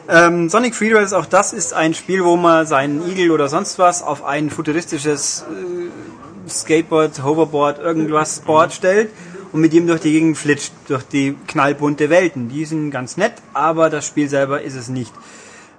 [0.07, 4.01] Ähm, Sonic Freeriders, auch das ist ein Spiel, wo man seinen Igel oder sonst was
[4.01, 9.09] auf ein futuristisches äh, Skateboard, Hoverboard, irgendwas Board stellt
[9.55, 12.49] und mit ihm durch die Gegend flitscht, durch die knallbunte Welten.
[12.49, 15.13] Die sind ganz nett, aber das Spiel selber ist es nicht.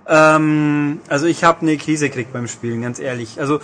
[0.08, 3.38] Ähm, also ich habe eine Krise gekriegt beim Spielen, ganz ehrlich.
[3.38, 3.60] Also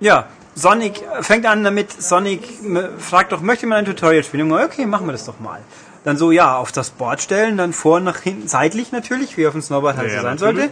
[0.00, 0.26] ja,
[0.56, 2.42] Sonic fängt an damit, Sonic
[2.98, 4.50] fragt doch, möchte man ein Tutorial spielen?
[4.50, 5.60] Okay, machen wir das doch mal.
[6.08, 9.52] Dann so, ja, auf das Board stellen, dann vor, nach hinten, seitlich natürlich, wie auf
[9.52, 10.70] dem Snowboard halt Ja, so sein sollte.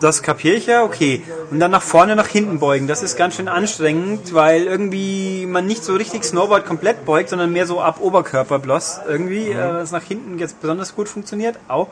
[0.00, 1.22] Das kapiere ich ja, okay.
[1.52, 2.88] Und dann nach vorne, nach hinten beugen.
[2.88, 7.52] Das ist ganz schön anstrengend, weil irgendwie man nicht so richtig Snowboard komplett beugt, sondern
[7.52, 11.60] mehr so ab Oberkörper bloß irgendwie, äh, das nach hinten jetzt besonders gut funktioniert.
[11.68, 11.86] Auch.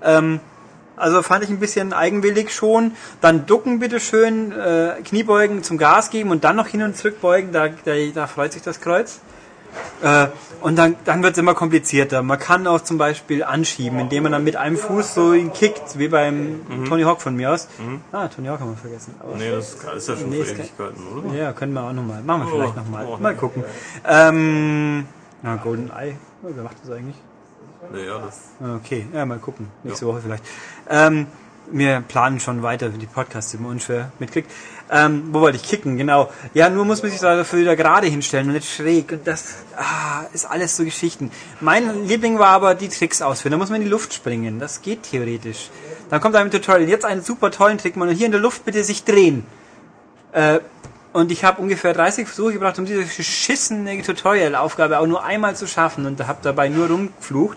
[0.00, 0.38] Ähm,
[0.94, 2.92] also fand ich ein bisschen eigenwillig schon.
[3.20, 7.50] Dann ducken bitteschön, äh, Kniebeugen zum Gas geben und dann noch hin und zurück beugen,
[7.50, 9.18] da, da, da freut sich das Kreuz.
[10.02, 10.28] Äh,
[10.60, 12.22] und dann, dann wird es immer komplizierter.
[12.22, 15.98] Man kann auch zum Beispiel anschieben, indem man dann mit einem Fuß so ihn kickt,
[15.98, 17.66] wie beim Tony Hawk von mir aus.
[18.12, 19.14] Ah, Tony Hawk haben wir vergessen.
[19.20, 21.34] Aber Nee, das ist ja schon Nee, Ewigkeiten, oder?
[21.34, 22.22] ja, können wir auch nochmal.
[22.22, 23.06] Machen wir vielleicht Oh, nochmal.
[23.08, 23.64] oh, Mal gucken.
[24.08, 25.06] Ähm,
[25.42, 26.16] na, Golden Eye.
[26.44, 27.16] Oh, wer macht das eigentlich?
[27.92, 28.50] Nee, ja, das.
[28.76, 29.68] Okay, ja, mal gucken.
[29.82, 30.44] Nächste Woche vielleicht.
[30.88, 31.26] Ähm,
[31.70, 34.50] Wir planen schon weiter für die Podcasts, man unschwer mitkriegt.
[34.94, 35.96] Ähm, wo wollte ich kicken?
[35.96, 36.30] Genau.
[36.52, 39.10] Ja, nur muss man sich dafür wieder gerade hinstellen und nicht schräg.
[39.10, 41.30] Und das ah, ist alles so Geschichten.
[41.60, 43.52] Mein Liebling war aber die Tricks ausführen.
[43.52, 44.58] Da muss man in die Luft springen.
[44.58, 45.70] Das geht theoretisch.
[46.10, 46.90] Dann kommt einem Tutorial.
[46.90, 47.96] Jetzt einen super tollen Trick.
[47.96, 49.46] Man hier in der Luft bitte sich drehen.
[50.32, 50.60] Äh,
[51.14, 55.66] und ich habe ungefähr 30 Versuche gebracht, um diese geschissene Tutorial-Aufgabe auch nur einmal zu
[55.66, 57.56] schaffen und habe dabei nur rumgeflucht.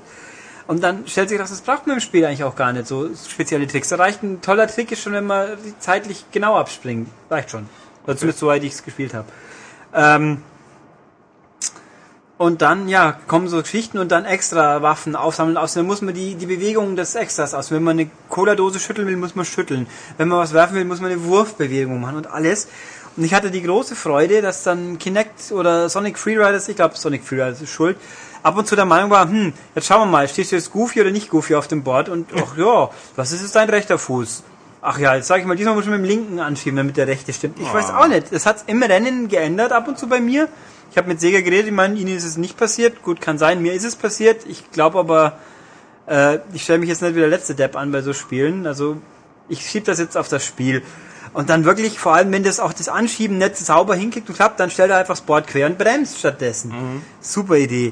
[0.68, 3.10] Und dann stellt sich raus, das braucht man im Spiel eigentlich auch gar nicht, so
[3.30, 3.90] spezielle Tricks.
[3.90, 5.50] Da reicht ein toller Trick ist schon, wenn man
[5.80, 7.10] zeitlich genau abspringt.
[7.30, 7.70] Reicht schon.
[8.06, 9.28] Oder zumindest soweit ich es gespielt habe.
[9.94, 10.42] Ähm,
[12.38, 15.56] und dann, ja, kommen so Geschichten und dann extra Waffen aufsammeln.
[15.56, 17.72] Außerdem muss man die, die Bewegung des Extras aus.
[17.72, 19.88] Wenn man eine Cola-Dose schütteln will, muss man schütteln.
[20.18, 22.68] Wenn man was werfen will, muss man eine Wurfbewegung machen und alles.
[23.16, 27.24] Und ich hatte die große Freude, dass dann Kinect oder Sonic Freeriders, ich glaube Sonic
[27.24, 27.96] Freeriders ist schuld,
[28.46, 31.02] ab und zu der Meinung war, hm, jetzt schauen wir mal, stehst du jetzt Goofy
[31.02, 32.10] oder nicht Goofy auf dem Board?
[32.10, 34.44] Und ach ja, was ist jetzt dein rechter Fuß?
[34.84, 37.08] Ach ja, jetzt sage ich mal, diesmal muss ich mit dem linken anschieben, damit der
[37.08, 37.60] rechte stimmt.
[37.60, 38.32] Ich weiß auch nicht.
[38.32, 40.48] Das hat im Rennen geändert, ab und zu bei mir.
[40.92, 43.02] Ich habe mit Sega geredet, ich meine, ihnen ist es nicht passiert.
[43.02, 44.46] Gut, kann sein, mir ist es passiert.
[44.48, 45.40] Ich glaube aber,
[46.06, 48.68] äh, ich stelle mich jetzt nicht wie der letzte Depp an bei so Spielen.
[48.68, 48.98] Also
[49.50, 50.84] ich schieb das jetzt auf das Spiel.
[51.34, 54.60] Und dann wirklich, vor allem wenn das auch das Anschieben nicht sauber hinkriegt und klappt,
[54.60, 57.02] dann stellt er einfach das Board quer und bremst stattdessen.
[57.22, 57.92] Super Idee.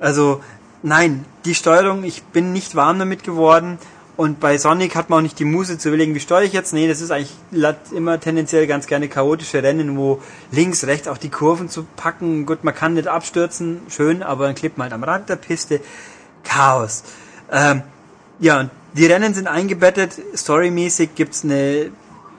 [0.00, 0.42] Also,
[0.82, 3.78] nein, die Steuerung, ich bin nicht warm damit geworden.
[4.16, 6.74] Und bei Sonic hat man auch nicht die Muse zu überlegen, wie steuere ich jetzt?
[6.74, 7.32] Nee, das ist eigentlich
[7.92, 10.20] immer tendenziell ganz gerne chaotische Rennen, wo
[10.50, 12.44] links, rechts auch die Kurven zu packen.
[12.44, 15.80] Gut, man kann nicht abstürzen, schön, aber dann klebt man halt am Rand der Piste.
[16.44, 17.02] Chaos.
[17.50, 17.82] Ähm,
[18.40, 20.12] ja, und die Rennen sind eingebettet.
[20.36, 21.90] Storymäßig gibt's eine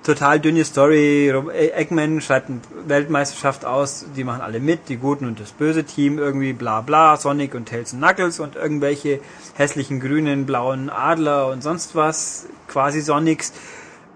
[0.04, 1.32] total dünne Story.
[1.76, 6.18] Eggman schreibt eine Weltmeisterschaft aus, die machen alle mit, die Guten und das böse Team,
[6.18, 9.20] irgendwie bla bla, Sonic und Tails und Knuckles und irgendwelche
[9.56, 13.54] hässlichen grünen, blauen Adler und sonst was, quasi Sonics.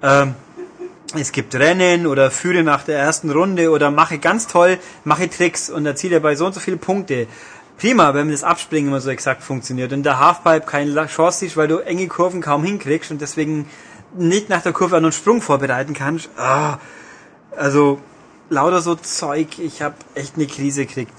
[0.01, 0.35] Ähm,
[1.13, 5.69] es gibt Rennen oder führe nach der ersten Runde oder mache ganz toll, mache Tricks
[5.69, 7.27] und erziele bei so und so viele Punkte.
[7.77, 11.67] Prima, wenn das Abspringen immer so exakt funktioniert und der Halfpipe keine Chance siehst, weil
[11.67, 13.67] du enge Kurven kaum hinkriegst und deswegen
[14.17, 16.29] nicht nach der Kurve einen Sprung vorbereiten kannst.
[16.37, 16.79] Ah,
[17.55, 17.99] also
[18.49, 21.13] lauter so Zeug, ich habe echt eine Krise gekriegt.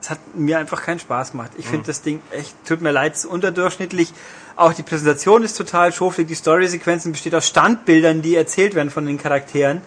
[0.00, 1.52] Es hat mir einfach keinen Spaß gemacht.
[1.58, 4.12] Ich finde das Ding echt, tut mir leid, unterdurchschnittlich.
[4.54, 6.28] Auch die Präsentation ist total schoflig.
[6.28, 9.82] Die Story-Sequenzen besteht aus Standbildern, die erzählt werden von den Charakteren.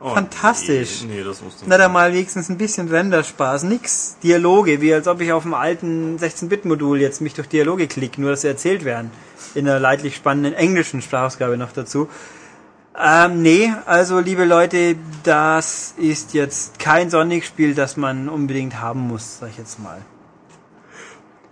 [0.00, 1.02] Oh, Fantastisch.
[1.02, 3.62] Nee, nee, das musst du Na, da mal wenigstens ein bisschen Renderspaß.
[3.62, 8.20] Nix Dialoge, wie als ob ich auf dem alten 16-Bit-Modul jetzt mich durch Dialoge klicke,
[8.20, 9.10] nur dass sie erzählt werden.
[9.54, 12.08] In einer leidlich spannenden englischen Sprachausgabe noch dazu.
[12.96, 19.38] Ähm, nee, also liebe Leute, das ist jetzt kein Sonic-Spiel, das man unbedingt haben muss,
[19.40, 20.00] sag ich jetzt mal.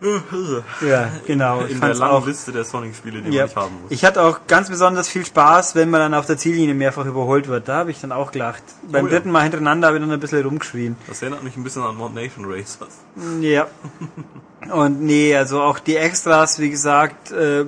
[0.86, 1.64] Ja, genau.
[1.64, 3.42] Ich In der langen auch Liste der Sonic-Spiele, die ja.
[3.42, 3.90] man nicht haben muss.
[3.90, 7.48] Ich hatte auch ganz besonders viel Spaß, wenn man dann auf der Ziellinie mehrfach überholt
[7.48, 7.68] wird.
[7.68, 8.62] Da habe ich dann auch gelacht.
[8.90, 9.12] Beim ja.
[9.12, 10.96] dritten Mal hintereinander habe ich dann ein bisschen rumgeschrien.
[11.06, 12.98] Das erinnert mich ein bisschen an Mod Nation Racers.
[13.40, 13.68] Ja.
[14.72, 17.66] Und nee, also auch die Extras, wie gesagt, äh,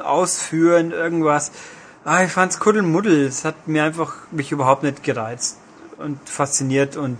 [0.00, 1.52] ausführen, irgendwas.
[2.04, 3.26] Ah, ich fand's Kuddelmuddel.
[3.26, 5.58] Es hat mir einfach mich überhaupt nicht gereizt
[5.98, 7.18] und fasziniert und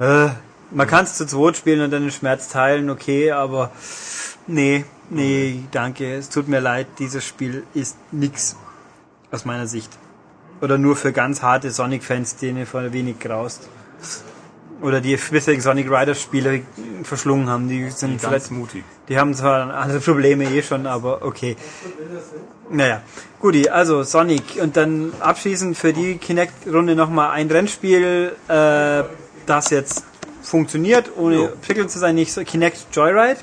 [0.00, 0.28] äh,
[0.70, 3.70] man kann es zu zweit spielen und dann den Schmerz teilen, okay, aber
[4.46, 6.14] nee, nee, danke.
[6.14, 8.56] Es tut mir leid, dieses Spiel ist nix
[9.30, 9.90] aus meiner Sicht.
[10.60, 13.68] Oder nur für ganz harte Sonic-Fans, denen vor wenig graust.
[14.82, 16.60] Oder die bisherigen Sonic Riders Spiele
[17.02, 18.84] verschlungen haben, die sind Die vielleicht mutig.
[19.08, 21.56] die haben zwar andere Probleme eh schon, aber okay.
[22.70, 23.00] Naja,
[23.40, 24.58] guti, also Sonic.
[24.60, 29.02] Und dann abschließend für die Kinect-Runde nochmal ein Rennspiel, äh,
[29.46, 30.04] das jetzt
[30.42, 31.48] funktioniert, ohne Jo.
[31.64, 33.38] prickelnd zu sein, nicht so Kinect Joyride.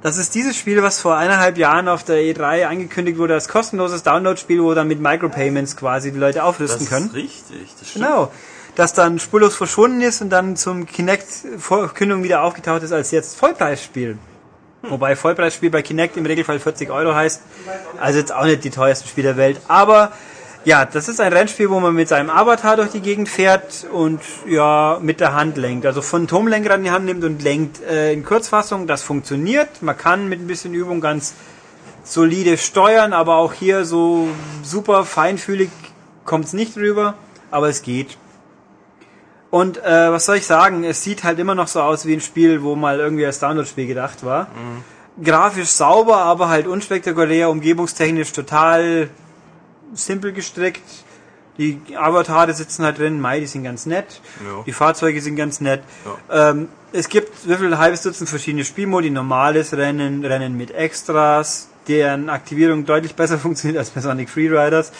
[0.00, 4.04] Das ist dieses Spiel, was vor eineinhalb Jahren auf der E3 angekündigt wurde als kostenloses
[4.04, 7.10] Download-Spiel, wo dann mit Micropayments quasi die Leute Das aufrüsten ist können.
[7.10, 8.04] richtig, das stimmt.
[8.06, 8.30] Genau.
[8.78, 14.16] Das dann spurlos verschwunden ist und dann zum Kinect-Verkündung wieder aufgetaucht ist als jetzt Vollpreisspiel.
[14.82, 17.42] Wobei Vollpreisspiel bei Kinect im Regelfall 40 Euro heißt.
[17.98, 19.60] Also jetzt auch nicht die teuersten Spiele der Welt.
[19.66, 20.12] Aber
[20.64, 24.20] ja, das ist ein Rennspiel, wo man mit seinem Avatar durch die Gegend fährt und
[24.46, 25.84] ja, mit der Hand lenkt.
[25.84, 27.82] Also Phantomlenker in die Hand nimmt und lenkt.
[27.82, 29.82] Äh, in Kurzfassung, das funktioniert.
[29.82, 31.34] Man kann mit ein bisschen Übung ganz
[32.04, 34.28] solide steuern, aber auch hier so
[34.62, 35.70] super feinfühlig
[36.24, 37.14] kommt es nicht rüber,
[37.50, 38.16] aber es geht.
[39.50, 42.20] Und äh, was soll ich sagen, es sieht halt immer noch so aus wie ein
[42.20, 44.48] Spiel, wo mal irgendwie als Download-Spiel gedacht war.
[45.22, 49.08] Grafisch sauber, aber halt unspektakulär, umgebungstechnisch total
[49.94, 50.82] simpel gestrickt.
[51.56, 54.20] Die Avatare sitzen halt drin, Mai, die sind ganz nett.
[54.44, 54.62] Ja.
[54.64, 55.82] Die Fahrzeuge sind ganz nett.
[56.30, 61.68] Ähm, es gibt wie viel ein halbes Dutzend verschiedene Spielmodi, normales Rennen, Rennen mit Extras,
[61.88, 64.92] deren Aktivierung deutlich besser funktioniert als bei Sonic Freeriders.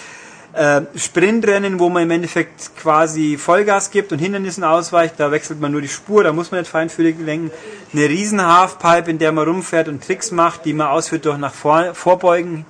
[0.55, 5.73] Äh, Sprintrennen, wo man im Endeffekt quasi Vollgas gibt und Hindernissen ausweicht, da wechselt man
[5.73, 7.51] nur die Spur, da muss man nicht feinfühlig lenken.
[7.93, 11.53] Eine riesen Halfpipe, in der man rumfährt und Tricks macht, die man ausführt durch nach
[11.53, 12.65] vor, vorbeugen,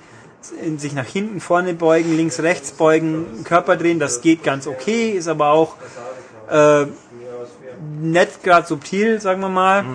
[0.61, 5.11] in sich nach hinten, vorne beugen, links, rechts beugen, Körper drehen, das geht ganz okay,
[5.11, 5.75] ist aber auch
[6.49, 6.85] äh,
[8.01, 9.85] nicht gerade subtil, sagen wir mal.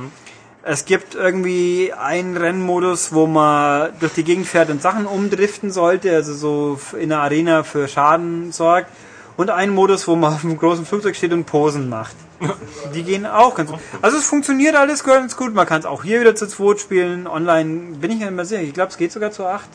[0.66, 6.14] Es gibt irgendwie einen Rennmodus, wo man durch die Gegend fährt und Sachen umdriften sollte,
[6.14, 8.88] also so in der Arena für Schaden sorgt.
[9.36, 12.16] Und einen Modus, wo man auf einem großen Flugzeug steht und Posen macht.
[12.94, 13.80] Die gehen auch ganz gut.
[14.00, 15.52] Also es funktioniert alles ganz gut.
[15.52, 17.26] Man kann es auch hier wieder zu zweit spielen.
[17.26, 18.62] Online bin ich ja immer sicher.
[18.62, 19.68] Ich glaube, es geht sogar zu acht.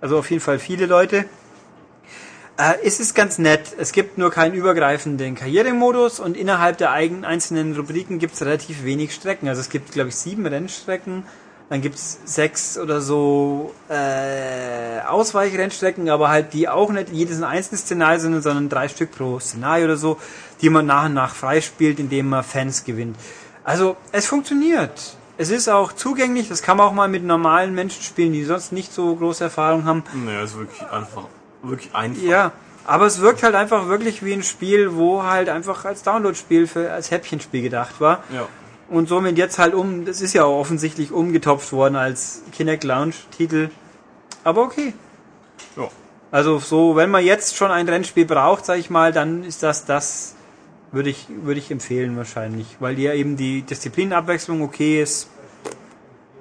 [0.00, 1.26] Also auf jeden Fall viele Leute.
[2.58, 3.74] Äh, es ist ganz nett.
[3.78, 8.84] Es gibt nur keinen übergreifenden Karrieremodus und innerhalb der eigenen einzelnen Rubriken gibt es relativ
[8.84, 9.48] wenig Strecken.
[9.48, 11.24] Also es gibt, glaube ich, sieben Rennstrecken.
[11.68, 17.44] Dann gibt es sechs oder so äh, Ausweichrennstrecken, aber halt die auch nicht jedes ein
[17.44, 20.16] einzelnes Szenario sind, sondern drei Stück pro Szenario oder so,
[20.62, 23.16] die man nach und nach freispielt, indem man Fans gewinnt.
[23.64, 25.16] Also es funktioniert.
[25.38, 28.72] Es ist auch zugänglich, das kann man auch mal mit normalen Menschen spielen, die sonst
[28.72, 30.04] nicht so große Erfahrung haben.
[30.24, 31.24] Naja, ist wirklich einfach,
[31.68, 32.22] wirklich einfach.
[32.22, 32.52] Ja,
[32.86, 36.92] aber es wirkt halt einfach wirklich wie ein Spiel, wo halt einfach als Download-Spiel für
[36.92, 38.22] als Häppchenspiel gedacht war.
[38.32, 38.46] Ja.
[38.88, 43.14] Und somit jetzt halt um, das ist ja auch offensichtlich umgetopft worden als Kinect Lounge
[43.36, 43.70] Titel.
[44.44, 44.94] Aber okay.
[45.76, 45.88] Ja.
[46.30, 49.84] Also so, wenn man jetzt schon ein Rennspiel braucht, sag ich mal, dann ist das
[49.84, 50.36] das,
[50.92, 52.76] würde ich, würde ich empfehlen wahrscheinlich.
[52.78, 55.28] Weil ja eben die Disziplinabwechslung okay ist.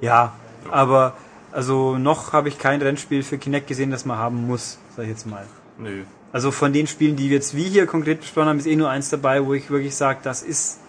[0.01, 0.33] Ja,
[0.69, 1.13] aber
[1.55, 5.09] also noch habe ich kein Rennspiel für Kinect gesehen, das man haben muss, sag ich
[5.09, 5.45] jetzt mal.
[5.77, 6.03] Nö.
[6.33, 8.89] Also von den Spielen, die wir jetzt wie hier konkret besprochen haben, ist eh nur
[8.89, 10.79] eins dabei, wo ich wirklich sage, das ist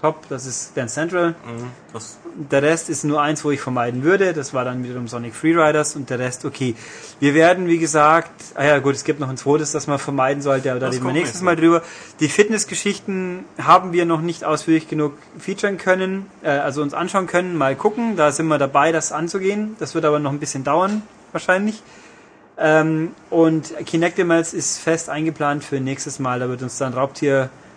[0.00, 1.30] top, das ist Dance Central.
[1.30, 1.70] Mhm.
[1.92, 4.32] Das, Der Rest ist nur eins, wo ich vermeiden würde.
[4.32, 6.74] Das war dann wiederum Sonic Freeriders und der Rest okay.
[7.20, 10.42] Wir werden, wie gesagt, ah ja gut, es gibt noch ein zweites, das man vermeiden
[10.42, 11.82] sollte, aber da Das reden wir nächstes Mal drüber.
[12.20, 17.56] Die Fitnessgeschichten haben wir noch nicht ausführlich genug featuren können, äh, also uns anschauen können,
[17.56, 18.16] mal gucken.
[18.16, 19.76] Da sind wir dabei, das anzugehen.
[19.78, 21.02] Das wird aber noch ein bisschen dauern,
[21.32, 21.82] wahrscheinlich.
[22.56, 26.40] Ähm, und Kinectimals ist fest eingeplant für nächstes Mal.
[26.40, 26.92] Da wird uns dann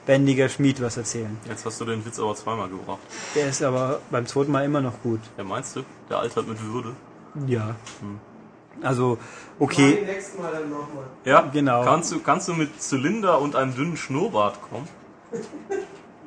[0.07, 1.37] Raubtierbändiger Schmied was erzählen.
[1.47, 2.99] jetzt hast du den Witz aber zweimal gebracht.
[3.35, 5.19] Der ist aber beim zweiten Mal immer noch gut.
[5.37, 5.83] Ja, meinst du?
[6.09, 6.93] Der altert mit Würde.
[7.45, 7.75] Ja.
[8.81, 9.19] Also, Machen
[9.59, 9.97] okay.
[9.97, 11.05] wir nächsten Mal dann nochmal.
[11.25, 11.83] Ja, Genau.
[11.83, 14.87] Kannst du, kannst du mit Zylinder und einem dünnen Schnurrbart kommen?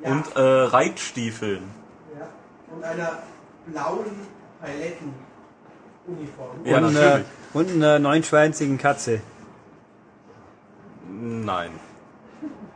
[0.02, 0.12] Ja.
[0.12, 1.62] Und äh, Reitstiefeln.
[2.18, 2.26] Ja.
[2.74, 3.18] Und einer
[3.66, 4.06] blauen
[4.58, 6.64] Paletten-Uniform.
[6.64, 7.26] Ja, und, natürlich.
[7.26, 9.20] äh, und einer neunschwänzigen Katze.
[11.06, 11.72] Nein.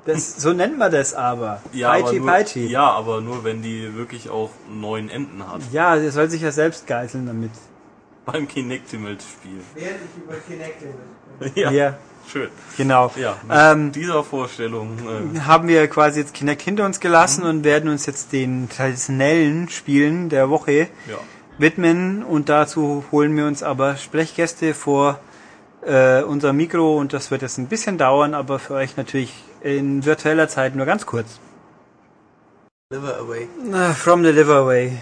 [0.07, 1.63] Das, so nennt man das aber.
[1.73, 5.61] Ja aber, Peitschi, nur, ja, aber nur wenn die wirklich auch neun Enden hat.
[5.73, 7.51] Ja, der soll sich ja selbst geißeln damit.
[8.27, 8.47] Beim.
[8.49, 11.61] Während ich über Kinect rede.
[11.61, 11.95] Ja, Ja,
[12.31, 12.49] schön.
[12.77, 13.11] genau.
[13.17, 14.97] Ja, mit Ähm, dieser Vorstellung.
[15.35, 17.51] Äh, haben wir quasi jetzt Kinect hinter uns gelassen Mhm.
[17.51, 21.17] und werden uns jetzt den traditionellen Spielen der Woche ja.
[21.59, 25.19] widmen und dazu holen wir uns aber Sprechgäste vor
[25.87, 30.05] äh, unser Mikro und das wird jetzt ein bisschen dauern, aber für euch natürlich in
[30.05, 31.41] virtueller Zeit nur ganz kurz.
[32.91, 33.49] Liver away.
[33.65, 35.01] Na, From the Liver Away.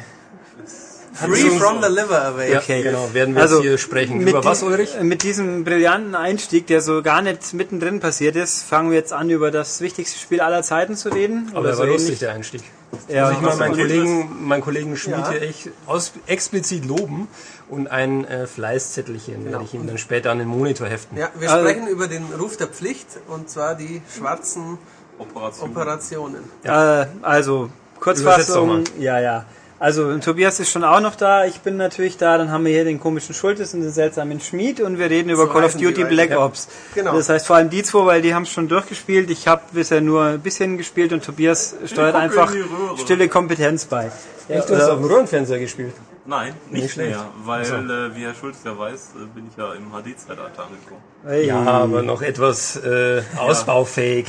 [1.27, 2.53] Free from the liver away.
[2.53, 2.83] Ja, Okay.
[2.83, 3.11] genau.
[3.13, 4.19] Werden wir Also, jetzt hier sprechen.
[4.19, 4.91] Mit Über was, Ulrich?
[5.01, 9.31] Mit diesem brillanten Einstieg, der so gar nicht mittendrin passiert ist, fangen wir jetzt an,
[9.31, 11.51] über das wichtigste Spiel aller Zeiten zu reden.
[11.55, 12.19] Aber der so war lustig, ähnlich.
[12.21, 12.63] der Einstieg.
[13.09, 15.31] Ja, Muss ich mal meinen Kollegen, meinen Kollegen Schmied Ja.
[15.31, 17.27] hier echt aus, explizit loben
[17.71, 21.17] und ein äh, Fleißzettelchen werde ich ihm dann später an den Monitor heften.
[21.17, 24.77] Ja, wir Also- sprechen über den Ruf der Pflicht und zwar die schwarzen
[25.19, 25.71] Operation.
[25.71, 26.45] Operationen.
[26.65, 27.71] Äh, also,
[28.01, 28.85] Kurzfassung.
[28.99, 29.45] Ja, ja.
[29.83, 32.85] Also, Tobias ist schon auch noch da, ich bin natürlich da, dann haben wir hier
[32.85, 36.05] den komischen Schultes und den seltsamen Schmied und wir reden über So Call of Duty
[36.05, 36.39] Black ja.
[36.39, 36.69] Ops.
[36.95, 37.17] Genau.
[37.17, 39.29] Das heißt vor allem die zwei, weil die haben es schon durchgespielt.
[39.29, 42.55] Ich habe bisher nur ein bisschen gespielt und Tobias steuert einfach
[42.97, 44.13] stille Kompetenz bei.
[44.49, 45.95] Ja, Echt, du hast auf dem Röhrenfernseher gespielt.
[46.27, 47.11] Nein, nicht, Nicht schlecht.
[47.11, 47.75] mehr, weil, So.
[47.75, 51.03] äh, wie Herr Schulz ja weiß, äh, bin ich ja im HD-Zeitalter angekommen.
[51.27, 54.27] Hey, Ja, aber noch etwas äh, ausbaufähig.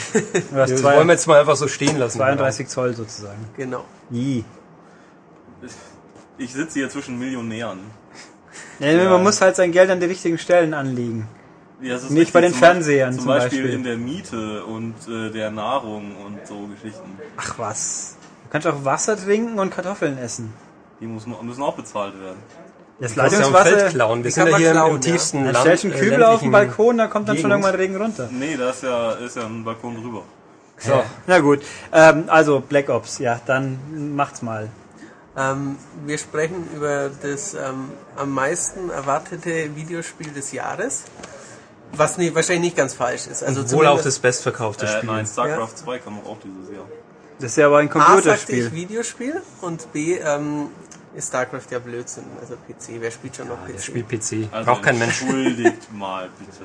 [0.52, 2.18] Das wollen wir jetzt mal einfach so stehen lassen.
[2.18, 3.46] 32 Zoll sozusagen.
[3.56, 3.86] Genau.
[4.12, 4.44] I.
[6.38, 7.80] Ich sitze hier zwischen Millionären.
[8.80, 11.28] Ja, Man muss halt sein Geld an die richtigen Stellen anlegen.
[11.82, 13.74] Ja, Nicht bei den zum Fernsehern Beispiel, zum Zum Beispiel, Beispiel.
[13.76, 17.20] in der Miete und äh, der Nahrung und so Geschichten.
[17.38, 18.16] Ach was.
[18.46, 20.54] Du kannst auch Wasser trinken und Kartoffeln essen.
[21.02, 22.38] Die muss, müssen auch bezahlt werden.
[23.00, 24.24] Das ja Leitungswasser, klauen.
[24.24, 25.58] Wir sind ja hier klauen, im tiefsten dann Land.
[25.66, 27.66] stellst du einen äh, Kübel auf den Balkon, dann kommt dann schon Gegend.
[27.66, 28.30] irgendwann Regen runter.
[28.32, 30.24] Nee, da ist ja, ist ja ein Balkon drüber.
[30.78, 31.62] So, na gut.
[31.92, 34.70] Ähm, also Black Ops, ja, dann macht's mal.
[35.36, 41.04] Ähm, wir sprechen über das ähm, am meisten erwartete Videospiel des Jahres.
[41.96, 43.44] Was nie, wahrscheinlich nicht ganz falsch ist.
[43.44, 45.10] Also Wohl auch das bestverkaufte Äh, Spiel.
[45.10, 46.86] nein, StarCraft 2 kam auch dieses Jahr.
[47.40, 48.72] Das ist ja aber ein A sagte ich Computerspiel.
[48.72, 50.68] Videospiel und B ähm,
[51.16, 52.26] ist StarCraft ja Blödsinn.
[52.40, 53.82] Also PC, wer spielt schon noch Der PC?
[53.84, 54.48] spielt PC.
[54.52, 55.22] Also Braucht kein Mensch.
[55.22, 56.64] Entschuldigt mal, bitte.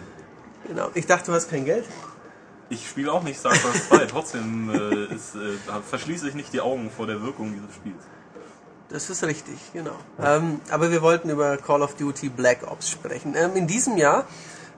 [0.67, 0.91] Genau.
[0.95, 1.85] Ich dachte, du hast kein Geld.
[2.71, 5.57] Ich spiele auch nicht StarCraft 2, trotzdem äh, ist, äh,
[5.89, 8.03] verschließe ich nicht die Augen vor der Wirkung dieses Spiels.
[8.91, 9.97] Das ist richtig, genau.
[10.19, 13.35] Ähm, aber wir wollten über Call of Duty Black Ops sprechen.
[13.37, 14.25] Ähm, in diesem Jahr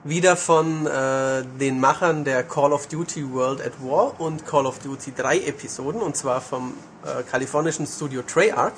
[0.03, 4.79] wieder von äh, den Machern der Call of Duty World at War und Call of
[4.79, 6.73] Duty 3 Episoden, und zwar vom
[7.05, 8.73] äh, kalifornischen Studio Treyarch.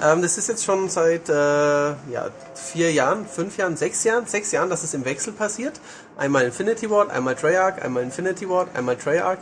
[0.00, 4.52] Ähm, das ist jetzt schon seit äh, ja, vier Jahren, fünf Jahren, sechs Jahren, sechs
[4.52, 5.80] Jahren, dass es im Wechsel passiert.
[6.16, 9.38] Einmal Infinity Ward, einmal Treyarch, einmal Infinity Ward, einmal Treyarch.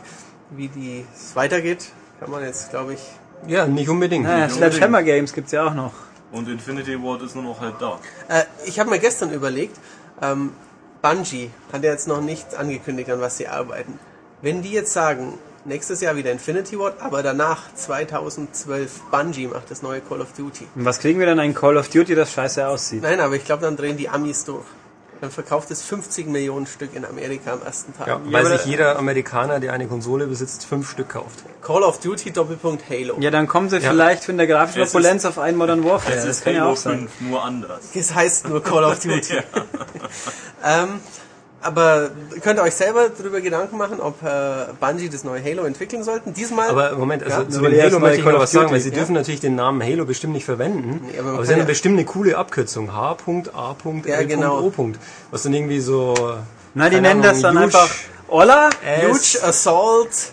[0.49, 4.25] Wie die es weitergeht, kann man jetzt, glaube ich, Ja, nicht unbedingt.
[4.25, 5.93] Naja, Sledgehammer Games gibt's ja auch noch.
[6.31, 7.99] Und Infinity Ward ist nur noch halt da.
[8.27, 9.77] Äh, ich habe mir gestern überlegt,
[10.21, 10.51] ähm,
[11.01, 13.99] Bungie hat ja jetzt noch nicht angekündigt, an was sie arbeiten.
[14.41, 19.81] Wenn die jetzt sagen, nächstes Jahr wieder Infinity Ward, aber danach 2012 Bungie macht das
[19.81, 20.67] neue Call of Duty.
[20.75, 21.39] Und was kriegen wir dann?
[21.39, 23.01] Ein Call of Duty, das scheiße aussieht.
[23.01, 24.65] Nein, aber ich glaube, dann drehen die Amis durch.
[25.21, 28.07] Dann verkauft es 50 Millionen Stück in Amerika am ersten Tag.
[28.07, 31.43] Ja, weil aber sich jeder Amerikaner, der eine Konsole besitzt, fünf Stück kauft.
[31.61, 33.17] Call of Duty Doppelpunkt Halo.
[33.19, 36.15] Ja, dann kommen sie vielleicht von der grafischen Opulenz auf einen Modern Warfare.
[36.15, 37.09] Es das ist kann ja Halo auch sein.
[37.09, 37.89] 5, nur anders.
[37.93, 39.39] Es heißt nur Call of Duty.
[40.65, 41.01] ähm,
[41.61, 42.09] aber
[42.41, 46.33] könnt ihr euch selber darüber Gedanken machen, ob äh, Bungie das neue Halo entwickeln sollten?
[46.33, 46.69] Diesmal.
[46.69, 48.95] Aber Moment, also Ja, zu dem Halo möchte ich noch was sagen, weil sie ja.
[48.95, 51.01] dürfen natürlich den Namen Halo bestimmt nicht verwenden.
[51.11, 52.93] Nee, aber aber sie haben ja- bestimmt eine coole Abkürzung.
[52.93, 54.01] H.A.L.O.
[54.05, 54.71] Ja, genau.
[55.31, 56.13] Was dann irgendwie so...
[56.75, 57.89] Na, die nennen das dann einfach
[58.27, 58.69] Ola?
[59.01, 60.31] Huge Assault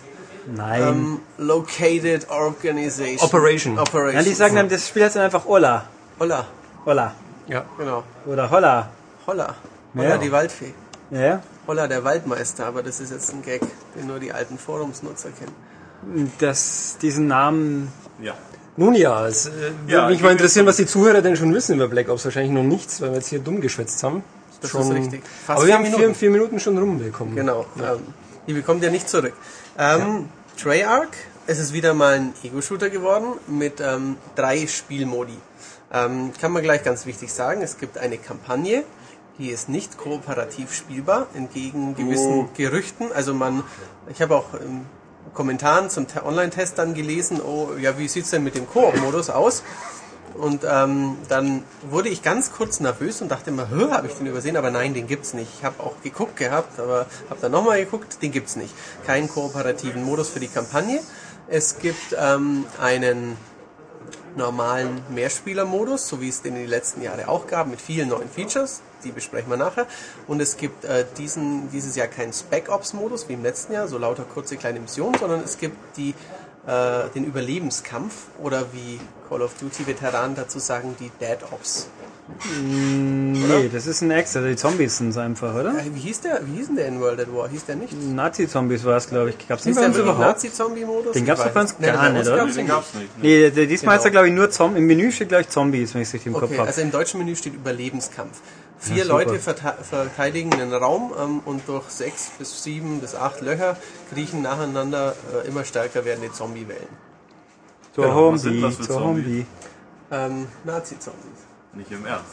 [0.55, 0.81] Nein.
[0.81, 3.19] ähm, Located Organization.
[3.27, 3.79] Operation.
[3.79, 4.15] Operation.
[4.15, 5.85] Ja, die sagen dann, das Spiel heißt dann einfach Ola.
[6.19, 6.45] Holla.
[6.85, 7.13] Ola.
[7.47, 7.65] Ja.
[7.77, 8.03] Genau.
[8.25, 8.89] Oder Holla.
[9.25, 9.55] Holla.
[9.95, 10.17] Holla Ja.
[10.17, 10.73] die Waldfee.
[11.11, 11.43] Ja, ja.
[11.67, 13.61] Holla der Waldmeister, aber das ist jetzt ein Gag,
[13.95, 16.31] den nur die alten Forumsnutzer kennen.
[16.39, 17.91] Das, diesen Namen.
[18.21, 18.33] Ja.
[18.75, 19.49] Nun ja, es äh,
[19.87, 22.25] Ja, würde mich ich mal interessieren, was die Zuhörer denn schon wissen über Black Ops.
[22.25, 24.23] Wahrscheinlich noch nichts, weil wir jetzt hier dumm geschwätzt haben.
[24.61, 25.23] Das schon, ist richtig.
[25.45, 26.15] Fast aber wir vier haben vier, Minuten.
[26.15, 27.35] vier Minuten schon rumbekommen.
[27.35, 27.65] Genau.
[27.77, 27.99] Ähm,
[28.47, 29.33] die bekommt ihr nicht zurück.
[29.77, 30.29] Ähm,
[30.61, 31.09] Treyarch,
[31.47, 35.37] es ist wieder mal ein Ego-Shooter geworden mit ähm, drei Spielmodi.
[35.91, 38.83] Ähm, kann man gleich ganz wichtig sagen, es gibt eine Kampagne,
[39.39, 43.11] die ist nicht kooperativ spielbar, entgegen gewissen Gerüchten.
[43.11, 43.63] Also man,
[44.09, 44.85] ich habe auch in
[45.33, 49.63] Kommentaren zum Te- Online-Test dann gelesen, oh, ja, wie sieht's denn mit dem Koop-Modus aus?
[50.33, 54.55] Und ähm, dann wurde ich ganz kurz nervös und dachte immer, habe ich den übersehen?
[54.55, 55.49] Aber nein, den gibt's nicht.
[55.57, 58.73] Ich habe auch geguckt gehabt, aber habe dann nochmal geguckt, den gibt's nicht.
[59.05, 60.99] Keinen kooperativen Modus für die Kampagne.
[61.47, 63.37] Es gibt ähm, einen
[64.37, 68.29] normalen Mehrspieler-Modus, so wie es den in den letzten Jahren auch gab, mit vielen neuen
[68.29, 68.81] Features.
[69.03, 69.87] Die besprechen wir nachher.
[70.27, 74.23] Und es gibt äh, diesen, dieses Jahr keinen Spec-Ops-Modus wie im letzten Jahr, so lauter
[74.23, 76.13] kurze kleine Missionen, sondern es gibt die,
[76.65, 81.89] äh, den Überlebenskampf oder wie Call of Duty-Veteranen dazu sagen, die Dead Ops.
[82.61, 84.41] Nee, das ist ein extra.
[84.41, 85.69] Die Zombies sind es einfach, oder?
[85.79, 87.47] Äh, wie, hieß der, wie hieß denn der in World at War?
[87.47, 87.93] Hieß der nicht?
[87.93, 89.47] Nazi-Zombies war es, glaube ich.
[89.47, 90.19] Gab's Hieß nicht bei uns überhaupt?
[90.19, 91.13] Nazi-Zombie-Modus?
[91.13, 91.93] Den gab's doch bei uns nicht.
[91.93, 92.45] gar nicht, oder?
[92.47, 93.17] Den gab's nicht.
[93.17, 93.23] Ne?
[93.23, 93.99] Nee, der, diesmal Genau.
[94.01, 94.77] ist er, glaube ich, nur Zombies.
[94.79, 96.67] Im Menü steht, glaube ich, Zombies, wenn ich es richtig im Kopf Okay, habe.
[96.67, 98.39] also im deutschen Menü steht Überlebenskampf.
[98.79, 99.05] Vier Ja.
[99.05, 103.75] Leute verte- verteidigen einen Raum ähm, und durch sechs bis sieben bis acht Löcher
[104.13, 106.87] kriechen nacheinander äh, immer stärker werdende Zombie-Wellen.
[107.95, 108.89] Genau, zur Zombies?
[108.89, 109.45] Hombi.
[110.11, 111.36] Ähm, Nazi-Zombies.
[111.73, 112.25] Nicht im Ernst.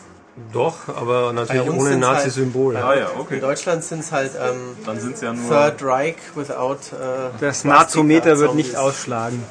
[0.53, 2.77] Doch, aber natürlich ohne sind's halt- Nazi-Symbol.
[2.77, 3.39] Ah ja, In okay.
[3.39, 5.49] Deutschland sind es halt ähm, Dann sind es ja nur...
[5.49, 9.45] Third Reich without äh, Das Nazometer wird nicht ausschlagen.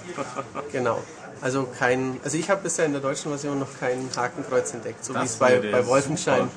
[0.74, 1.00] Genau.
[1.44, 5.14] Also kein, also ich habe bisher in der deutschen Version noch kein Hakenkreuz entdeckt, so
[5.14, 6.48] wie es bei, bei Wolfenstein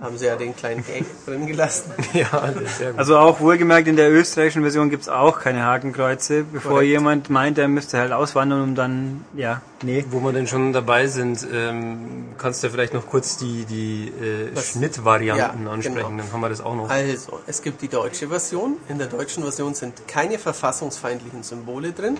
[0.00, 1.92] haben sie ja den kleinen Gag drin gelassen.
[2.14, 2.50] Ja.
[2.96, 6.88] Also auch wohlgemerkt, in der österreichischen Version gibt's auch keine Hakenkreuze, bevor Korrekt.
[6.88, 10.06] jemand meint, er müsste halt auswandern, um dann, ja, nee.
[10.08, 14.08] Wo wir denn schon dabei sind, ähm, kannst du ja vielleicht noch kurz die, die
[14.08, 16.22] äh, Schnittvarianten Ja, ansprechen, genau.
[16.22, 16.88] dann haben wir das auch noch.
[16.88, 18.78] Also, es gibt die deutsche Version.
[18.88, 22.16] In der deutschen Version sind keine verfassungsfeindlichen Symbole drin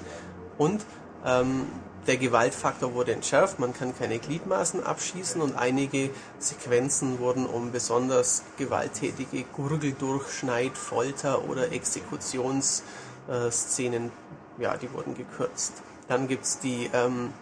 [0.59, 0.83] und
[1.25, 1.63] ähm,
[2.11, 3.61] der Gewaltfaktor wurde entschärft.
[3.61, 6.11] Man kann keine Gliedmaßen abschießen und einige
[6.41, 14.11] Sequenzen wurden um besonders gewalttätige Gurgel, Durchschneid, Folter oder Exekutionsszenen,
[14.59, 15.75] ja, die wurden gekürzt.
[16.09, 17.33] Dann gibt's die ähm,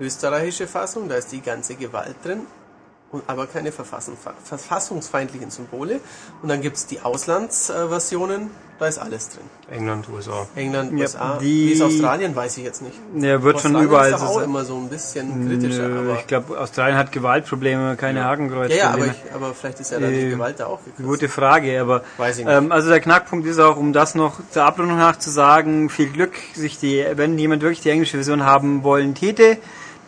[0.00, 2.48] österreichische Fassung, da ist die ganze Gewalt drin
[3.12, 6.00] und, aber keine verfassungsfeindlichen Symbole.
[6.42, 8.50] Und dann gibt's die Auslandsversionen,
[8.80, 9.44] da ist alles drin.
[9.70, 10.46] England, USA.
[10.56, 12.96] England, Ja, USA, die- wie ist Australien, weiß ich jetzt nicht.
[13.14, 16.18] Der wird schon Australien überall ist auch immer so ein bisschen kritischer, Nö, aber...
[16.18, 19.14] ich glaube, Australien hat Gewaltprobleme, keine Ja, ja, aber, Hakenkreuzprobleme.
[19.28, 21.02] ich, aber vielleicht ist ja dann die Äh, Gewalt da auch gekürzt.
[21.08, 22.54] Gute Frage, aber Weiß ich nicht.
[22.56, 26.08] ähm, also der Knackpunkt ist auch, um das noch zur Abrundung nach zu sagen, viel
[26.08, 29.58] Glück, sich die, wenn jemand wirklich die englische Version haben wollen täte,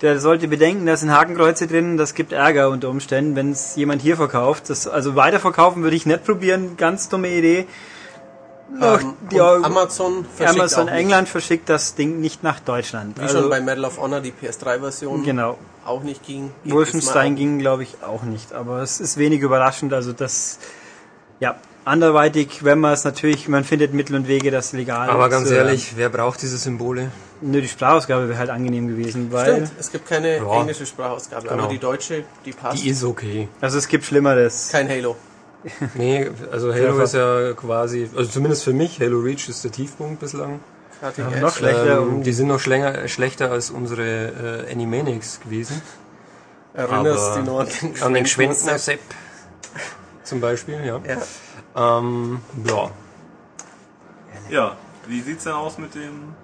[0.01, 4.03] der sollte bedenken, da sind Hakenkreuze drin, das gibt Ärger unter Umständen, wenn es jemand
[4.03, 4.69] hier verkauft.
[4.69, 7.67] Das, also weiterverkaufen würde ich nicht probieren, ganz dumme Idee.
[8.71, 10.89] Noch Ähm, die Amazon verschickt Amazon.
[10.89, 13.19] England verschickt das Ding nicht nach Deutschland.
[13.19, 15.59] Wie also, schon bei Medal of Honor die PS3-Version Genau.
[15.85, 16.51] auch nicht ging.
[16.65, 18.53] Wolfenstein ging, glaube ich, auch nicht.
[18.55, 19.93] Aber es ist wenig überraschend.
[19.93, 20.59] Also das,
[21.39, 25.49] ja, anderweitig, wenn man es natürlich, man findet Mittel und Wege, das legal Aber ganz
[25.49, 27.11] zu- ehrlich, wer braucht diese Symbole?
[27.43, 30.61] Nö, die Sprachausgabe wäre halt angenehm gewesen, weil, Stimmt, es gibt keine Ja.
[30.61, 31.65] englische Sprachausgabe, Genau.
[31.65, 32.83] aber die deutsche, die passt.
[32.83, 33.49] Die ist okay.
[33.61, 34.69] also es gibt Schlimmeres.
[34.71, 35.17] Kein Halo.
[35.95, 40.21] Nee, also Halo ist ja quasi, also zumindest für mich, Halo Reach ist der Tiefpunkt
[40.21, 40.61] bislang.
[41.01, 41.99] Cutting Ja, noch schlechter.
[42.03, 45.83] Ähm, die sind noch schlänger, schlechter als unsere äh, Animaniacs gewesen.
[46.75, 49.01] Erinnerst du noch an den, An den Schwendner Sepp
[50.25, 51.01] zum Beispiel, ja.
[51.75, 51.99] Ja.
[51.99, 52.91] Ähm, ja.
[54.51, 54.77] Ja,
[55.07, 56.35] wie sieht's denn aus mit dem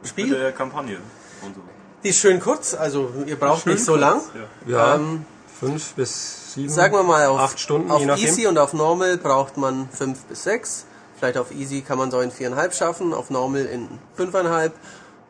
[0.00, 0.30] mit Spiel?
[0.34, 0.98] der Kampagne
[1.42, 1.60] und so?
[2.02, 4.20] Die ist schön kurz, also ihr braucht Schön nicht so kurz, lang.
[4.66, 4.76] Ja.
[4.76, 5.24] Ja, Ähm,
[5.58, 6.68] fünf bis sieben.
[6.68, 8.24] sagen wir mal, auf, acht Stunden, auf je nachdem.
[8.24, 10.86] Easy und auf Normal braucht man fünf bis sechs.
[11.16, 14.74] Vielleicht auf Easy kann man so in viereinhalb schaffen, auf Normal in fünfeinhalb.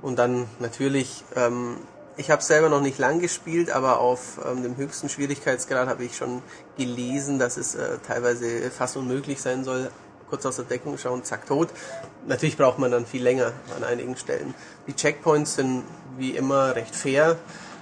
[0.03, 1.77] Und dann natürlich, ähm,
[2.17, 6.17] ich habe selber noch nicht lang gespielt, aber auf ähm, dem höchsten Schwierigkeitsgrad habe ich
[6.17, 6.43] schon
[6.77, 9.91] gelesen, dass es äh, teilweise fast unmöglich sein soll.
[10.29, 11.69] Kurz aus der Deckung schauen, zack, tot.
[12.27, 14.55] Natürlich braucht man dann viel länger an einigen Stellen.
[14.87, 15.85] Die Checkpoints sind
[16.17, 17.37] wie immer recht fair.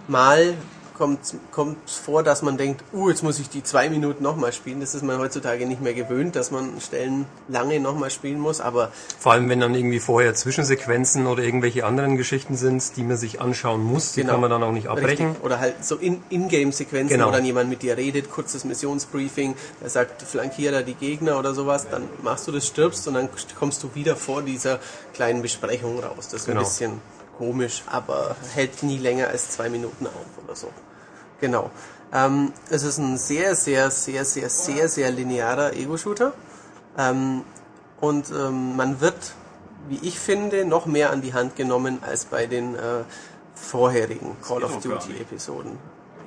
[0.08, 0.54] Mal
[0.94, 4.80] kommt kommt vor, dass man denkt, uh, jetzt muss ich die zwei Minuten nochmal spielen.
[4.80, 8.60] Das ist man heutzutage nicht mehr gewöhnt, dass man Stellen lange nochmal spielen muss.
[8.60, 13.16] Aber Vor allem, wenn dann irgendwie vorher Zwischensequenzen oder irgendwelche anderen Geschichten sind, die man
[13.16, 14.32] sich anschauen muss, die Genau.
[14.32, 15.26] kann man dann auch nicht abbrechen.
[15.28, 15.44] Richtig.
[15.44, 17.28] Oder halt so in- In-Game-Sequenzen, Genau.
[17.28, 21.86] wo dann jemand mit dir redet, kurzes Missionsbriefing, der sagt, flankiere die Gegner oder sowas,
[21.90, 23.28] dann machst du das, stirbst und dann
[23.58, 24.78] kommst du wieder vor dieser
[25.14, 26.28] kleinen Besprechung raus.
[26.30, 26.60] Das ist Genau.
[26.60, 27.00] ein bisschen
[27.38, 30.68] komisch, aber hält nie länger als zwei Minuten auf oder so.
[31.40, 31.70] Genau.
[32.12, 36.34] Ähm, es ist ein sehr, sehr, sehr, sehr, sehr, sehr linearer Ego-Shooter.
[36.98, 37.42] Ähm,
[38.00, 39.34] und ähm, man wird,
[39.88, 43.04] wie ich finde, noch mehr an die Hand genommen als bei den äh,
[43.54, 44.82] vorherigen Call of doch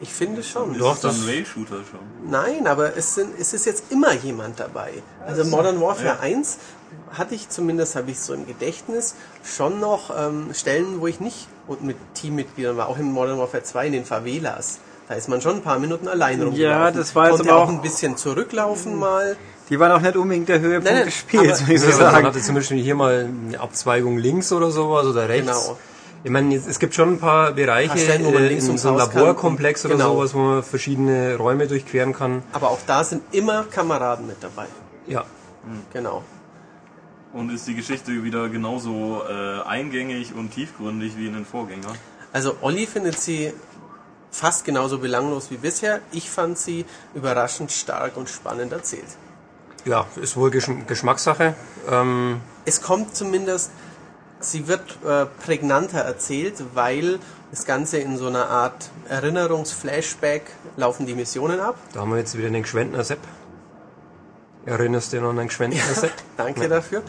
[0.01, 0.71] Ich finde schon.
[0.73, 1.99] Ist Doch, das- ein Rail-Shooter schon?
[2.29, 4.91] Nein, aber es, sind, es ist jetzt immer jemand dabei.
[5.25, 6.19] Also Modern Warfare ja.
[6.19, 6.57] 1
[7.11, 11.47] hatte ich zumindest, habe ich so im Gedächtnis, schon noch ähm, Stellen, wo ich nicht
[11.67, 14.79] und mit Teammitgliedern war, auch in Modern Warfare 2 in den Favelas.
[15.07, 16.97] Da ist man schon ein paar Minuten allein rumgelaufen.
[16.97, 19.37] das war jetzt Konnte aber auch auch- ein bisschen zurücklaufen mal.
[19.69, 21.85] Die waren auch nicht unbedingt der Höhepunkt Nein, nein, des Spiels, aber- muss ich so
[21.87, 22.27] Ja, also man sagen.
[22.27, 25.47] hatte zum Beispiel hier mal eine Abzweigung links oder sowas oder rechts.
[25.47, 25.77] Genau.
[26.25, 28.89] Ich meine, es gibt schon ein paar Bereiche Stellen, wo man äh, links in so
[28.89, 29.19] einem Haus kann.
[29.21, 30.15] Laborkomplex oder Genau.
[30.15, 32.41] sowas, wo man verschiedene Räume durchqueren kann.
[32.51, 34.65] Aber auch da sind immer Kameraden mit dabei.
[35.05, 35.23] Ja,
[35.93, 36.23] Genau.
[37.31, 41.95] Und ist die Geschichte wieder genauso äh, eingängig und tiefgründig wie in den Vorgängern?
[42.33, 43.53] Also Olli findet sie
[44.31, 45.99] fast genauso belanglos wie bisher.
[46.11, 49.11] Ich fand sie überraschend stark und spannend erzählt.
[49.85, 51.53] ja, ist wohl Geschm Geschmackssache.
[51.87, 53.69] Ähm, Es kommt zumindest,
[54.51, 57.19] sie wird äh, prägnanter erzählt, weil
[57.51, 60.43] das Ganze in so einer Art Erinnerungsflashback
[60.77, 61.75] laufen die Missionen ab.
[61.93, 63.19] da haben wir jetzt wieder den Gschwendner Sepp.
[64.65, 66.11] Erinnerst du dich noch an den Gschwendner Sepp?
[66.37, 67.03] Danke dafür.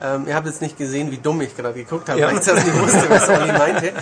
[0.00, 2.28] Ähm, ihr habt jetzt nicht gesehen, wie dumm ich gerade geguckt habe, Ja.
[2.28, 3.92] weil ich das nicht wusste, was Olli meinte.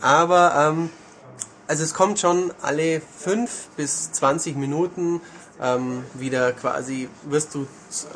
[0.00, 0.90] Aber ähm,
[1.66, 5.20] also es kommt schon alle fünf bis 20 Minuten
[5.62, 7.66] ähm, wieder quasi, wirst du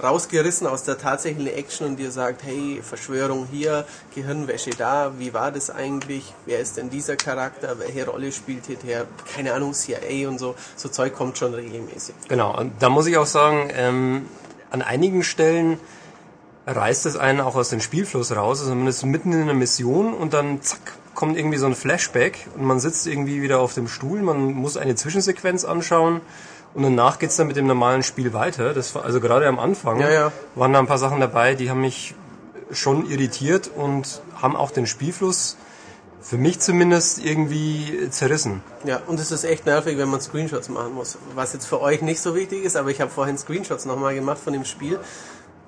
[0.03, 5.51] rausgerissen aus der tatsächlichen Action und dir sagt, hey, Verschwörung hier, Gehirnwäsche da, wie war
[5.51, 6.35] das eigentlich?
[6.45, 7.79] Wer ist denn dieser Charakter?
[7.79, 9.07] Welche Rolle spielt hier der?
[9.35, 10.55] Keine Ahnung, CIA und so.
[10.77, 12.15] So Zeug kommt schon regelmäßig.
[12.29, 14.27] Genau, und da muss ich auch sagen, ähm,
[14.71, 15.79] an einigen Stellen
[16.67, 18.61] reißt es einen auch aus dem Spielfluss raus.
[18.61, 20.81] Also man ist mitten in einer Mission und dann zack,
[21.15, 24.77] kommt irgendwie so ein Flashback und man sitzt irgendwie wieder auf dem Stuhl, man muss
[24.77, 26.21] eine Zwischensequenz anschauen
[26.75, 28.75] und danach geht's dann mit dem normalen Spiel weiter.
[28.75, 30.33] Das war, also gerade am Anfang Ja, ja.
[30.55, 32.15] waren da ein paar Sachen dabei, die haben mich
[32.71, 35.57] schon irritiert und haben auch den Spielfluss
[36.21, 38.63] für mich zumindest irgendwie zerrissen.
[38.85, 41.19] Ja, und es ist echt nervig, wenn man Screenshots machen muss.
[41.35, 44.39] Was jetzt für euch nicht so wichtig ist, aber ich habe vorhin Screenshots nochmal gemacht
[44.39, 45.01] von dem Spiel.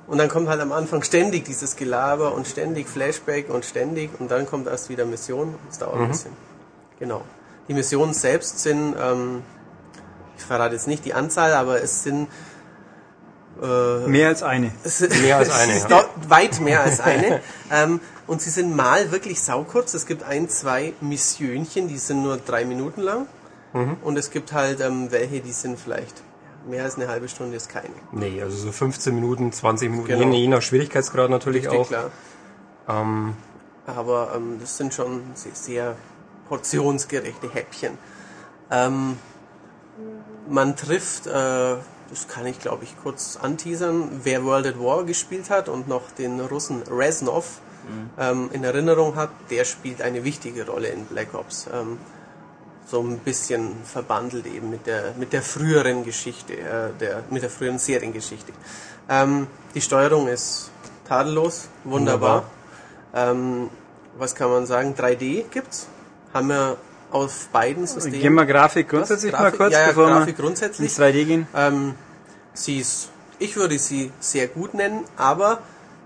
[0.06, 4.30] Und dann kommt halt am Anfang ständig dieses Gelaber und ständig Flashback und ständig und
[4.30, 5.54] dann kommt erst wieder Mission.
[5.68, 6.32] Das dauert ein bisschen.
[6.98, 7.22] Genau.
[7.68, 9.42] Die Missionen selbst sind ähm,
[10.36, 12.28] ich verrate jetzt nicht die Anzahl, aber es sind
[13.62, 14.72] äh, Mehr als eine.
[14.84, 16.04] es, Mehr als eine, ja.
[16.28, 17.40] weit mehr als eine.
[17.70, 19.94] ähm, und sie sind mal wirklich saukurz.
[19.94, 23.26] Es gibt ein, zwei Missionchen, die sind nur drei Minuten lang.
[23.72, 23.96] Mhm.
[24.02, 26.22] Und es gibt halt ähm, welche, die sind vielleicht
[26.66, 27.88] mehr als eine halbe Stunde ist keine.
[28.12, 30.32] Nee, also so 15 Minuten, 20 Minuten, Genau.
[30.32, 31.88] je, je nach Schwierigkeitsgrad natürlich Richtig auch.
[31.88, 32.10] klar.
[32.88, 33.34] Ähm,
[33.86, 35.96] Aber ähm, das sind schon sehr, sehr
[36.48, 37.98] portionsgerechte Häppchen.
[38.70, 39.18] Ähm,
[40.52, 45.50] man trifft, äh, das kann ich glaube ich kurz anteasern, wer World at War gespielt
[45.50, 47.60] hat und noch den Russen Reznov
[48.18, 51.66] ähm, in Erinnerung hat, der spielt eine wichtige Rolle in Black Ops.
[51.72, 51.98] Ähm,
[52.86, 57.50] so ein bisschen verbandelt eben mit der, mit der früheren Geschichte, äh, der, mit der
[57.50, 58.52] früheren Seriengeschichte.
[59.08, 60.70] Ähm, die Steuerung ist
[61.08, 62.44] tadellos, wunderbar.
[63.14, 63.70] Ähm,
[64.16, 64.94] was kann man sagen?
[64.94, 65.86] 3D gibt's.
[66.34, 66.76] Haben wir
[67.12, 68.20] auf beiden Systemen.
[68.20, 69.38] Gehen wir Grafik grundsätzlich Was?
[69.40, 69.58] mal Grafik?
[69.60, 70.88] kurz, Ja, ja, bevor Grafik wir grundsätzlich.
[70.88, 71.46] ins 3D gehen.
[71.54, 71.94] Ähm,
[72.54, 75.58] sie ist, ich würde sie sehr gut nennen, aber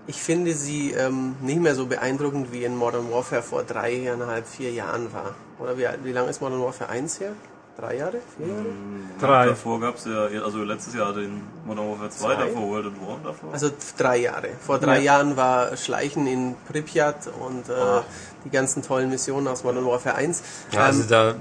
[0.05, 4.71] ich finde sie ähm, nicht mehr so beeindruckend wie in Modern Warfare vor dreieinhalb, vier
[4.71, 5.35] Jahren war.
[5.59, 7.31] Oder wie, wie lange ist Modern Warfare 1 her?
[7.79, 8.17] Drei Jahre?
[8.37, 8.65] Vier Jahre?
[9.19, 9.45] Drei.
[9.47, 12.35] Davor gab's ja, also letztes Jahr den Modern Warfare 2, Zwei?
[12.45, 13.53] davor World at War davor.
[13.53, 14.47] Also drei Jahre.
[14.65, 15.03] Vor drei Ja.
[15.17, 18.03] Jahren war Schleichen in Pripyat und äh, Ah.
[18.45, 20.41] die ganzen tollen Missionen aus Modern Warfare 1.
[20.71, 21.35] ja, also Ähm, da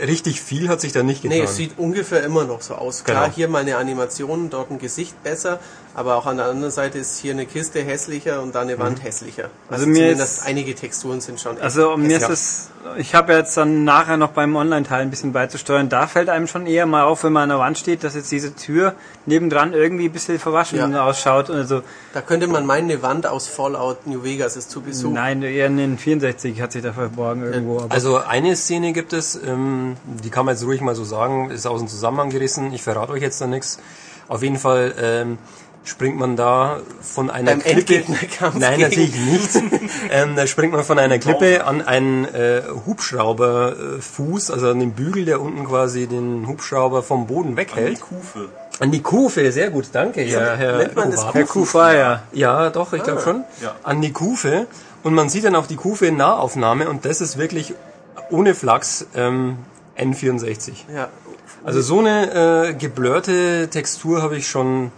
[0.00, 1.36] richtig viel hat sich da nicht getan.
[1.36, 3.04] Nee, es sieht ungefähr immer noch so aus.
[3.04, 3.34] Klar, Genau.
[3.34, 5.60] hier mal eine Animation, dort ein Gesicht besser,
[5.94, 9.02] aber auch an der anderen Seite ist hier eine Kiste hässlicher und da eine Wand
[9.02, 9.50] hässlicher.
[9.68, 13.34] Also, Also mir ist- einige Texturen sind schon echt Also mir ist das, ich habe
[13.34, 15.88] jetzt dann nachher noch beim Online-Teil ein bisschen beizusteuern.
[15.90, 18.32] Da fällt einem schon eher mal auf, wenn man an der Wand steht, dass jetzt
[18.32, 18.94] diese Tür
[19.26, 21.04] nebendran irgendwie ein bisschen verwaschen Ja.
[21.04, 21.50] ausschaut.
[21.50, 21.82] Also
[22.14, 25.12] Da könnte man meinen, eine Wand aus Fallout New Vegas ist zu Besuch.
[25.12, 27.80] nein, eher in den 64 hat sich da verborgen irgendwo.
[27.80, 31.50] Aber Also eine Szene gibt es, ähm, die kann man jetzt ruhig mal so sagen,
[31.50, 32.72] ist aus dem Zusammenhang gerissen.
[32.72, 33.78] Ich verrate euch jetzt da nichts.
[34.28, 35.38] Auf jeden Fall ähm,
[35.84, 37.96] springt man da von einer Beim Klippe.
[37.96, 39.50] Endgegnerkampf Nein, natürlich nicht.
[40.10, 45.24] ähm, da springt man von einer Klippe an einen äh, Hubschrauberfuß, also an den Bügel,
[45.24, 48.00] der unten quasi den Hubschrauber vom Boden die weghält.
[48.00, 48.48] Kufe.
[48.78, 51.34] An die Kufe, sehr gut, danke, Herr, Herr nennt man das Kovac.
[51.34, 52.22] Herr Kufa, ja.
[52.32, 53.44] Ja, doch, ich glaube schon.
[53.60, 53.74] Ja.
[53.82, 54.66] An die Kufe.
[55.02, 57.74] Und man sieht dann auch die Kufe in Nahaufnahme und das ist wirklich
[58.30, 59.58] ohne Flachs ähm,
[59.98, 60.72] N64.
[60.94, 61.08] Ja.
[61.64, 64.90] Also so eine äh, geblurrte Textur habe ich schon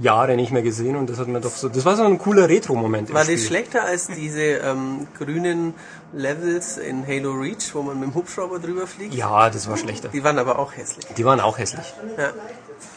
[0.00, 1.68] Jahre nicht mehr gesehen und das hat mir doch so.
[1.68, 3.14] Das war so ein cooler Retro-Moment.
[3.14, 5.74] War das schlechter als diese ähm, grünen
[6.12, 9.14] Levels in Halo Reach, wo man mit dem Hubschrauber drüber fliegt?
[9.14, 10.08] Ja, das war schlechter.
[10.08, 11.06] Die waren aber auch hässlich.
[11.16, 11.94] Die waren auch hässlich.
[12.18, 12.32] Ja.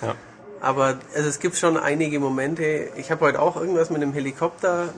[0.01, 0.15] Ja.
[0.59, 2.89] Aber also es gibt schon einige Momente.
[2.95, 4.89] Ich habe heute auch irgendwas mit einem Helikopter,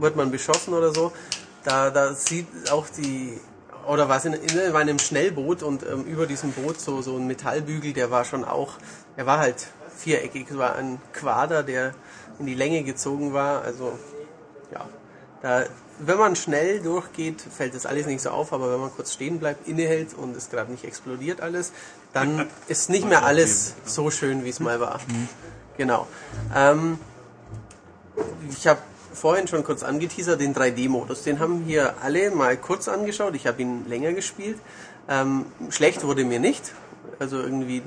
[0.00, 1.12] wird man beschossen oder so.
[1.62, 3.38] Da, da sieht auch die,
[3.86, 7.16] oder was in, in, war in einem Schnellboot und ähm, über diesem Boot so, so
[7.16, 8.74] ein Metallbügel, der war schon auch,
[9.16, 9.68] der war halt
[10.02, 10.46] viereckig.
[10.50, 11.94] Es war ein Quader, der
[12.38, 13.62] in die Länge gezogen war.
[13.62, 13.98] Also
[14.72, 14.86] ja,
[15.42, 15.64] da,
[15.98, 19.38] wenn man schnell durchgeht, fällt das alles nicht so auf, aber wenn man kurz stehen
[19.38, 21.72] bleibt, innehält und es gerade nicht explodiert alles,
[22.12, 25.00] dann ist nicht mehr alles so schön, wie es mal war.
[25.76, 26.06] Genau.
[26.54, 26.98] Ähm,
[28.50, 28.80] ich habe
[29.12, 31.22] vorhin schon kurz angeteasert, den 3D-Modus.
[31.22, 33.34] Den haben hier alle mal kurz angeschaut.
[33.34, 34.58] Ich habe ihn länger gespielt.
[35.08, 36.72] Ähm, schlecht wurde mir nicht.
[37.18, 37.82] Also irgendwie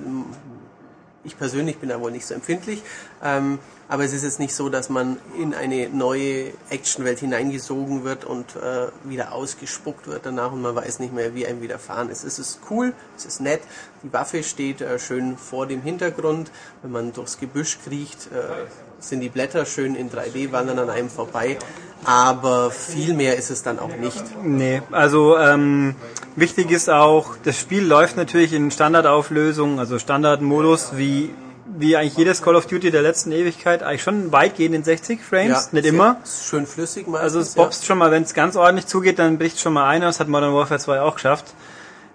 [1.26, 2.81] ich persönlich bin da wohl nicht so empfindlich.
[3.23, 8.26] Ähm, aber es ist jetzt nicht so, dass man in eine neue Actionwelt hineingesogen wird
[8.26, 12.23] und äh, wieder ausgespuckt wird danach und man weiß nicht mehr, wie einem widerfahren ist.
[12.23, 13.61] Es ist cool, es ist nett.
[14.02, 16.49] Die Waffe steht äh, schön vor dem Hintergrund.
[16.81, 18.65] Wenn man durchs Gebüsch kriecht, äh,
[18.99, 21.57] sind die Blätter schön in 3D, wandern an einem vorbei.
[22.06, 24.23] Aber viel mehr ist es dann auch nicht.
[24.43, 25.95] Nee, also ähm,
[26.35, 31.33] wichtig ist auch, das Spiel läuft natürlich in Standardauflösung, also Standardmodus, wie,
[31.77, 35.73] wie eigentlich jedes Call of Duty der letzten Ewigkeit, eigentlich schon weitgehend in 60 Frames,
[35.73, 36.17] nicht immer.
[36.25, 37.23] Schön flüssig meistens.
[37.23, 40.07] Also es bobst schon mal, wenn es ganz ordentlich zugeht, dann bricht schon mal einer.
[40.07, 41.53] Das hat Modern Warfare 2 auch geschafft.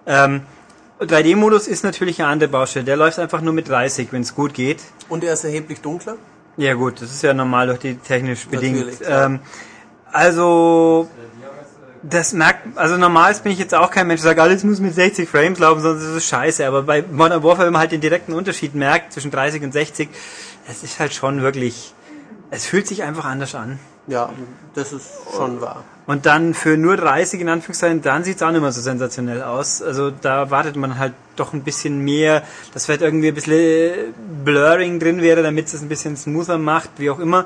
[0.05, 0.41] Ähm,
[0.99, 2.85] 3D-Modus ist natürlich eine andere Baustelle.
[2.85, 4.79] Der läuft einfach nur mit 30, wenn es gut geht.
[5.09, 6.17] Und er ist erheblich dunkler.
[6.57, 8.77] Ja gut, das ist ja normal durch die technisch bedingt.
[8.77, 8.99] Natürlich.
[9.07, 9.39] Ähm,
[10.11, 11.09] also
[12.03, 14.95] das merkt, also normal bin ich jetzt auch kein Mensch, der sagt, alles muss mit
[14.95, 16.65] 60 Frames laufen, sonst ist es scheiße.
[16.65, 20.09] Aber bei Modern Warfare, wenn man halt den direkten Unterschied merkt zwischen 30 und 60,
[20.67, 21.93] das ist halt schon wirklich,
[22.49, 23.79] es fühlt sich einfach anders an.
[24.07, 24.29] Ja,
[24.73, 25.83] das ist schon wahr.
[26.07, 29.81] Und dann für nur 30 in Anführungszeichen, dann sieht's auch nicht mehr so sensationell aus.
[29.81, 34.13] Also da wartet man halt doch ein bisschen mehr, dass vielleicht irgendwie ein bisschen
[34.43, 37.45] Blurring drin wäre, damit es ein bisschen smoother macht, wie auch immer.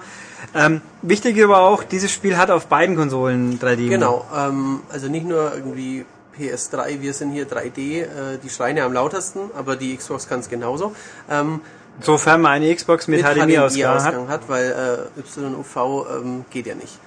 [0.54, 3.90] Ähm, wichtig aber auch, dieses Spiel hat auf beiden Konsolen 3D.
[3.90, 6.06] Genau, ähm, also nicht nur irgendwie
[6.40, 8.08] PS3, wir sind hier 3D, äh,
[8.42, 10.96] die Schreine am lautesten, aber die Xbox kann es genauso.
[11.30, 11.62] Ähm,
[12.02, 14.28] Sofern man eine Xbox mit, HDMI-Ausgang hat.
[14.28, 17.00] hat, weil äh, YUV ähm, geht ja nicht.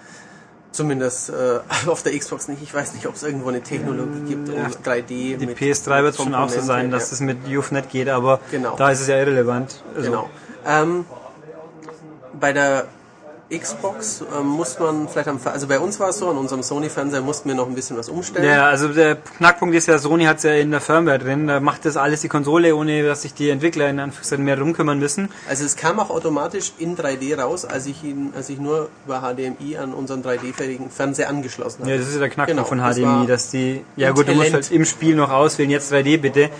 [0.72, 2.62] Zumindest äh, auf der Xbox nicht.
[2.62, 6.16] Ich weiß nicht, ob es irgendwo eine Technologie gibt, um 3D Die mit PS3 wird
[6.16, 7.10] schon auch so sein, dass ja.
[7.10, 8.76] das mit nicht geht, aber Genau.
[8.76, 9.82] da ist es ja irrelevant.
[9.94, 10.30] Also, Genau.
[10.66, 11.04] Ähm,
[12.38, 12.86] bei der
[13.50, 17.22] Xbox ähm, muss man vielleicht am, also bei uns war es so, an unserem Sony-Fernseher
[17.22, 18.44] mussten wir noch ein bisschen was umstellen.
[18.44, 21.58] Ja, also der Knackpunkt ist ja, Sony hat es ja in der Firmware drin, da
[21.60, 24.98] macht das alles die Konsole, ohne dass sich die Entwickler in Anführungszeichen mehr drum kümmern
[24.98, 25.30] müssen.
[25.48, 29.20] Also es kam auch automatisch in 3D raus, als ich ihn, als ich nur über
[29.20, 31.92] HDMI an unseren 3D-fähigen Fernseher angeschlossen habe.
[31.92, 34.28] Ja, das ist ja der Knackpunkt Genau, von das HDMI, war dass die, ja gut,
[34.28, 36.50] du musst halt im Spiel noch auswählen, jetzt 3D bitte.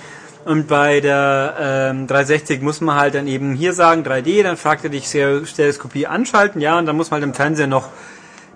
[0.44, 4.84] Und bei der ähm, 360 muss man halt dann eben hier sagen 3D, dann fragt
[4.84, 7.88] er dich Stereo- Stereoskopie anschalten, ja, und dann muss man halt im Fernseher noch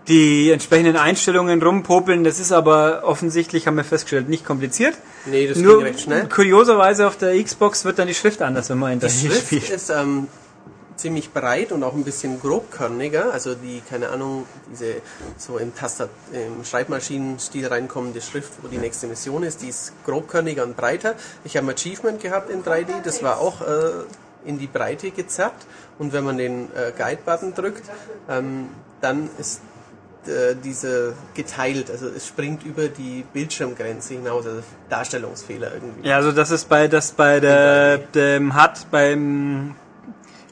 [0.08, 2.24] die entsprechenden Einstellungen rumpopeln.
[2.24, 4.94] Das ist aber offensichtlich, haben wir festgestellt, nicht kompliziert.
[5.26, 6.26] Nee, das Nur ging recht schnell.
[6.28, 9.46] kurioserweise auf der Xbox wird dann die Schrift anders, wenn man in Die 3D Schrift
[9.46, 9.70] spielt.
[9.70, 10.26] ist ähm,
[10.96, 14.96] ziemlich breit und auch ein bisschen grobkörniger, also die, keine Ahnung, diese
[15.36, 20.64] so im Tastat, im Schreibmaschinenstil reinkommende Schrift, wo die nächste Mission ist, die ist grobkörniger
[20.64, 21.14] und breiter.
[21.44, 24.04] Ich habe ein Achievement gehabt in 3D, das war auch äh,
[24.44, 25.54] in die Breite gezerrt.
[25.98, 27.84] Und wenn man den äh, Guide-Button drückt,
[28.28, 28.68] ähm,
[29.00, 29.60] dann ist
[30.26, 36.08] äh, diese geteilt, also es springt über die Bildschirmgrenze hinaus, also Darstellungsfehler irgendwie.
[36.08, 39.74] Ja, also das ist bei das bei der dem hat beim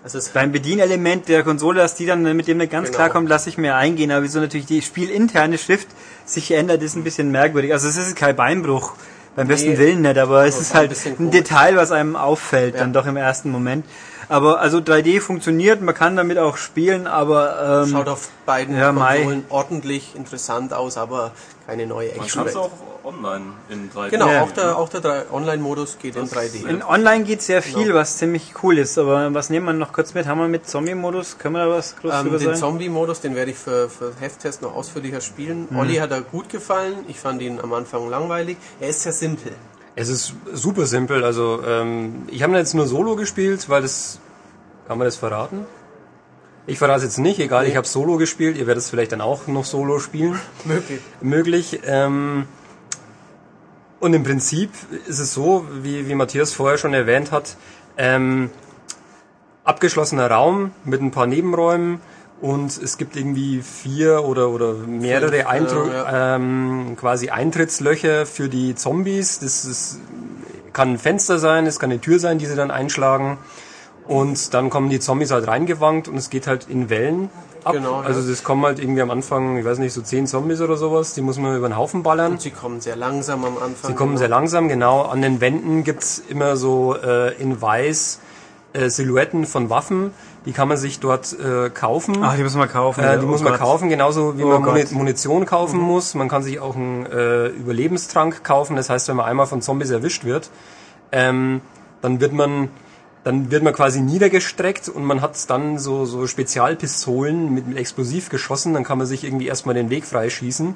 [0.02, 2.97] Also es beim Bedienelement der Konsole, dass die dann mit dem nicht ganz Genau.
[2.97, 4.10] klarkommt, lasse ich mir eingehen.
[4.10, 5.89] Aber wieso natürlich die spielinterne Schrift
[6.24, 7.72] sich ändert, ist ein bisschen merkwürdig.
[7.72, 8.94] Also es ist kein Beinbruch,
[9.36, 11.32] beim besten Nee, Willen nicht, aber es ist ein halt ein komisch.
[11.32, 12.81] Detail, was einem auffällt, Ja.
[12.81, 13.85] dann doch im ersten Moment.
[14.31, 18.93] Aber also 3D funktioniert, man kann damit auch spielen, aber ähm, Schaut auf beiden Ja,
[18.93, 19.16] Mai.
[19.18, 21.32] Konsolen ordentlich interessant aus, aber
[21.66, 22.40] keine neue Man Action.
[22.43, 22.70] kann es auch
[23.05, 24.10] online in 3D.
[24.10, 24.43] Genau, Ja.
[24.43, 26.66] auch der, auch der Online-Modus geht in 3D.
[26.68, 27.94] in Online geht sehr viel, Genau.
[27.97, 28.98] was ziemlich cool ist.
[28.98, 30.27] Aber was nehmen wir noch kurz mit?
[30.27, 31.39] Haben wir mit Zombie-Modus?
[31.39, 32.59] Können wir da was groß Ähm, drüber den sagen?
[32.59, 35.66] Zombie-Modus, den werde ich für, für Hefttest noch ausführlicher spielen.
[35.70, 35.78] Mhm.
[35.78, 36.94] Olli hat er gut gefallen.
[37.09, 38.56] Ich fand ihn am Anfang langweilig.
[38.81, 39.52] Er ist sehr simpel.
[39.97, 41.24] Es ist super simpel.
[41.24, 44.18] Also ähm, ich habe jetzt nur Solo gespielt, weil das
[44.86, 45.66] kann man das verraten.
[46.66, 47.66] Ich verrate es jetzt nicht, egal.
[47.66, 48.56] Ich habe Solo gespielt.
[48.56, 50.39] Ihr werdet es vielleicht dann auch noch Solo spielen.
[50.64, 51.01] Möglich.
[51.20, 51.81] möglich.
[51.85, 52.47] Ähm,
[54.01, 54.70] und im Prinzip
[55.06, 57.56] ist es so, wie, wie Matthias vorher schon erwähnt hat,
[57.97, 58.51] ähm,
[59.64, 62.01] abgeschlossener Raum mit ein paar Nebenräumen
[62.40, 68.48] und es gibt irgendwie vier oder, oder mehrere Fünf, Eindru ja, ähm, quasi Eintrittslöcher für
[68.48, 69.40] die Zombies.
[69.40, 70.01] Das ist,
[70.72, 73.36] kann ein Fenster sein, es kann eine Tür sein, die sie dann einschlagen.
[74.11, 77.31] Und dann kommen die Zombies halt reingewankt und es geht halt in Wellen
[77.62, 77.74] ab.
[77.74, 78.07] Genau, ja.
[78.09, 81.15] Also das kommen halt irgendwie am Anfang, ich weiß nicht, so zehn Zombies oder sowas,
[81.15, 82.32] die muss man über den Haufen ballern.
[82.32, 83.91] Und sie kommen sehr langsam am Anfang.
[83.91, 85.03] Sie kommen sehr langsam, genau.
[85.03, 88.19] An den Wänden gibt's immer so äh, in weiß
[88.73, 90.12] äh, Silhouetten von Waffen.
[90.45, 92.16] Die kann man sich dort äh, kaufen.
[92.23, 93.05] Ach, die muss man kaufen.
[93.05, 93.61] Äh, die Oh muss man Gott.
[93.61, 94.91] kaufen, genauso wie Oh man Gott.
[94.91, 96.15] Munition kaufen muss.
[96.16, 98.74] Man kann sich auch einen äh, Überlebenstrank kaufen.
[98.74, 100.51] Das heißt, wenn man einmal von Zombies erwischt wird,
[101.12, 101.61] ähm,
[102.03, 102.70] dann wird man
[103.25, 108.73] dann wird man quasi niedergestreckt und man hat dann so, so Spezialpistolen mit, mit Explosivgeschossen.
[108.73, 110.75] Dann kann man sich irgendwie erstmal den Weg freischießen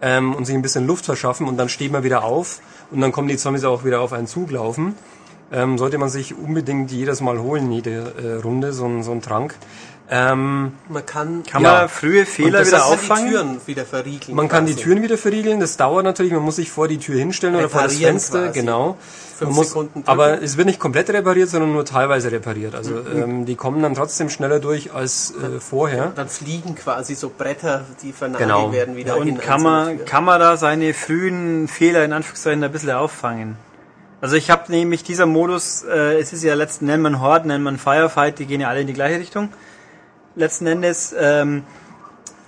[0.00, 3.12] ähm, und sich ein bisschen Luft verschaffen und dann steht man wieder auf und dann
[3.12, 4.94] kommen die Zombies auch wieder auf einen Zug laufen.
[5.52, 9.54] Ähm, sollte man sich unbedingt jedes Mal holen, jede äh, Runde, so, so ein Trank.
[10.10, 11.72] Ähm, Man kann, Kann Ja.
[11.80, 13.30] man frühe Fehler wieder ist die auffangen?
[13.30, 14.36] Türen wieder verriegeln.
[14.36, 14.74] Man kann die.
[14.74, 17.82] Türen wieder verriegeln, das dauert natürlich, man muss sich vor die Tür hinstellen oder vor
[17.82, 18.60] das Reparieren Fenster, quasi.
[18.60, 18.96] genau.
[19.40, 19.74] Muss,
[20.04, 22.74] aber es wird nicht komplett repariert, sondern nur teilweise repariert.
[22.74, 23.22] Also Mhm.
[23.22, 26.12] ähm, die kommen dann trotzdem schneller durch als äh, vorher.
[26.14, 28.72] Dann fliegen quasi so Bretter, die vernagelt Genau.
[28.72, 32.70] werden wieder in Und kann man, kann man da seine frühen Fehler in Anführungszeichen ein
[32.70, 33.56] bisschen auffangen?
[34.20, 37.64] Also ich habe nämlich dieser Modus, äh, es ist ja letzten nennt man Horde, nennt
[37.64, 39.48] man Firefight, die gehen ja alle in die gleiche Richtung.
[40.36, 41.62] Letzten Endes, ähm,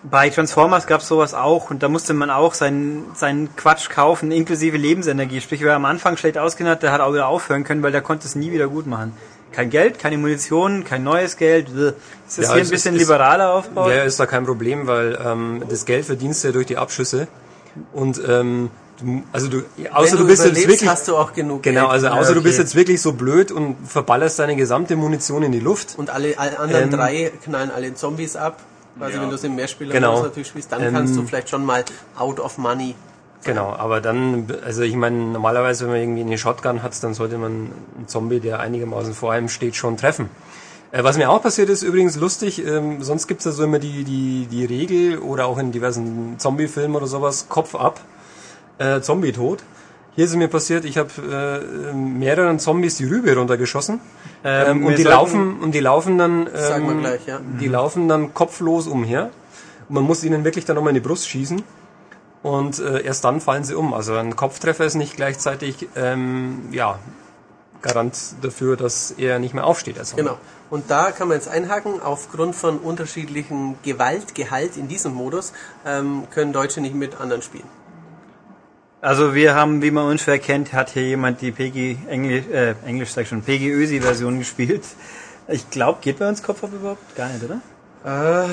[0.03, 4.31] bei Transformers gab es sowas auch und da musste man auch seinen, seinen Quatsch kaufen,
[4.31, 5.41] inklusive Lebensenergie.
[5.41, 8.03] Sprich, wer am Anfang schlecht auskennt hat, der hat auch wieder aufhören können, weil der
[8.03, 9.13] konnte es nie wieder gut machen.
[9.53, 11.69] Kein Geld, keine Munition, kein neues Geld.
[11.71, 13.91] ist Ja, hier ein bisschen ist- liberaler aufgebaut.
[13.91, 17.27] Ja, ist da kein Problem, weil ähm, das Geld verdienst du ja durch die Abschüsse.
[17.93, 19.62] Und ähm, du, also du,
[19.93, 21.90] außer Wenn du bist jetzt wirklich hast du auch genug genau, Geld.
[21.93, 22.62] also Ja, außer du bist okay.
[22.62, 25.94] jetzt wirklich so blöd und verballerst deine gesamte Munition in die Luft.
[25.97, 28.60] Und alle, alle anderen Ähm, drei knallen alle Zombies ab.
[28.98, 29.23] Also Ja.
[29.23, 30.23] wenn du es im Mehrspieler Genau.
[30.23, 31.85] natürlich spielst, dann Ähm, kannst du vielleicht schon mal
[32.18, 32.94] out of money.
[33.44, 37.39] Genau, aber dann, also ich meine, normalerweise, wenn man irgendwie eine Shotgun hat, dann sollte
[37.39, 40.31] man einen Zombie, der einigermaßen vor einem steht, schon treffen.
[40.90, 44.02] Äh, was mir auch passiert ist, übrigens lustig, ähm, sonst gibt's ja so immer die,
[44.05, 48.01] die, die Regel oder auch in diversen Zombie-Filmen oder sowas, Kopf ab.
[48.78, 49.62] Äh, Zombie-Tod.
[50.15, 51.11] Hier ist es mir passiert, ich habe
[51.93, 54.01] äh, mehreren Zombies die Rübe runtergeschossen.
[54.44, 57.39] Ähm, wir und die laufen und die laufen dann ähm, Sagen wir gleich, ja.
[57.61, 59.31] die laufen dann kopflos umher.
[59.89, 61.62] Und man muss ihnen wirklich dann nochmal in die Brust schießen.
[62.43, 63.93] Und äh, erst dann fallen sie um.
[63.93, 66.98] Also ein Kopftreffer ist nicht gleichzeitig ähm, ja,
[67.82, 69.98] Garant dafür, dass er nicht mehr aufsteht.
[69.98, 70.39] Also Genau.
[70.70, 75.53] Und da kann man jetzt einhaken, aufgrund von unterschiedlichen Gewaltgehalt in diesem Modus
[75.85, 77.69] ähm, können Deutsche nicht mit anderen spielen.
[79.01, 83.10] Also wir haben, wie man unschwer kennt, hat hier jemand die PG Englisch, äh, Englisch
[83.10, 84.85] sag ich schon, PG Ösi Version gespielt.
[85.48, 87.60] Ich glaube, geht bei uns Kopf ab überhaupt gar nicht, oder?
[88.05, 88.48] Äh,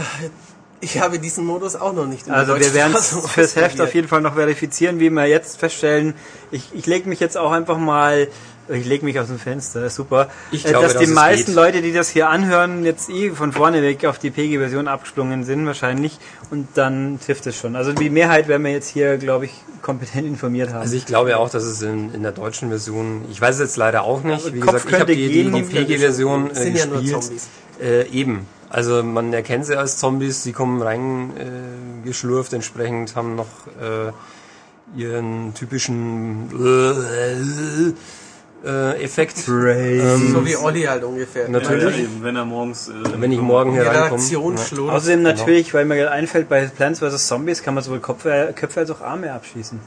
[0.83, 2.29] ich habe diesen Modus auch noch nicht.
[2.29, 6.13] Also wir werden es fürs Heft auf jeden Fall noch verifizieren, wie wir jetzt feststellen.
[6.51, 8.27] Ich, ich lege mich jetzt auch einfach mal,
[8.69, 10.29] ich lege mich aus dem Fenster, super.
[10.51, 11.55] Ich Äh, glaube, dass die es meisten geht.
[11.55, 15.65] Leute, die das hier anhören, jetzt eh von vorne weg auf die PG-Version abgesprungen sind
[15.65, 16.17] wahrscheinlich
[16.51, 17.75] und dann trifft es schon.
[17.75, 20.81] Also die Mehrheit werden wir jetzt hier, glaube ich, kompetent informiert haben.
[20.81, 23.77] Also ich glaube auch, dass es in, in der deutschen Version, ich weiß es jetzt
[23.77, 26.85] leider auch nicht, wie Kopf gesagt, ich habe die, die, die PG-Version äh, sind ja
[26.85, 27.03] nur.
[27.03, 27.47] Zombies.
[27.81, 28.47] Äh, eben.
[28.69, 33.45] Also man erkennt sie als Zombies, sie kommen rein äh, entsprechend haben noch
[33.79, 34.11] äh,
[34.99, 36.49] ihren typischen
[38.65, 39.47] äh, Effekt.
[39.47, 41.49] Ähm, So wie Olli halt ungefähr.
[41.49, 41.97] Natürlich.
[41.97, 42.89] Ja, eben, wenn er morgens.
[42.89, 44.23] Äh, Wenn ich morgen hier reinkomme.
[44.23, 44.93] Ja.
[44.93, 47.27] Außerdem natürlich, weil mir gerade einfällt, bei Plants vs.
[47.27, 49.79] Zombies kann man sowohl Köpfe, Köpfe als auch Arme abschießen.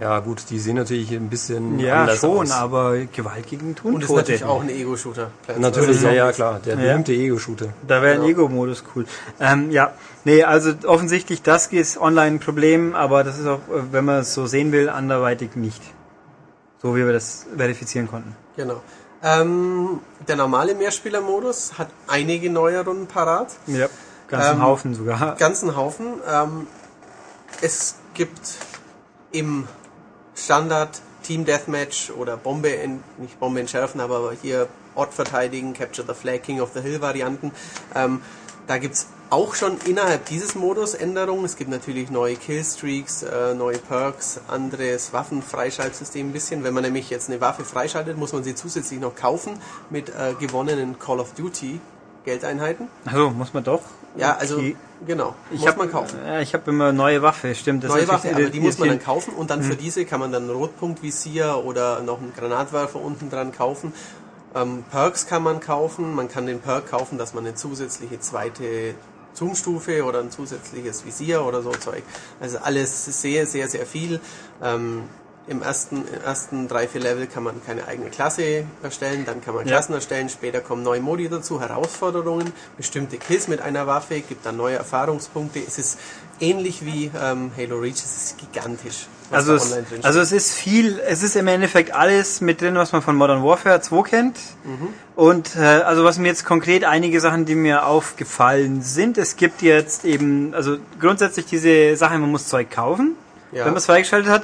[0.00, 2.50] Ja gut, die sehen natürlich ein bisschen Ja, anders schon, aus.
[2.52, 5.30] aber Gewalt gegen Und ist natürlich auch ein Ego-Shooter.
[5.58, 6.80] Natürlich, ja, ja klar, der Ja.
[6.92, 7.66] berühmte Ego-Shooter.
[7.86, 8.30] Da wäre ein Genau.
[8.30, 9.04] Ego-Modus cool.
[9.38, 9.92] Ähm, ja,
[10.24, 14.20] nee, also offensichtlich, das ist online ein Problem, aber das ist auch, äh, wenn man
[14.20, 15.82] es so sehen will, anderweitig nicht.
[16.82, 18.34] So wie wir das verifizieren konnten.
[18.56, 18.82] Genau.
[19.22, 23.52] Ähm, der normale Mehrspieler-Modus hat einige Neuerungen parat.
[23.66, 23.88] Ja.
[24.28, 25.36] Ganzen Ähm, Haufen sogar.
[25.38, 26.20] ganzen Haufen.
[26.26, 26.66] Ähm,
[27.60, 28.40] es gibt
[29.32, 29.68] im
[30.34, 36.14] Standard Team Deathmatch oder Bombe, in, nicht Bombe entschärfen, aber hier Ort verteidigen, Capture the
[36.14, 37.52] Flag, King of the Hill Varianten.
[37.94, 38.22] Ähm,
[38.66, 41.44] da gibt's auch schon innerhalb dieses Modus Änderungen.
[41.44, 46.64] Es gibt natürlich neue Killstreaks, äh, neue Perks, anderes Waffenfreischaltsystem ein bisschen.
[46.64, 49.52] Wenn man nämlich jetzt eine Waffe freischaltet, muss man sie zusätzlich noch kaufen
[49.88, 51.80] mit äh, gewonnenen Call of Duty
[52.24, 52.88] Geldeinheiten.
[53.06, 53.80] Also muss man doch.
[54.16, 54.76] Ja, also Okay.
[55.06, 56.18] genau, Ich muss hab, man kaufen.
[56.26, 57.84] Ja, ich habe immer neue Waffe, stimmt.
[57.84, 59.66] Das Neue Waffe, aber die muss man dann kaufen und dann Hm.
[59.70, 63.92] für diese kann man dann ein Rotpunktvisier oder noch einen Granatwerfer unten dran kaufen.
[64.54, 68.94] Ähm, Perks kann man kaufen, man kann den Perk kaufen, dass man eine zusätzliche zweite
[69.34, 72.02] Zoomstufe oder ein zusätzliches Visier oder so Zeug.
[72.40, 74.20] Also alles sehr, sehr, sehr viel.
[74.62, 75.04] Ähm,
[75.46, 79.54] im ersten, im ersten drei, vier Level kann man keine eigene Klasse erstellen, dann kann
[79.54, 79.72] man Ja.
[79.72, 84.56] Klassen erstellen, später kommen neue Modi dazu, Herausforderungen, bestimmte Kills mit einer Waffe, gibt dann
[84.56, 85.60] neue Erfahrungspunkte.
[85.66, 85.98] Es ist
[86.38, 89.06] ähnlich wie ähm, Halo Reach, es ist gigantisch.
[89.30, 93.00] Also es, also es ist viel, es ist im Endeffekt alles mit drin, was man
[93.02, 94.36] von Modern Warfare 2 kennt.
[94.64, 94.88] Mhm.
[95.14, 99.62] Und äh, also was mir jetzt konkret einige Sachen, die mir aufgefallen sind, es gibt
[99.62, 103.14] jetzt eben, also grundsätzlich diese Sache, man muss Zeug kaufen,
[103.52, 103.60] Ja.
[103.64, 104.42] wenn man es freigeschaltet hat.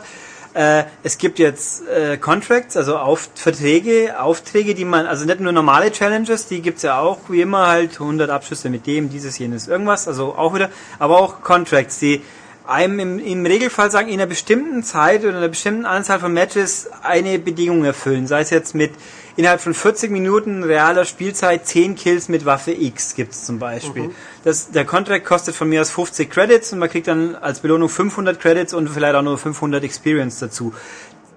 [0.55, 5.53] Äh, es gibt jetzt äh, Contracts, also auf Verträge, Aufträge, die man, also nicht nur
[5.53, 9.69] normale Challenges, die gibt's ja auch, wie immer halt 100 Abschüsse mit dem, dieses, jenes,
[9.69, 12.23] irgendwas, also auch wieder, aber auch Contracts, die
[12.69, 16.89] einem im, im Regelfall sagen, in einer bestimmten Zeit oder einer bestimmten Anzahl von Matches
[17.03, 18.27] eine Bedingung erfüllen.
[18.27, 18.93] Sei es jetzt mit
[19.37, 24.11] innerhalb von 40 Minuten realer Spielzeit 10 Kills mit Waffe X gibt's zum Beispiel.
[24.45, 27.89] Das, der Contract kostet von mir aus 50 Credits und man kriegt dann als Belohnung
[27.89, 30.75] 500 Credits und vielleicht auch nur 500 Experience dazu.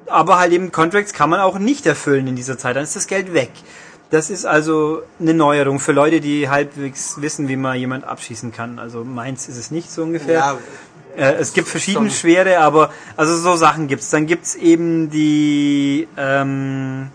[0.08, 3.08] Aber halt eben Contracts kann man auch nicht erfüllen in dieser Zeit, dann ist das
[3.08, 3.52] Geld weg.
[4.12, 8.80] Das ist also eine Neuerung für Leute, die halbwegs wissen, wie man jemand abschießen kann.
[8.80, 10.34] Also meins ist es nicht so ungefähr.
[10.34, 10.58] Ja,
[11.18, 14.10] Äh, es gibt verschiedene schwere, aber also so Sachen gibt's.
[14.10, 17.10] Dann gibt's eben die ähm,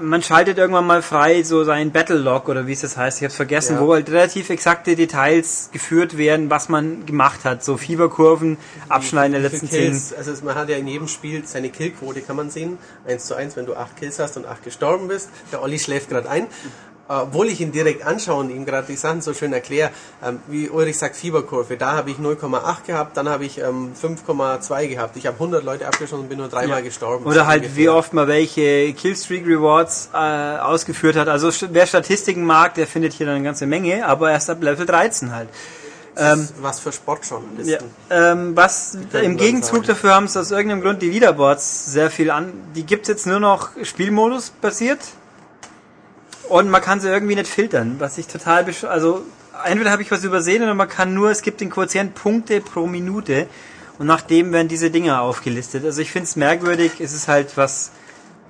[0.00, 3.24] man schaltet irgendwann mal frei so sein Battle Log oder wie es das heißt, ich
[3.24, 3.80] habe vergessen, Ja.
[3.82, 8.56] wo halt relativ exakte Details geführt werden, was man gemacht hat, so Fieberkurven,
[8.88, 9.90] Abschneiden der letzten zehn.
[9.92, 12.78] Kills, also es- man hat ja in jedem Spiel seine Killquote, kann man sehen.
[13.06, 15.28] 1 zu 1, wenn du 8 Kills hast und 8 gestorben bist.
[15.52, 16.48] Der Olli schläft gerade ein.
[17.08, 19.90] Obwohl ich ihn direkt anschaue und ihm gerade die Sachen so schön erkläre,
[20.24, 24.88] ähm, wie Ulrich sagt, Fieberkurve, da habe ich 0,8 gehabt, dann habe ich ähm, 5,2
[24.88, 25.16] gehabt.
[25.16, 27.24] Ich habe 100 Leute abgeschossen und bin nur dreimal gestorben.
[27.24, 27.94] Oder halt wie ungefähr.
[27.94, 31.28] oft man welche Killstreak Rewards äh, ausgeführt hat.
[31.28, 34.84] Also wer Statistiken mag, der findet hier dann eine ganze Menge, aber erst ab Level
[34.84, 35.48] 13 halt.
[36.16, 37.90] Ist was für Sportjournalisten.
[38.08, 39.88] Ja, ähm, was im Gegenzug sagen.
[39.88, 42.54] dafür haben es aus irgendeinem Grund die Leaderboards sehr viel an.
[42.74, 45.00] Die gibt's jetzt nur noch Spielmodus basiert
[46.48, 49.22] und man kann sie irgendwie nicht filtern, was ich total besch also
[49.64, 52.86] entweder habe ich was übersehen oder man kann nur es gibt den Quotient Punkte pro
[52.86, 53.46] Minute
[53.98, 55.84] und nach dem werden diese Dinger aufgelistet.
[55.84, 57.90] Also ich finde es merkwürdig, es ist halt was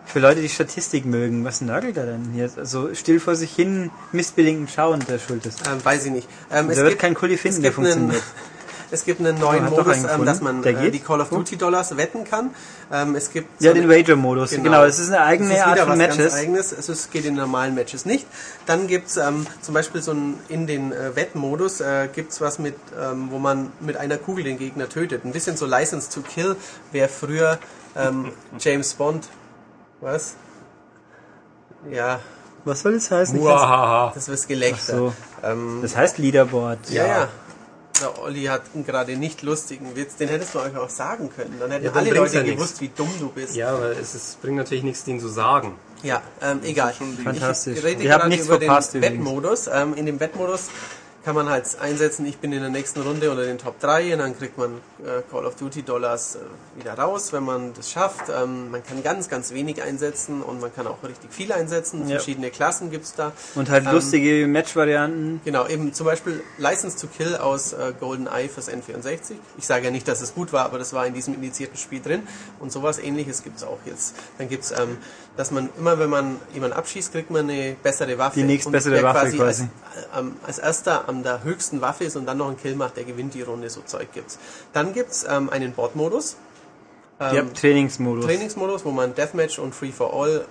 [0.05, 1.45] für Leute, die Statistik mögen.
[1.45, 2.51] Was nörgelt er denn hier?
[2.57, 5.67] Also still vor sich hin, missbilligend schauend, der Schuld ist.
[5.67, 6.29] Ähm, weiß ich nicht.
[6.51, 8.23] Ähm, Da wird kein Kuli finden, der funktioniert.
[8.91, 11.57] es gibt einen neuen doch Modus, einen ähm, dass man äh, die Call of Duty
[11.57, 12.51] Dollars wetten kann.
[12.93, 14.51] Ähm, es gibt Ja, so den Wager-Modus.
[14.51, 14.85] Genau.
[14.85, 16.17] das ist eine eigene das ist Art von was Matches.
[16.19, 16.73] Ganz eigenes.
[16.73, 18.27] Es ist, geht in normalen Matches nicht.
[18.67, 22.77] Dann gibt's ähm, zum Beispiel so ein, in den äh, Wettmodus äh, gibt's was mit,
[23.01, 25.25] ähm, wo man mit einer Kugel den Gegner tötet.
[25.25, 26.57] Ein bisschen so License to Kill,
[26.93, 27.59] wer früher
[27.97, 29.29] ähm, James Bond,
[30.01, 30.35] was?
[31.91, 32.21] Ja,
[32.65, 33.39] Was soll das heißen?
[33.39, 34.13] Uahaha.
[34.15, 34.97] das wird Gelächter.
[34.97, 35.13] So.
[35.43, 36.91] Ähm, Das heißt Leaderboard.
[36.91, 37.29] ja, ja.
[38.01, 41.55] Der Olli hat einen gerade nicht lustigen Witz, den hättest du einfach auch sagen können.
[41.59, 43.57] Dann hätten Ja, dann alle Leute ja gewusst, wie dumm du bist.
[43.57, 45.75] Ja, aber es ist, bringt natürlich nichts, den zu sagen.
[46.03, 46.93] Ja, ähm, egal.
[47.25, 47.79] fantastisch.
[47.79, 49.17] Ich rede Ihr habt gerade nichts über den verpasst übrigens.
[49.19, 49.67] Wettmodus.
[49.73, 50.69] Ähm, in dem Wettmodus
[51.27, 54.21] kann man halt einsetzen, ich bin in der nächsten Runde unter den Top 3 und
[54.21, 58.29] dann kriegt man äh, Call of Duty Dollars äh, wieder raus, wenn man das schafft.
[58.29, 62.03] Ähm, man kann ganz, ganz wenig einsetzen und man kann auch richtig viel einsetzen.
[62.03, 62.19] Ja.
[62.19, 63.33] Verschiedene Klassen gibt's da.
[63.57, 65.41] Und halt Ähm, lustige Match-Varianten.
[65.45, 69.33] Genau, eben zum Beispiel License to Kill aus äh, GoldenEye fürs N64.
[69.59, 72.01] Ich sage ja nicht, dass es gut war, aber das war in diesem indizierten Spiel
[72.01, 72.23] drin.
[72.61, 74.15] Und sowas ähnliches gibt's auch jetzt.
[74.39, 74.99] Dann gibt's, ähm,
[75.37, 78.39] dass man immer, wenn man jemanden abschießt, kriegt man eine bessere Waffe.
[78.39, 79.37] Die nächstbessere Waffe quasi.
[79.37, 79.69] quasi.
[79.93, 82.97] Als, ähm, als erster an der höchsten Waffe ist und dann noch einen Kill macht,
[82.97, 84.39] der gewinnt die Runde, so Zeug gibt's.
[84.73, 86.37] Dann gibt's ähm, einen Bot-Modus.
[87.19, 88.27] Ähm, habt Trainingsmodus.
[88.27, 90.45] Trainingsmodus, wo man Deathmatch und Free for All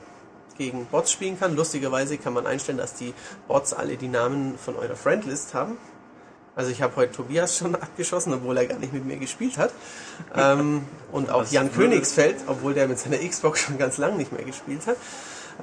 [0.57, 1.55] gegen Bots spielen kann.
[1.55, 3.13] Lustigerweise kann man einstellen, dass die
[3.47, 5.77] Bots alle die Namen von eurer Friendlist haben.
[6.55, 9.71] Also ich habe heute Tobias schon abgeschossen, obwohl er gar nicht mit mir gespielt hat.
[10.35, 14.43] Ähm, und auch Jan Königsfeld, obwohl der mit seiner Xbox schon ganz lang nicht mehr
[14.43, 14.97] gespielt hat.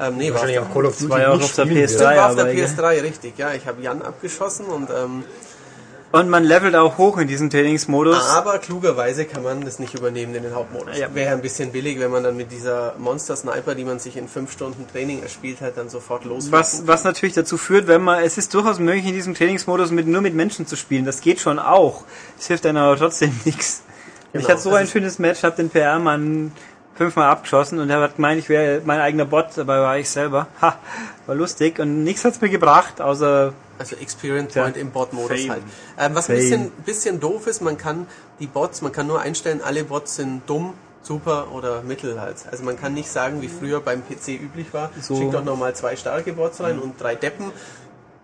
[0.00, 1.80] Ähm, nee, auf Wahrscheinlich auch Call of Duty war ja auch auf der spielen PS3.
[1.80, 1.90] wird.
[1.90, 2.66] Stimmt, war auf der aber egal.
[2.66, 3.38] PS3, richtig.
[3.38, 5.24] Ja, ich habe Jan abgeschossen und ähm,
[6.12, 8.18] Und man levelt auch hoch in diesem Trainingsmodus.
[8.30, 10.96] aber klugerweise kann man das nicht übernehmen in den Hauptmodus.
[10.98, 11.14] Ja.
[11.14, 14.28] Wäre ein bisschen billig, wenn man dann mit dieser Monster Sniper, die man sich in
[14.28, 16.50] fünf Stunden Training erspielt hat, dann sofort los.
[16.50, 20.06] Was, was natürlich dazu führt, wenn man, es ist durchaus möglich, in diesem Trainingsmodus mit,
[20.06, 21.04] nur mit Menschen zu spielen.
[21.04, 22.04] Das geht schon auch.
[22.38, 23.82] Es hilft einem aber trotzdem nichts.
[24.32, 26.52] Genau, ich hatte so ein ist- schönes Match, hab den PR-Mann
[26.94, 30.46] fünfmal abgeschossen und er hat gemeint, ich wäre mein eigener Bot, dabei war ich selber.
[30.60, 30.76] Ha,
[31.26, 34.54] war lustig und nichts hat's mir gebracht, außer Also Experience.
[34.54, 35.62] Point im Bot-Modus halt.
[35.98, 38.06] Ähm, was ein bisschen, bisschen doof ist, man kann
[38.40, 42.36] die Bots, man kann nur einstellen, alle Bots sind dumm, super oder mittel halt.
[42.50, 45.16] Also man kann nicht sagen, wie früher beim PC üblich war, So.
[45.16, 47.50] schickt doch nochmal zwei starke Bots rein und drei Deppen,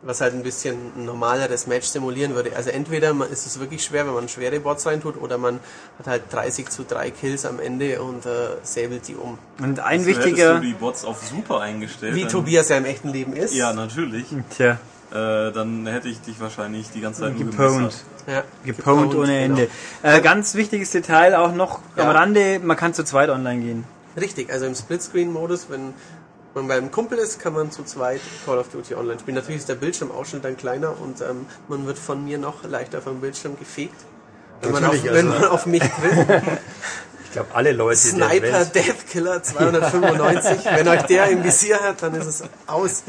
[0.03, 2.55] was halt ein bisschen ein normaleres Match simulieren würde.
[2.55, 5.59] Also entweder man, ist es wirklich schwer, wenn man schwere Bots reintut, oder man
[5.99, 8.31] hat halt 30 zu 3 Kills am Ende und äh,
[8.63, 9.39] säbelt die um.
[9.61, 12.15] und ein Also wichtiger, Hättest du die Bots auf super eingestellt.
[12.15, 13.55] Wie dann, Tobias ja im echten Leben ist.
[13.55, 14.27] Ja, natürlich.
[14.57, 14.79] tja,
[15.11, 18.05] Äh, dann hätte ich dich wahrscheinlich die ganze Zeit nur gemessert.
[18.27, 19.59] Ja, Gepwned ohne genau.
[19.61, 19.69] Ende.
[20.03, 22.05] Äh, ganz wichtiges Detail auch noch Ja.
[22.05, 23.85] am Rande, man kann zu zweit online gehen.
[24.21, 25.95] Richtig, also im Splitscreen-Modus, wenn
[26.55, 29.37] man beim Kumpel ist, kann man zu zweit Call of Duty online spielen.
[29.37, 33.21] Natürlich ist der Bildschirmausschnitt dann kleiner und ähm, man wird von mir noch leichter vom
[33.21, 33.97] Bildschirm gefegt.
[34.61, 36.43] Wenn man, auf, Natürlich, wenn also- man auf mich trifft.
[37.29, 40.65] Ich glaube, alle Leute Sniper Death Killer 295.
[40.65, 43.03] wenn euch der im Visier hat, dann ist es aus.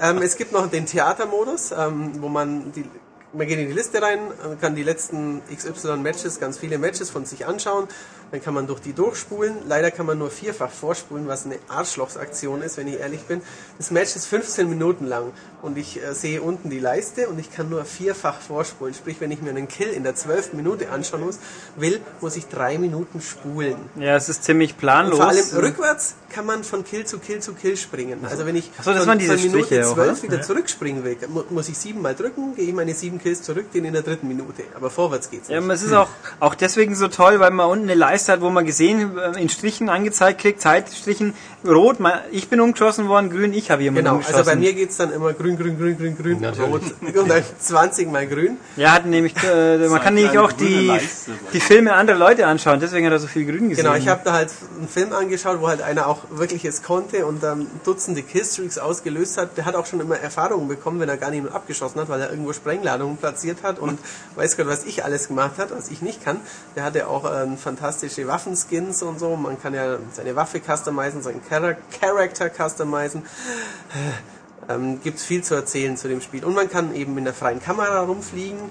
[0.00, 2.86] Ähm, es gibt noch den Theatermodus, ähm, wo man die
[3.34, 4.18] man geht in die Liste rein,
[4.60, 7.88] kann die letzten XY Matches, ganz viele Matches von sich anschauen,
[8.32, 9.58] dann kann man durch die durchspulen.
[9.68, 13.42] Leider kann man nur vierfach vorspulen, was eine Arschlochsaktion ist, wenn ich ehrlich bin.
[13.76, 15.32] Das Match ist 15 Minuten lang
[15.62, 18.92] und ich äh, sehe unten die Leiste und ich kann nur vierfach vorspulen.
[18.94, 20.52] Sprich, wenn ich mir einen Kill in der 12.
[20.54, 21.38] Minute anschauen muss,
[21.76, 23.76] will, muss ich drei Minuten spulen.
[23.96, 25.18] Ja, es ist ziemlich planlos.
[25.18, 28.20] Und vor allem rückwärts kann man von Kill zu Kill zu Kill springen.
[28.28, 30.22] Also wenn ich so, von, von Minute Striche auch, 12 oder?
[30.22, 33.84] wieder zurückspringen will, mu- muss ich siebenmal drücken, gehe ich meine sieben Kills zurück, den
[33.84, 34.62] in der dritten Minute.
[34.74, 35.64] Aber vorwärts geht's Ja, nicht.
[35.64, 36.08] aber es ist auch,
[36.40, 39.48] auch deswegen so toll, weil man unten eine Leiste hat, wo man gesehen, äh, in
[39.48, 41.34] Strichen angezeigt kriegt, Zeitstrichen,
[41.66, 41.98] rot,
[42.30, 44.38] ich bin umgeschossen worden, grün, ich habe jemanden Genau, umgeschossen.
[44.38, 46.72] also bei mir geht's dann immer grün, grün, grün, grün, grün, Natürlich.
[46.72, 48.58] rot und dann 20 mal grün.
[48.76, 51.32] Ja, hat nämlich, äh, man kann nämlich auch die, Leiste.
[51.52, 53.84] die Filme anderer Leute anschauen, deswegen hat er so viel grün gesehen.
[53.84, 57.26] Genau, ich habe da halt einen Film angeschaut, wo halt einer auch wirklich es konnte
[57.26, 59.56] und dann Dutzende Killstreaks ausgelöst hat.
[59.56, 62.30] Der hat auch schon immer Erfahrungen bekommen, wenn er gar niemand abgeschossen hat, weil er
[62.30, 63.98] irgendwo Sprengladungen platziert hat und
[64.36, 66.40] weiß Gott, was ich alles gemacht hat, was ich nicht kann.
[66.76, 69.36] Der hatte auch ähm, fantastische Waffenskins und so.
[69.36, 73.22] Man kann ja seine Waffe customizen, seinen Char Character customizen.
[74.68, 76.44] Ähm, Gibt viel zu erzählen zu dem Spiel.
[76.44, 78.70] Und man kann eben in der freien Kamera rumfliegen,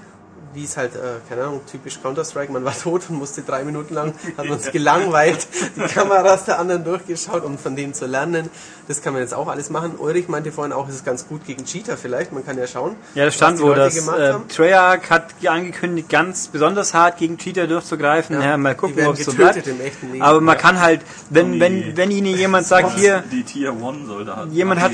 [0.54, 0.98] wie es halt, äh,
[1.28, 5.46] keine Ahnung, typisch Counter-Strike, man war tot und musste drei Minuten lang, hat uns gelangweilt,
[5.76, 8.50] die Kameras der anderen durchgeschaut, um von denen zu lernen.
[8.88, 9.94] Das kann man jetzt auch alles machen.
[9.98, 12.96] Ulrich meinte vorhin auch, es ist ganz gut gegen Cheater vielleicht, man kann ja schauen.
[13.14, 14.34] Ja, das stand wo, gemacht äh.
[14.48, 18.40] Treyarch hat angekündigt, ganz besonders hart gegen Cheater durchzugreifen.
[18.40, 19.66] Ja, mal die gucken, ob es so bleibt.
[19.66, 20.22] im echten Leben.
[20.22, 21.00] Aber man kann halt,
[21.30, 24.52] wenn, Die- wenn, wenn Ihnen jemand sagt, hier, Die Tier 1 Soldaten.
[24.52, 24.92] Jemand hat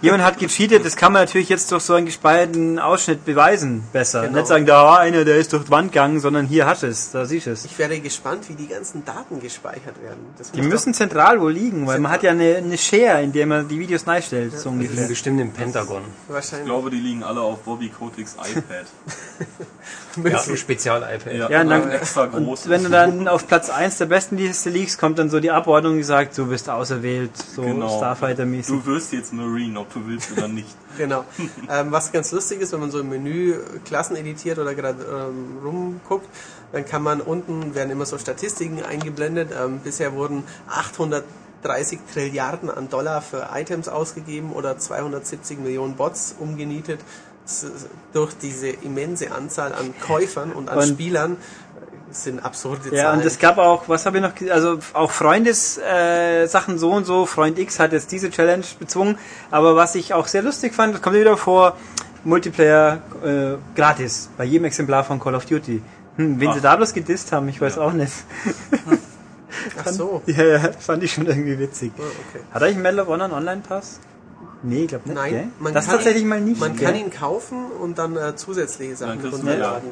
[0.00, 4.22] jemand hat gecheatet, das kann man natürlich jetzt durch so einen gespaltenen Ausschnitt beweisen, besser.
[4.22, 4.38] Genau.
[4.52, 7.10] Sagen, da war einer, der ist durch die Wand gegangen, sondern hier hast du es,
[7.10, 7.64] da siehst du es.
[7.64, 10.20] ich werde gespannt, wie die ganzen Daten gespeichert werden.
[10.36, 13.46] Das Die müssen zentral wohl liegen, weil man hat ja eine, eine Share, in der
[13.46, 14.96] man die Videos neu stellt, so Die ungefähr.
[14.96, 16.02] sind bestimmt im Pentagon.
[16.02, 18.86] doch Ich wahrscheinlich glaube, die liegen alle auf Bobby Kotiks iPad.
[20.24, 21.50] Ja, so Spezial-iPad.
[21.50, 22.68] Ja, und dann- extra groß.
[22.68, 25.96] Wenn du dann auf Platz 1 der besten Liste liegst, kommt dann so die Abordnung,
[25.96, 27.98] die sagt, du bist auserwählt, so Genau.
[27.98, 28.74] Starfighter-mäßig.
[28.74, 30.68] Du wirst jetzt Marine, ob du willst oder nicht.
[30.98, 31.24] Genau.
[31.70, 33.54] ähm, was ganz lustig ist, wenn man so im Menü
[33.86, 36.28] Klassen editiert oder gerade ähm, rumguckt,
[36.72, 39.48] dann kann man unten, werden immer so Statistiken eingeblendet.
[39.58, 40.44] Ähm, bisher wurden
[41.62, 47.00] 830 Trilliarden an Dollar für Items ausgegeben oder 270 Millionen Bots umgenietet.
[48.12, 51.36] Durch diese immense Anzahl an Käufern und an Und- Spielern
[52.10, 52.96] sind absurde Zahlen.
[52.96, 57.04] Ja, und es gab auch, was habe ich noch, also auch Freundes äh, so und
[57.06, 59.18] so, Freund X hat jetzt diese Challenge bezwungen,
[59.50, 61.76] aber was ich auch sehr lustig fand, das kommt wieder vor,
[62.24, 65.82] Multiplayer äh, gratis, bei jedem Exemplar von Call of Duty.
[66.16, 68.12] Hm, wen sie da bloß gedisst haben, ich weiß auch nicht.
[69.84, 70.22] Ach so.
[70.26, 71.92] Ja, ja, fand ich schon irgendwie witzig.
[71.98, 72.44] Oh, okay.
[72.52, 74.00] Hat eigentlich Medal of Honor einen Online-Pass?
[74.64, 75.32] Nee, ich glaube nicht, gell?
[75.32, 76.60] Nein, man das kann tatsächlich ihn, mal nicht.
[76.60, 76.86] Man gell?
[76.86, 79.90] kann ihn kaufen und dann äh, zusätzliche Sachen runterladen.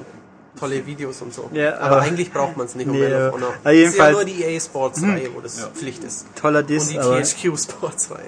[0.59, 1.49] Tolle Videos und so.
[1.53, 3.31] Ja, aber, aber- eigentlich braucht man es nicht, um Nee, ja.
[3.33, 3.55] Honor.
[3.65, 5.67] Es ist ja nur die EA Sports Reihe, wo das Ja.
[5.69, 6.27] Pflicht ist.
[6.35, 6.99] Toller Und Diss, die.
[6.99, 8.21] THQ Sports Reihe.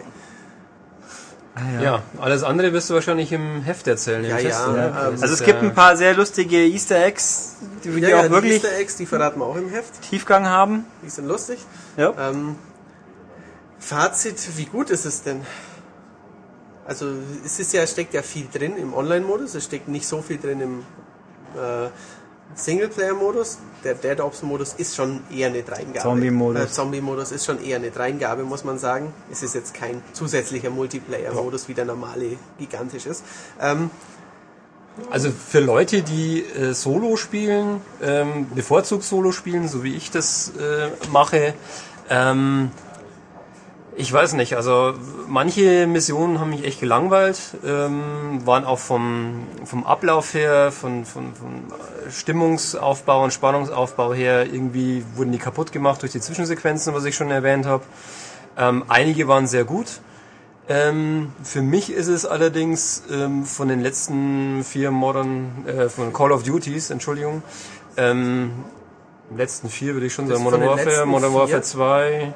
[1.55, 1.83] Ah, ja.
[1.83, 4.25] Ja, alles andere wirst du wahrscheinlich im Heft erzählen.
[4.25, 7.05] im Ja, Test, ja, Das Also ist es gibt ja- ein paar sehr lustige Easter
[7.05, 9.69] Eggs, die, die Ja, ja, auch die wirklich Easter Eggs, die verraten wir auch im
[9.69, 10.01] Heft.
[10.09, 10.87] Tiefgang haben.
[11.05, 11.59] Die sind lustig.
[11.99, 12.15] Ja.
[12.19, 12.57] Ähm,
[13.79, 15.43] Fazit, wie gut ist es denn?
[16.85, 17.07] Also
[17.45, 20.61] es ist ja, steckt ja viel drin im Online-Modus, es steckt nicht so viel drin
[20.61, 20.79] im
[21.55, 21.89] äh,
[22.55, 23.59] Singleplayer-Modus.
[23.85, 26.01] Der Dead Ops-Modus ist schon eher eine Dreingabe.
[26.01, 26.63] Zombie-Modus.
[26.63, 29.15] Äh, Zombie-Modus ist schon eher eine Dreingabe, muss man sagen.
[29.31, 33.25] Es ist jetzt kein zusätzlicher Multiplayer-Modus, wie der normale gigantisch ist.
[33.61, 33.91] Ähm,
[35.11, 40.53] Also für Leute, die äh, Solo spielen, ähm, bevorzugt Solo spielen, so wie ich das
[40.59, 41.55] äh, mache,
[42.11, 42.71] ähm,
[43.97, 44.95] ich weiß nicht, also
[45.29, 51.35] manche Missionen haben mich echt gelangweilt, ähm, waren auch vom, vom Ablauf her, von, von,
[51.35, 51.65] von
[52.11, 57.31] Stimmungsaufbau und Spannungsaufbau her, irgendwie wurden die kaputt gemacht durch die Zwischensequenzen, was ich schon
[57.31, 57.85] erwähnt habe.
[58.57, 60.01] Ähm, einige waren sehr gut.
[60.69, 66.33] Ähm, für mich ist es allerdings ähm, von den letzten vier Modern, äh, von Call
[66.33, 67.43] of Duties, Entschuldigung,
[67.97, 68.53] ähm,
[69.37, 71.63] letzten vier würde ich schon sagen, Modern Warfare, Modern Warfare vier?
[71.63, 72.35] 2,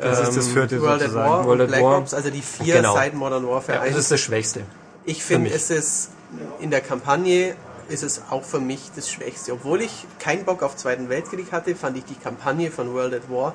[0.00, 1.30] Das ist das ähm, vierte World at sozusagen.
[1.30, 1.98] War World at Black War.
[1.98, 2.94] Ops, also die vier Genau.
[2.94, 3.94] seit Modern Warfare ja, 1.
[3.94, 4.62] das ist das Schwächste.
[5.04, 6.10] Ich finde, es ist
[6.60, 7.54] in der Kampagne
[7.88, 9.52] ist es auch für mich das Schwächste.
[9.52, 13.30] Obwohl ich keinen Bock auf Zweiten Weltkrieg hatte, fand ich die Kampagne von World at
[13.30, 13.54] War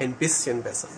[0.00, 0.88] ein bisschen besser.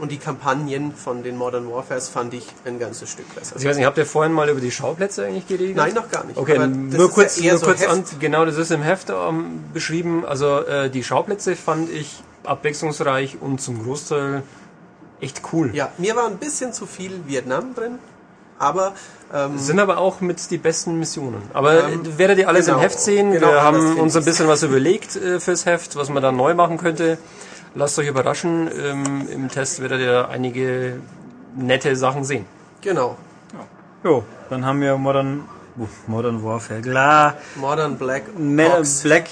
[0.00, 3.54] Und die Kampagnen von den Modern Warfares fand ich ein ganzes Stück besser.
[3.54, 5.76] Also ich weiß nicht, habt ihr vorhin mal über die Schauplätze eigentlich geredet?
[5.76, 6.36] Nein, noch gar nicht.
[6.36, 8.82] Okay, Aber das nur ist kurz, ja nur so kurz an, genau, das ist im
[8.82, 10.24] Heft ähm, beschrieben.
[10.24, 14.42] Also äh, die Schauplätze fand ich abwechslungsreich und zum Großteil
[15.20, 15.70] echt cool.
[15.74, 17.98] Ja, mir war ein bisschen zu viel Vietnam drin,
[18.58, 18.94] aber
[19.32, 21.42] ähm, sind aber auch mit die besten Missionen.
[21.52, 23.32] Aber Ähm, äh, werdet ihr alles genau, im Heft sehen.
[23.32, 26.54] genau, Wir haben uns ein bisschen was überlegt äh, fürs Heft, was man da neu
[26.54, 27.18] machen könnte.
[27.74, 28.68] Lasst euch überraschen.
[28.76, 30.96] Ähm, Im Test werdet ihr einige
[31.56, 32.46] nette Sachen sehen.
[32.80, 33.16] genau.
[34.02, 35.44] Jo, dann haben wir Modern,
[35.78, 37.34] uh, Modern Warfare, klar.
[37.56, 38.22] Modern Black
[38.78, 39.02] Ops.
[39.02, 39.26] Black,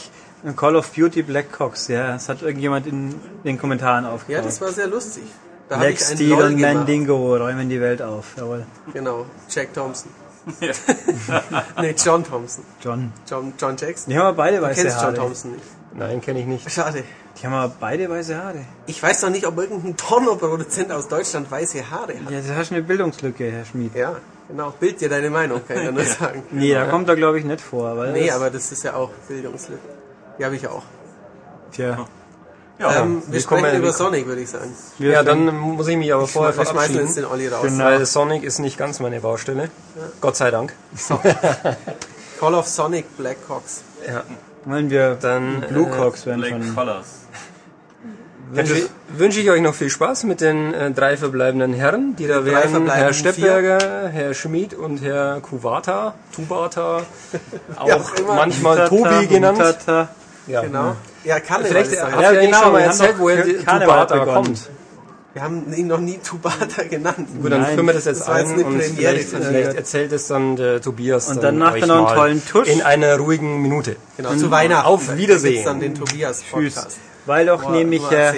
[0.56, 4.44] Call of Duty Black Cox, ja, das hat irgendjemand in den Kommentaren Ja, aufgebaut.
[4.44, 5.24] das war sehr lustig.
[5.68, 6.60] Da habe Black Steel und.
[6.60, 8.64] Mandingo räumen die Welt auf, jawohl.
[8.92, 10.10] Genau, Jack Thompson.
[11.80, 12.64] nee, John Thompson.
[12.82, 13.12] John.
[13.28, 14.10] John, John Jackson.
[14.10, 15.14] Die haben aber beide Du weiße kennst John Haare.
[15.16, 15.64] Thompson nicht.
[15.94, 16.70] Nein, kenne ich nicht.
[16.70, 17.02] Schade.
[17.40, 18.64] Die haben aber beide weiße Haare.
[18.86, 22.30] Ich weiß noch nicht, ob irgendein Pornoproduzent aus Deutschland weiße Haare hat.
[22.30, 23.94] Ja, das hast eine Bildungslücke, Herr Schmid.
[23.94, 24.16] Ja,
[24.48, 24.72] genau.
[24.80, 26.42] Bild dir deine Meinung, kann ich da nur sagen.
[26.50, 28.94] Nee, da kommt er glaube ich nicht vor, weil Nee, das- aber das ist ja
[28.94, 29.80] auch Bildungslücke.
[30.38, 30.82] Die habe ich auch.
[31.72, 32.06] Tja,
[32.78, 34.72] Ja, ähm, wir wir sprechen ja- über wir- Sonic, würde ich sagen.
[34.98, 37.14] wir Ja, dann muss ich mich aber vorher wir schmeißen jetzt verabschieden.
[37.16, 37.62] den Olli raus.
[37.62, 37.84] Genau.
[37.84, 39.70] Weil Sonic ist nicht ganz meine Baustelle.
[40.20, 40.72] Gott sei Dank.
[42.40, 43.82] Call of Sonic Black Cox.
[44.06, 44.22] Ja.
[44.64, 46.74] wollen wir Dann, Blue äh, Cox werden Black schon.
[46.74, 47.06] Colors.
[48.50, 52.40] Wünsche, wünsche ich euch noch viel Spaß mit den äh, drei verbleibenden Herren, die da
[52.40, 57.02] drei wären Herr Steppberger, Herr Schmid und Herr Kuwata, Tubata,
[57.76, 58.34] auch auch immer.
[58.36, 59.58] manchmal Tobi genannt.
[59.58, 60.08] Tata.
[60.48, 60.62] Ja.
[60.62, 60.96] Genau.
[61.24, 63.14] Ja, Karneval Vielleicht doch- ihr eigentlich genau, schon mal erzählt,
[63.46, 64.70] die Karneval Tubata kommt.
[65.34, 67.28] Wir haben ihn noch nie Tubata genannt.
[67.40, 70.56] Gut, dann führen wir das jetzt das jetzt ein und vielleicht, vielleicht erzählt es dann
[70.56, 72.68] der Tobias Und dann macht er noch einen tollen Tusch.
[72.68, 73.96] in einer ruhigen Minute.
[74.16, 74.86] Genau, zu Weihnachten.
[74.86, 75.64] Auf Wiedersehen.
[75.64, 76.74] Dann den Tobias Tschüss.
[76.74, 76.98] Podcast.
[77.26, 78.34] Weil doch Boah, nämlich Herr,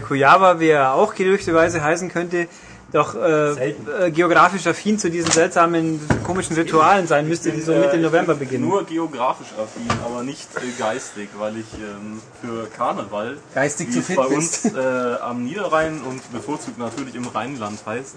[0.00, 2.48] Kujawa, wie er auch gerüchteweise heißen könnte,
[2.92, 7.96] doch äh, äh, geografisch affin zu diesen seltsamen, komischen Ritualen sein müsste, die so Mitte
[7.96, 8.68] November beginnen.
[8.68, 14.02] Nur geografisch affin, aber nicht äh, geistig, weil ich ähm, für Karneval, Geistig wie zu
[14.02, 14.66] fit bei bist.
[14.66, 18.14] uns äh, am Niederrhein und bevorzugt natürlich im Rheinland heißt,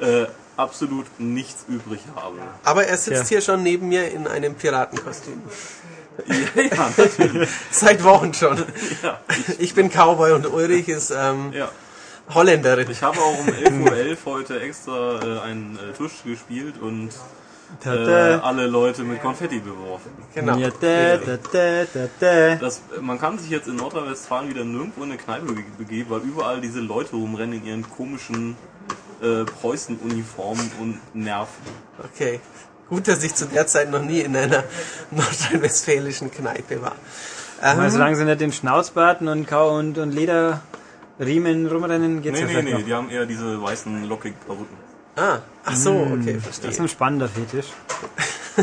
[0.00, 0.26] äh,
[0.56, 2.36] absolut nichts übrig habe.
[2.64, 3.28] Aber er sitzt Tja.
[3.28, 5.42] hier schon neben mir in einem Piratenkostüm.
[6.56, 7.48] ja, natürlich.
[7.70, 8.62] Seit Wochen schon.
[9.02, 9.18] Ja,
[9.58, 11.70] Ich bin Cowboy und Ulrich ist ähm, ja.
[12.34, 12.90] Holländerin.
[12.90, 13.46] Ich habe auch um
[13.86, 17.10] 11.11 Uhr heute extra äh, einen äh, Tusch gespielt und
[17.84, 20.10] äh, alle Leute mit Konfetti beworfen.
[20.34, 20.56] Genau.
[20.58, 22.54] Ja, da, da, da, da, da.
[22.56, 26.20] Das, man kann sich jetzt in Nordrhein-Westfalen wieder nirgendwo in eine Kneipe be- begeben, weil
[26.20, 28.56] überall diese Leute rumrennen in ihren komischen
[29.22, 31.62] äh, Preußen-Uniformen und nerven.
[32.14, 32.40] Okay.
[32.90, 34.64] Gut, dass ich zu der Zeit noch nie in einer
[35.10, 36.96] nordrhein-westfälischen Kneipe war.
[37.62, 40.12] Weil Ähm, solange sie nicht den Schnauzbarten und, Kau und, und
[41.18, 42.84] Lederriemen rumrennen, geht's Nee, ja nee, nee, noch.
[42.84, 44.76] die haben eher diese weißen, lockigen Perücken.
[45.16, 46.84] ah, ach so, okay, Das ist verstehe.
[46.84, 47.66] ein spannender Fetisch.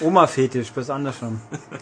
[0.00, 1.40] Oma-Fetisch, bis andersrum.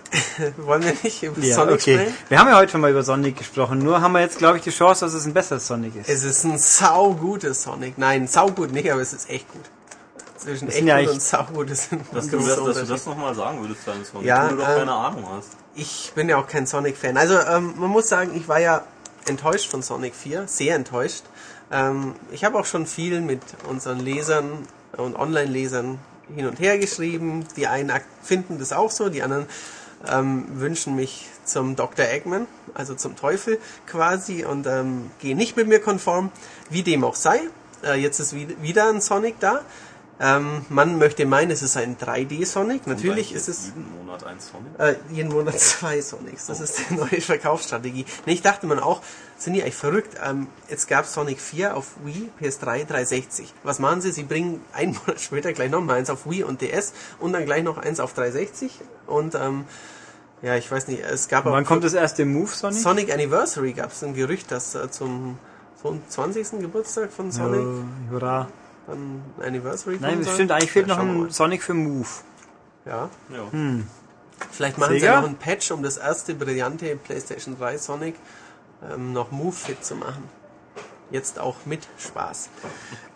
[0.58, 1.94] Wollen wir nicht über Ja, Sonic okay.
[1.98, 2.14] sprechen?
[2.28, 4.62] Wir haben ja heute schon mal über Sonic gesprochen, nur haben wir jetzt, glaube ich,
[4.64, 6.08] die Chance, dass es ein besseres Sonic ist.
[6.08, 7.98] Es ist ein saugutes Sonic.
[7.98, 9.62] Nein, saugut nicht, aber es ist echt gut.
[10.36, 12.90] Zwischen echt ja gut echt- und saugut ist ein Dass du, das, dass du Unterschied.
[12.90, 15.48] das nochmal sagen würdest, deines Sonic, Ja, wo du doch ähm, keine Ahnung hast.
[15.74, 17.16] Ich bin ja auch kein Sonic-Fan.
[17.16, 18.82] Also ähm, man muss sagen, ich war ja
[19.26, 21.24] enttäuscht von Sonic 4, sehr enttäuscht.
[21.70, 24.66] Ähm, ich habe auch schon viel mit unseren Lesern
[24.96, 25.98] und Online-Lesern
[26.34, 27.46] hin und her geschrieben.
[27.56, 27.92] Die einen
[28.22, 29.46] finden das auch so, die anderen
[30.08, 32.06] ähm, wünschen mich zum Dr.
[32.06, 36.30] Eggman, also zum Teufel quasi und ähm, gehen nicht mit mir konform.
[36.70, 37.40] Wie dem auch sei,
[37.84, 39.60] äh, jetzt ist wie- wieder ein Sonic da.
[40.20, 42.86] Ähm, man möchte meinen, es ist ein 3D-Sonic.
[42.86, 44.78] Natürlich ist es Jeden Monat ein Sonic.
[44.78, 46.47] äh, jeden Monat zwei Sonics.
[46.47, 48.05] Das ist die neue Verkaufsstrategie.
[48.26, 49.01] Nee, ich dachte man auch,
[49.36, 50.16] sind die eigentlich verrückt?
[50.24, 53.52] Ähm, jetzt gab Sonic 4 auf Wii, PS3, 360.
[53.64, 54.12] Was machen sie?
[54.12, 57.64] Sie bringen einen Monat später gleich nochmal eins auf Wii und DS und dann gleich
[57.64, 58.78] noch eins auf 360.
[59.09, 59.64] Und ähm,
[60.43, 62.78] ja, ich weiß nicht, es gab auch Wann kommt das erste Move, Sonic?
[62.80, 65.39] Sonic Anniversary gab es ein Gerücht, dass äh, zum,
[65.80, 66.60] zum 20.
[66.60, 68.48] Geburtstag von Sonic Oh, hurra.
[68.86, 70.34] Dann ein Anniversary Nein, kommen soll.
[70.34, 71.30] stimmt, eigentlich fehlt Ja, noch ein.
[71.30, 72.06] Sonic für Move.
[72.84, 73.09] Ja.
[73.30, 73.42] Ja.
[74.50, 75.20] Vielleicht machen sie Sega?
[75.20, 78.16] noch einen Patch, um das erste brillante PlayStation 3 Sonic
[78.92, 80.24] ähm, noch Move fit zu machen.
[81.10, 82.48] Jetzt auch mit Spaß.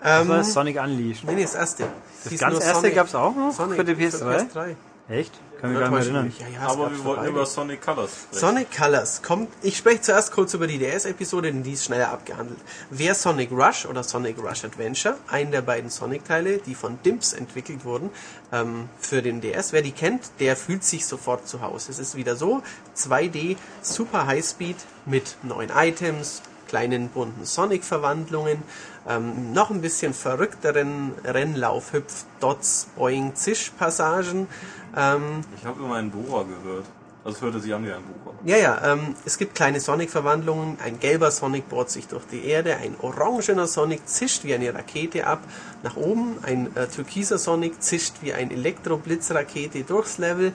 [0.01, 1.25] Das Ähm, war das Sonic Unleashed.
[1.25, 1.85] nee, nee, das erste.
[2.23, 4.51] Das Hieß ganz erste Sonic- gab's auch noch Sonic für die PS3?
[4.53, 4.77] PS3.
[5.09, 5.33] Echt?
[5.61, 6.33] Kann mich gar nicht erinnern.
[6.39, 8.41] Ja, ja, Aber wir wollten über Sonic Colors sprechen.
[8.41, 9.49] Sonic Colors kommt.
[9.63, 12.59] Ich spreche zuerst kurz über die DS-Episode, denn die ist schneller abgehandelt.
[12.91, 17.85] Wer Sonic Rush oder Sonic Rush Adventure, einen der beiden Sonic-Teile, die von Dimps entwickelt
[17.85, 18.11] wurden,
[18.53, 21.91] ähm, für den DS, wer die kennt, der fühlt sich sofort zu Hause.
[21.91, 22.63] Es ist wieder so,
[22.95, 24.77] 2D, super Highspeed
[25.07, 28.63] mit neuen Items, kleinen bunten Sonic-Verwandlungen,
[29.09, 34.49] ähm, noch ein bisschen verrückteren Rennlauf, Hüpf, Dots, Boing, Zisch-Passagen.
[34.97, 36.85] Ähm, Ich habe immer einen Bohrer gehört.
[37.25, 38.37] Also hörte sich an wie ein Bohrer.
[38.45, 40.79] ja, ja, ähm, es gibt kleine Sonic-Verwandlungen.
[40.85, 45.27] Ein gelber Sonic bohrt sich durch die Erde, ein orangener Sonic zischt wie eine Rakete
[45.27, 45.41] ab
[45.83, 50.53] nach oben, ein äh, türkiser Sonic zischt wie ein Elektroblitzrakete durchs Level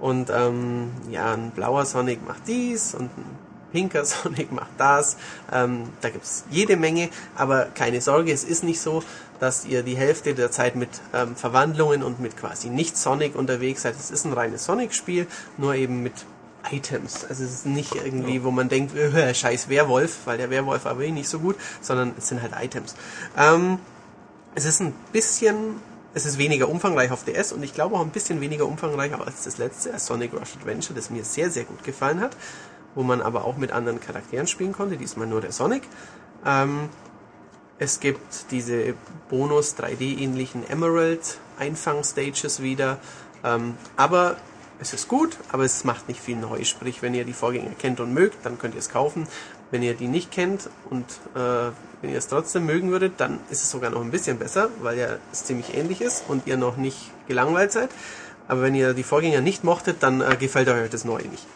[0.00, 3.24] und ähm, ja, ein blauer Sonic macht dies und ein
[3.70, 5.16] pinker Sonic macht das.
[5.52, 9.04] Ähm, da gibt's jede Menge, aber keine Sorge, es ist nicht so,
[9.40, 13.82] dass ihr die Hälfte der Zeit mit ähm, Verwandlungen und mit quasi nicht Sonic unterwegs
[13.82, 13.94] seid.
[13.96, 16.14] Es ist ein reines Sonic-Spiel, nur eben mit
[16.70, 17.24] Items.
[17.24, 21.02] Also es ist nicht irgendwie, wo man denkt, äh, scheiß Werwolf, weil der Werwolf aber
[21.02, 22.94] eh nicht so gut, sondern es sind halt Items.
[23.36, 23.78] Ähm,
[24.54, 25.76] es ist ein bisschen,
[26.14, 29.44] es ist weniger umfangreich auf DS und ich glaube auch ein bisschen weniger umfangreich als
[29.44, 32.36] das letzte, als Sonic Rush Adventure, das mir sehr, sehr gut gefallen hat,
[32.94, 35.84] wo man aber auch mit anderen Charakteren spielen konnte, diesmal nur der Sonic.
[36.44, 36.88] Ähm,
[37.78, 38.94] es gibt diese
[39.28, 42.98] Bonus 3D-ähnlichen Emerald Einfangstages wieder.
[43.44, 44.36] Ähm, aber
[44.80, 46.64] es ist gut, aber es macht nicht viel neu.
[46.64, 49.26] Sprich, wenn ihr die Vorgänger kennt und mögt, dann könnt ihr es kaufen.
[49.70, 53.62] Wenn ihr die nicht kennt und äh, wenn ihr es trotzdem mögen würdet, dann ist
[53.62, 56.76] es sogar noch ein bisschen besser, weil ja es ziemlich ähnlich ist und ihr noch
[56.76, 57.90] nicht gelangweilt seid.
[58.46, 61.46] Aber wenn ihr die Vorgänger nicht mochtet, dann äh, gefällt euch das Neue nicht.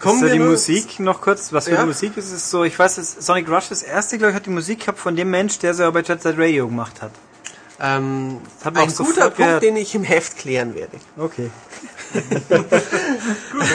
[0.00, 1.86] Kommen so die Musik noch kurz, was für Ja.
[1.86, 4.50] Musik ist, ist so, ich weiß, das Sonic Rush, das erste, glaube ich, hat die
[4.50, 7.10] Musik gehabt von dem Mensch, der sie bei Jet Set Radio gemacht hat.
[7.80, 9.62] Ähm, hat man ein guter Punkt, gehört.
[9.62, 10.98] den ich im Heft klären werde.
[11.16, 11.50] Okay.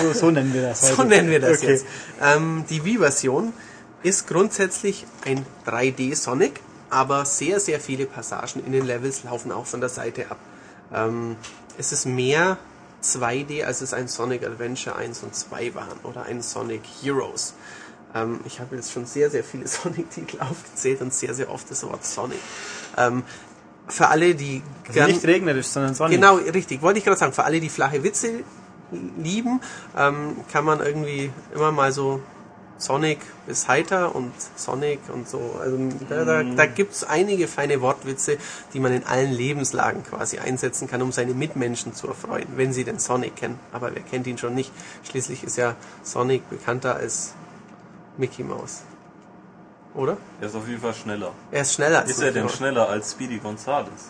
[0.04, 1.72] so, so nennen wir das So nennen wir das Okay.
[1.72, 1.86] jetzt.
[2.22, 3.54] Ähm, die Wii-Version
[4.02, 6.60] ist grundsätzlich ein 3D-Sonic,
[6.90, 10.38] aber sehr, sehr viele Passagen in den Levels laufen auch von der Seite ab.
[10.94, 11.38] Ähm,
[11.78, 12.58] es ist mehr
[13.04, 17.54] 2D, als es ein Sonic Adventure 1 und 2 waren oder ein Sonic Heroes.
[18.16, 21.84] Ähm, ich habe jetzt schon sehr, sehr viele Sonic-Titel aufgezählt und sehr, sehr oft das
[21.84, 22.40] Wort Sonic.
[22.98, 23.24] Ähm,
[23.88, 26.16] für alle, die Also gern- nicht regnerisch, sondern sonnig.
[26.16, 26.82] Genau, richtig.
[26.82, 27.34] Wollte ich gerade sagen.
[27.34, 28.44] Für alle, die flache Witze
[29.18, 29.60] lieben,
[29.98, 32.22] ähm, kann man irgendwie immer mal so
[32.78, 35.56] Sonic bis heiter und Sonic und so.
[35.62, 35.78] Also
[36.10, 38.38] da, da, da gibt's einige feine Wortwitze,
[38.74, 42.84] die man in allen Lebenslagen quasi einsetzen kann, um seine Mitmenschen zu erfreuen, wenn sie
[42.84, 43.60] den Sonic kennen.
[43.72, 44.72] Aber wer kennt ihn schon nicht?
[45.04, 47.34] Schließlich ist ja Sonic bekannter als
[48.18, 48.82] Mickey Mouse.
[49.95, 50.18] Oder?
[50.41, 51.32] Er ist auf jeden Fall schneller.
[51.52, 54.10] Er ist schneller als Ist er denn schneller als Speedy Gonzales?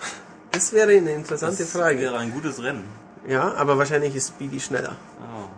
[0.52, 2.00] Das wäre eine interessante Das Frage.
[2.00, 2.86] wäre ein gutes Rennen.
[3.28, 4.96] Ja, aber wahrscheinlich ist Speedy schneller.
[5.22, 5.50] Oh.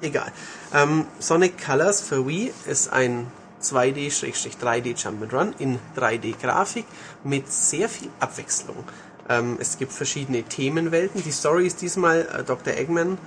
[0.00, 0.30] Egal.
[0.74, 3.26] Ähm, Sonic Colors für Wii ist ein
[3.62, 6.84] 2D-3D Jump'n'Run in 3D-Grafik
[7.24, 8.84] mit sehr viel Abwechslung.
[9.28, 11.22] Ähm, es gibt verschiedene Themenwelten.
[11.22, 12.74] Die Story ist diesmal, äh, Dr.
[12.74, 13.18] Eggman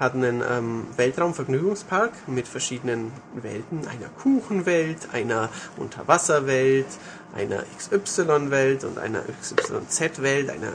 [0.00, 3.86] hat einen ähm, Weltraumvergnügungspark mit verschiedenen Welten.
[3.86, 6.86] Einer Kuchenwelt, einer Unterwasserwelt,
[7.34, 10.72] einer XY-Welt und einer XYZ-Welt, einer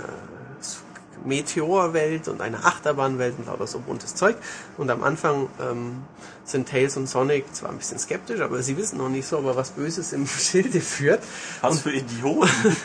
[1.26, 4.36] Meteorwelt und eine Achterbahnwelt und lauter so buntes Zeug.
[4.78, 6.04] Und am Anfang ähm,
[6.46, 9.46] sind Tails und Sonic zwar ein bisschen skeptisch, aber sie wissen noch nicht so, ob
[9.46, 11.24] er was Böses im Schilde führt.
[11.62, 12.50] Was für Idioten.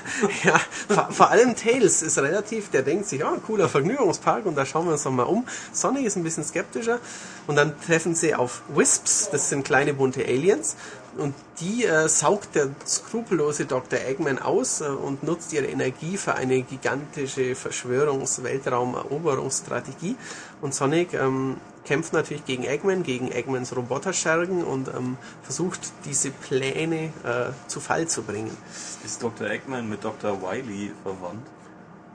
[0.45, 4.65] Ja, vor, vor allem Tails ist relativ, der denkt sich, ah, cooler Vergnügungspark und da
[4.65, 5.45] schauen wir uns doch mal um.
[5.73, 6.99] Sonic ist ein bisschen skeptischer
[7.47, 10.77] und dann treffen sie auf Wisps, das sind kleine bunte Aliens
[11.17, 13.99] und die äh, saugt der skrupellose Dr.
[13.99, 20.17] Eggman aus äh, und nutzt ihre Energie für eine gigantische Verschwörungs-Weltraumeroberungsstrategie
[20.61, 27.07] und Sonic ähm, kämpft natürlich gegen Eggman, gegen Eggmans Roboterschergen und ähm, versucht diese Pläne
[27.25, 28.57] äh, zu Fall zu bringen.
[29.05, 29.49] Ist Dr.
[29.49, 30.41] Eggman mit Dr.
[30.43, 31.47] Wiley verwandt?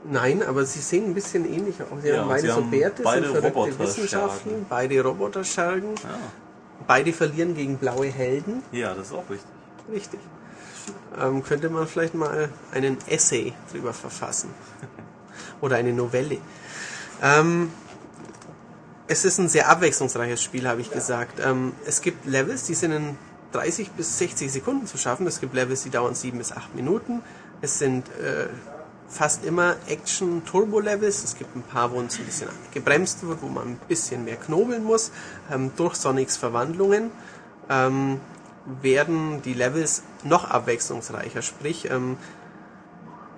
[0.08, 2.02] Nein, aber sie sehen ein bisschen ähnlicher aus.
[2.02, 3.78] Sie Ja, haben beide sie so Bärte, beide sind verrückte.
[3.78, 5.94] Wissenschaften, beide Roboterschergen.
[5.96, 6.18] Ja.
[6.86, 8.62] Beide verlieren gegen blaue Helden.
[8.70, 9.50] Ja, das ist auch richtig.
[9.92, 10.20] Richtig.
[11.20, 14.50] Ähm, könnte man vielleicht mal einen Essay drüber verfassen.
[15.60, 16.38] Oder eine Novelle.
[17.22, 17.72] Ähm,
[19.08, 21.40] es ist ein sehr abwechslungsreiches Spiel, habe ich gesagt.
[21.44, 23.18] Ähm, es gibt Levels, die sind in
[23.52, 25.26] 30 bis 60 Sekunden zu schaffen.
[25.26, 27.22] Es gibt Levels, die dauern 7 bis 8 Minuten.
[27.60, 28.48] Es sind äh,
[29.08, 31.24] fast immer Action-Turbo-Levels.
[31.24, 34.36] Es gibt ein paar, wo es ein bisschen gebremst wird, wo man ein bisschen mehr
[34.36, 35.12] knobeln muss.
[35.52, 37.10] Ähm, durch Sonics Verwandlungen
[37.70, 38.20] ähm,
[38.82, 41.42] werden die Levels noch abwechslungsreicher.
[41.42, 42.16] Sprich, ähm,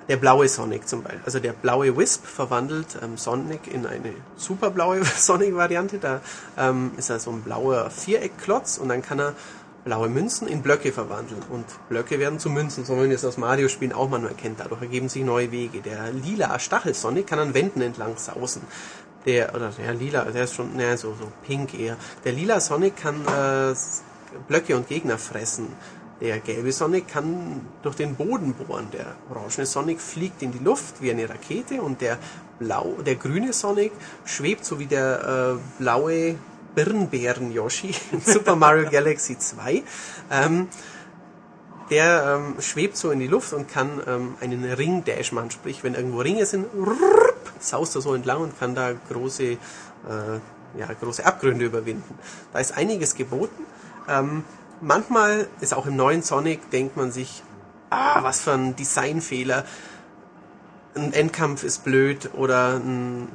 [0.09, 5.05] der blaue Sonic zum Beispiel, also der blaue Wisp verwandelt ähm, Sonic in eine superblaue
[5.17, 5.99] Sonic-Variante.
[5.99, 6.21] Da
[6.57, 9.35] ähm, ist er so ein blauer Viereckklotz und dann kann er
[9.85, 11.43] blaue Münzen in Blöcke verwandeln.
[11.51, 14.61] Und Blöcke werden zu Münzen, so wie man es aus Mario-Spielen auch manchmal kennt.
[14.61, 15.81] Dadurch ergeben sich neue Wege.
[15.81, 18.63] Der lila Stachel-Sonic kann an Wänden entlang sausen.
[19.27, 21.97] Der, oder der lila, der ist schon, naja, so, so pink eher.
[22.25, 23.75] Der lila Sonic kann äh,
[24.47, 25.69] Blöcke und Gegner fressen.
[26.21, 28.89] Der gelbe Sonic kann durch den Boden bohren.
[28.93, 32.19] Der orangene Sonic fliegt in die Luft wie eine Rakete und der
[32.59, 33.93] blau, der grüne Sonic
[34.25, 36.35] schwebt so wie der äh, blaue
[36.75, 39.83] Birnbären Yoshi in Super Mario Galaxy 2.
[40.31, 40.69] Ähm,
[41.91, 45.51] der ähm, schwebt so in die Luft und kann ähm, einen Ring-Dash machen.
[45.51, 49.57] Sprich, wenn irgendwo Ringe sind, rrrp, saust er so entlang und kann da große, äh,
[50.77, 52.19] ja, große Abgründe überwinden.
[52.53, 53.65] Da ist einiges geboten.
[54.09, 54.45] Ähm,
[54.81, 57.43] manchmal ist auch im neuen Sonic, denkt man sich,
[57.91, 59.65] ah, was für ein Designfehler.
[60.95, 63.29] Ein Endkampf ist blöd oder eine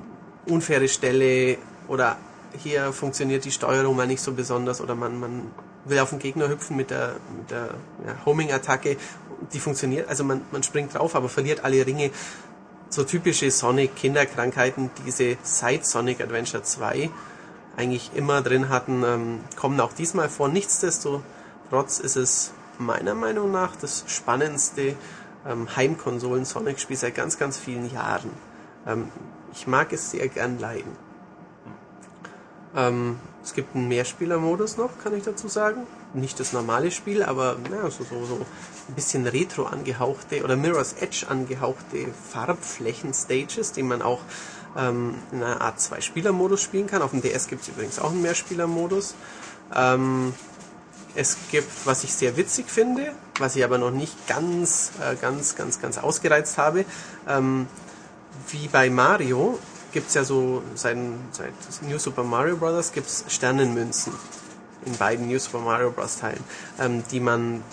[0.47, 1.57] unfaire Stelle
[1.87, 2.17] oder
[2.61, 5.51] hier funktioniert die Steuerung mal nicht so besonders oder man, man
[5.85, 7.69] will auf den Gegner hüpfen mit der, mit der
[8.05, 8.97] ja, Homing-Attacke.
[9.53, 12.11] Die funktioniert, also man, man springt drauf, aber verliert alle Ringe.
[12.89, 17.09] So typische Sonic-Kinderkrankheiten, diese seit Sonic Adventure 2
[17.75, 20.47] eigentlich immer drin hatten, ähm, kommen auch diesmal vor.
[20.47, 21.23] Nichtsdestotrotz
[21.73, 24.95] ist es meiner Meinung nach das spannendste
[25.47, 28.29] ähm, Heimkonsolen-Sonic-Spiel seit ganz, ganz vielen Jahren.
[28.85, 29.09] Ähm,
[29.51, 30.95] ich mag es sehr gern leiden.
[32.75, 35.87] Ähm, es gibt einen Mehrspieler-Modus noch, kann ich dazu sagen.
[36.13, 38.35] Nicht das normale Spiel, aber ja, so, so, so
[38.87, 44.19] ein bisschen retro angehauchte oder Mirror's Edge angehauchte Farbflächen-Stages, die man auch
[44.77, 47.01] ähm, in einer Art Zwei-Spieler-Modus spielen kann.
[47.01, 49.15] Auf dem DS gibt es übrigens auch einen Mehrspieler-Modus.
[49.75, 50.33] Ähm,
[51.15, 55.55] es gibt, was ich sehr witzig finde, was ich aber noch nicht ganz, äh, ganz,
[55.55, 56.85] ganz, ganz ausgereizt habe,
[57.27, 57.67] ähm,
[58.49, 59.59] wie bei Mario
[59.91, 60.97] gibt es ja so, seit,
[61.31, 61.53] seit
[61.87, 62.91] New Super Mario Bros.
[62.91, 64.13] gibt es Sternenmünzen
[64.85, 66.17] in beiden New Super Mario Bros.
[66.17, 66.43] Teilen,
[66.79, 67.63] ähm, die man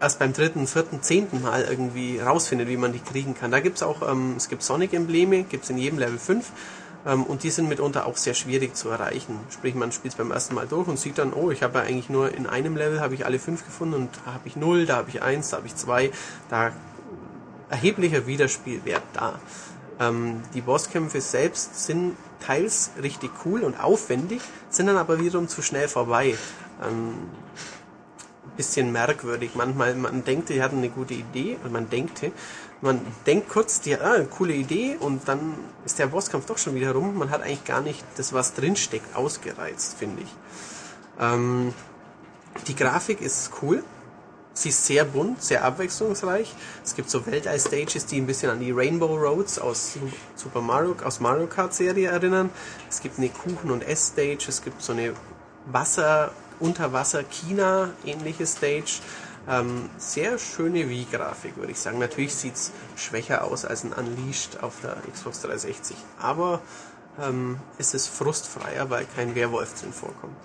[0.00, 3.50] erst beim dritten, vierten, zehnten Mal irgendwie rausfindet, wie man die kriegen kann.
[3.50, 6.52] Da gibt's auch, ähm, es gibt Sonic-Embleme, gibt's in jedem Level 5 ähm,
[7.04, 9.38] und die sind mitunter auch sehr schwierig zu erreichen.
[9.50, 12.08] Sprich, man spielt beim ersten Mal durch und sieht dann, oh, ich habe ja eigentlich
[12.08, 14.96] nur in einem Level habe ich alle fünf gefunden und da habe ich null, da
[14.96, 16.12] habe ich eins, da habe ich zwei,
[16.48, 16.72] da
[17.68, 19.40] erheblicher Wiederspielwert da.
[19.98, 25.62] Ähm, die Bosskämpfe selbst sind teils richtig cool und aufwendig, sind dann aber wiederum zu
[25.62, 26.36] schnell vorbei.
[26.82, 27.14] Ähm,
[28.56, 29.52] bisschen merkwürdig.
[29.54, 32.32] Manchmal, man denkt, die hatten eine gute Idee und man denkte,
[32.82, 35.54] man denkt kurz, die ah, coole Idee und dann
[35.84, 37.16] ist der Bosskampf doch schon wieder rum.
[37.16, 40.28] Man hat eigentlich gar nicht das, was drinsteckt, ausgereizt, finde ich.
[41.20, 41.72] Ähm,
[42.66, 43.82] die Grafik ist cool.
[44.54, 46.54] Sie ist sehr bunt, sehr abwechslungsreich.
[46.84, 49.96] Es gibt so Weltall-Stages, die ein bisschen an die Rainbow Roads aus
[50.34, 52.50] Super Mario, aus Mario Kart Serie erinnern.
[52.90, 54.44] Es gibt eine Kuchen- und Ess-Stage.
[54.48, 55.14] Es gibt so eine
[55.66, 59.00] Wasser, Unterwasser-China-ähnliche Stage.
[59.48, 61.98] Ähm, sehr schöne Wii-Grafik, würde ich sagen.
[61.98, 65.96] Natürlich sieht es schwächer aus als ein Unleashed auf der Xbox 360.
[66.20, 66.60] Aber
[67.20, 70.36] ähm, es ist frustfreier, weil kein Werwolf drin vorkommt.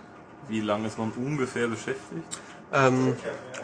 [0.47, 2.39] Wie lange ist man ungefähr beschäftigt?
[2.73, 3.15] Ähm,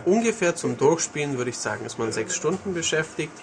[0.05, 3.33] ungefähr zum Durchspielen würde ich sagen, ist man sechs Stunden beschäftigt,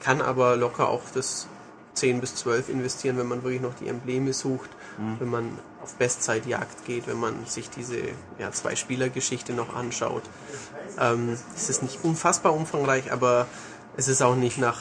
[0.00, 1.48] kann aber locker auch das
[1.94, 4.70] 10 bis 12 investieren, wenn man wirklich noch die Embleme sucht,
[5.18, 7.98] wenn man auf Bestzeitjagd geht, wenn man sich diese
[8.38, 10.22] ja, Zwei-Spieler-Geschichte noch anschaut.
[11.00, 13.46] Ähm, es ist nicht unfassbar umfangreich, aber
[13.96, 14.80] es ist auch nicht nach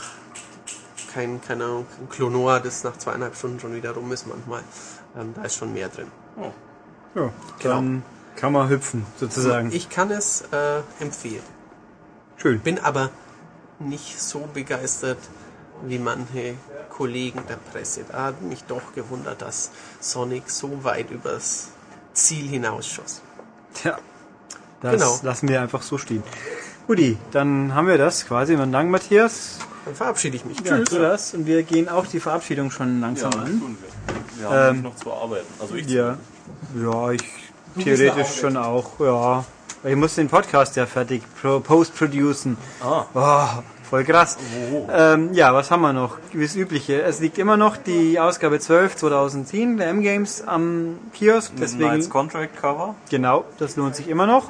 [1.13, 4.61] kein, keine Ahnung, Klonoa, das nach zweieinhalb Stunden schon wieder rum ist manchmal.
[5.17, 6.11] Ähm, da ist schon mehr drin.
[7.15, 7.31] Ja,
[7.63, 8.03] dann
[8.35, 9.71] kann man hüpfen, sozusagen.
[9.71, 11.41] Ich kann es äh, empfehlen.
[12.37, 12.59] Schön.
[12.59, 13.09] Bin aber
[13.79, 15.17] nicht so begeistert
[15.83, 16.55] wie manche
[16.89, 18.05] Kollegen der Presse.
[18.07, 21.69] Da hat mich doch gewundert, dass Sonic so weit übers
[22.13, 23.21] Ziel hinausschoss.
[23.73, 23.97] Tja,
[24.81, 25.19] das Genau.
[25.23, 26.23] lassen wir einfach so stehen.
[26.87, 28.55] Guti, dann haben wir das quasi.
[28.55, 29.59] Vielen Dank, Matthias.
[29.85, 30.59] Dann verabschiede ich mich.
[30.61, 31.33] Ja, tu das.
[31.33, 33.59] Und wir gehen auch die Verabschiedung schon langsam das an.
[33.59, 34.15] tun wir.
[34.41, 35.47] Wir haben Ähm, noch zu arbeiten.
[35.59, 36.17] Also ich Ja,
[36.81, 37.23] ja, ich
[37.83, 39.43] theoretisch schon auch, ja.
[39.83, 42.57] Ich muss den Podcast ja fertig pro- post-producen.
[42.83, 43.05] Ah.
[43.13, 44.37] Oh, voll krass.
[44.89, 46.17] Ähm, ja, was haben wir noch?
[46.33, 47.01] Wie das Übliche.
[47.03, 51.51] Es liegt immer noch die Ausgabe 12 2010 der M-Games am Kiosk.
[51.59, 52.95] Deswegen, Contract Cover.
[53.09, 54.49] genau, das lohnt sich immer noch.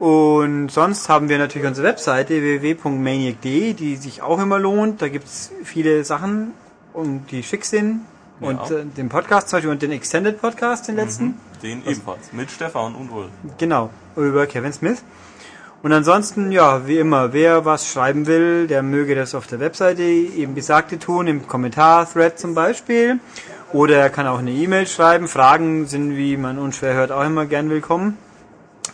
[0.00, 5.00] Und sonst haben wir natürlich unsere Webseite www.maniac.de, die sich auch immer lohnt.
[5.00, 6.54] Da gibt's viele Sachen,
[6.92, 8.02] und die schick sind.
[8.40, 11.38] Und äh, den Podcast zum Beispiel und den Extended Podcast, den letzten.
[11.62, 12.32] Den ebenfalls.
[12.32, 13.30] Mit Stefan und Ulrich.
[13.58, 15.04] Genau, über Kevin Smith.
[15.82, 20.02] Und ansonsten, ja, wie immer, wer was schreiben will, der möge das auf der Webseite
[20.02, 23.18] eben Besagte tun, im Kommentar-Thread zum Beispiel.
[23.72, 25.28] Oder er kann auch eine E-Mail schreiben.
[25.28, 28.16] Fragen sind, wie man unschwer hört, auch immer gern willkommen.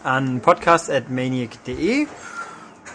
[0.05, 2.07] An podcast.maniac.de.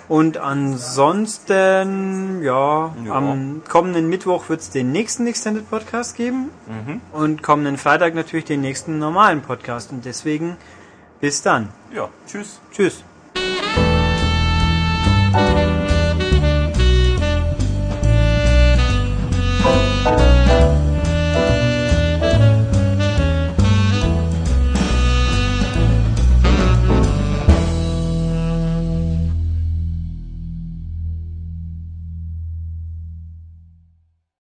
[0.07, 3.13] Und ansonsten, ja, Ja.
[3.13, 6.49] am kommenden Mittwoch wird es den nächsten Extended Podcast geben.
[7.13, 9.91] Und kommenden Freitag natürlich den nächsten normalen Podcast.
[9.91, 10.57] Und deswegen
[11.22, 11.69] bis dann.
[11.93, 12.59] Ja, tschüss.
[12.72, 13.03] Tschüss.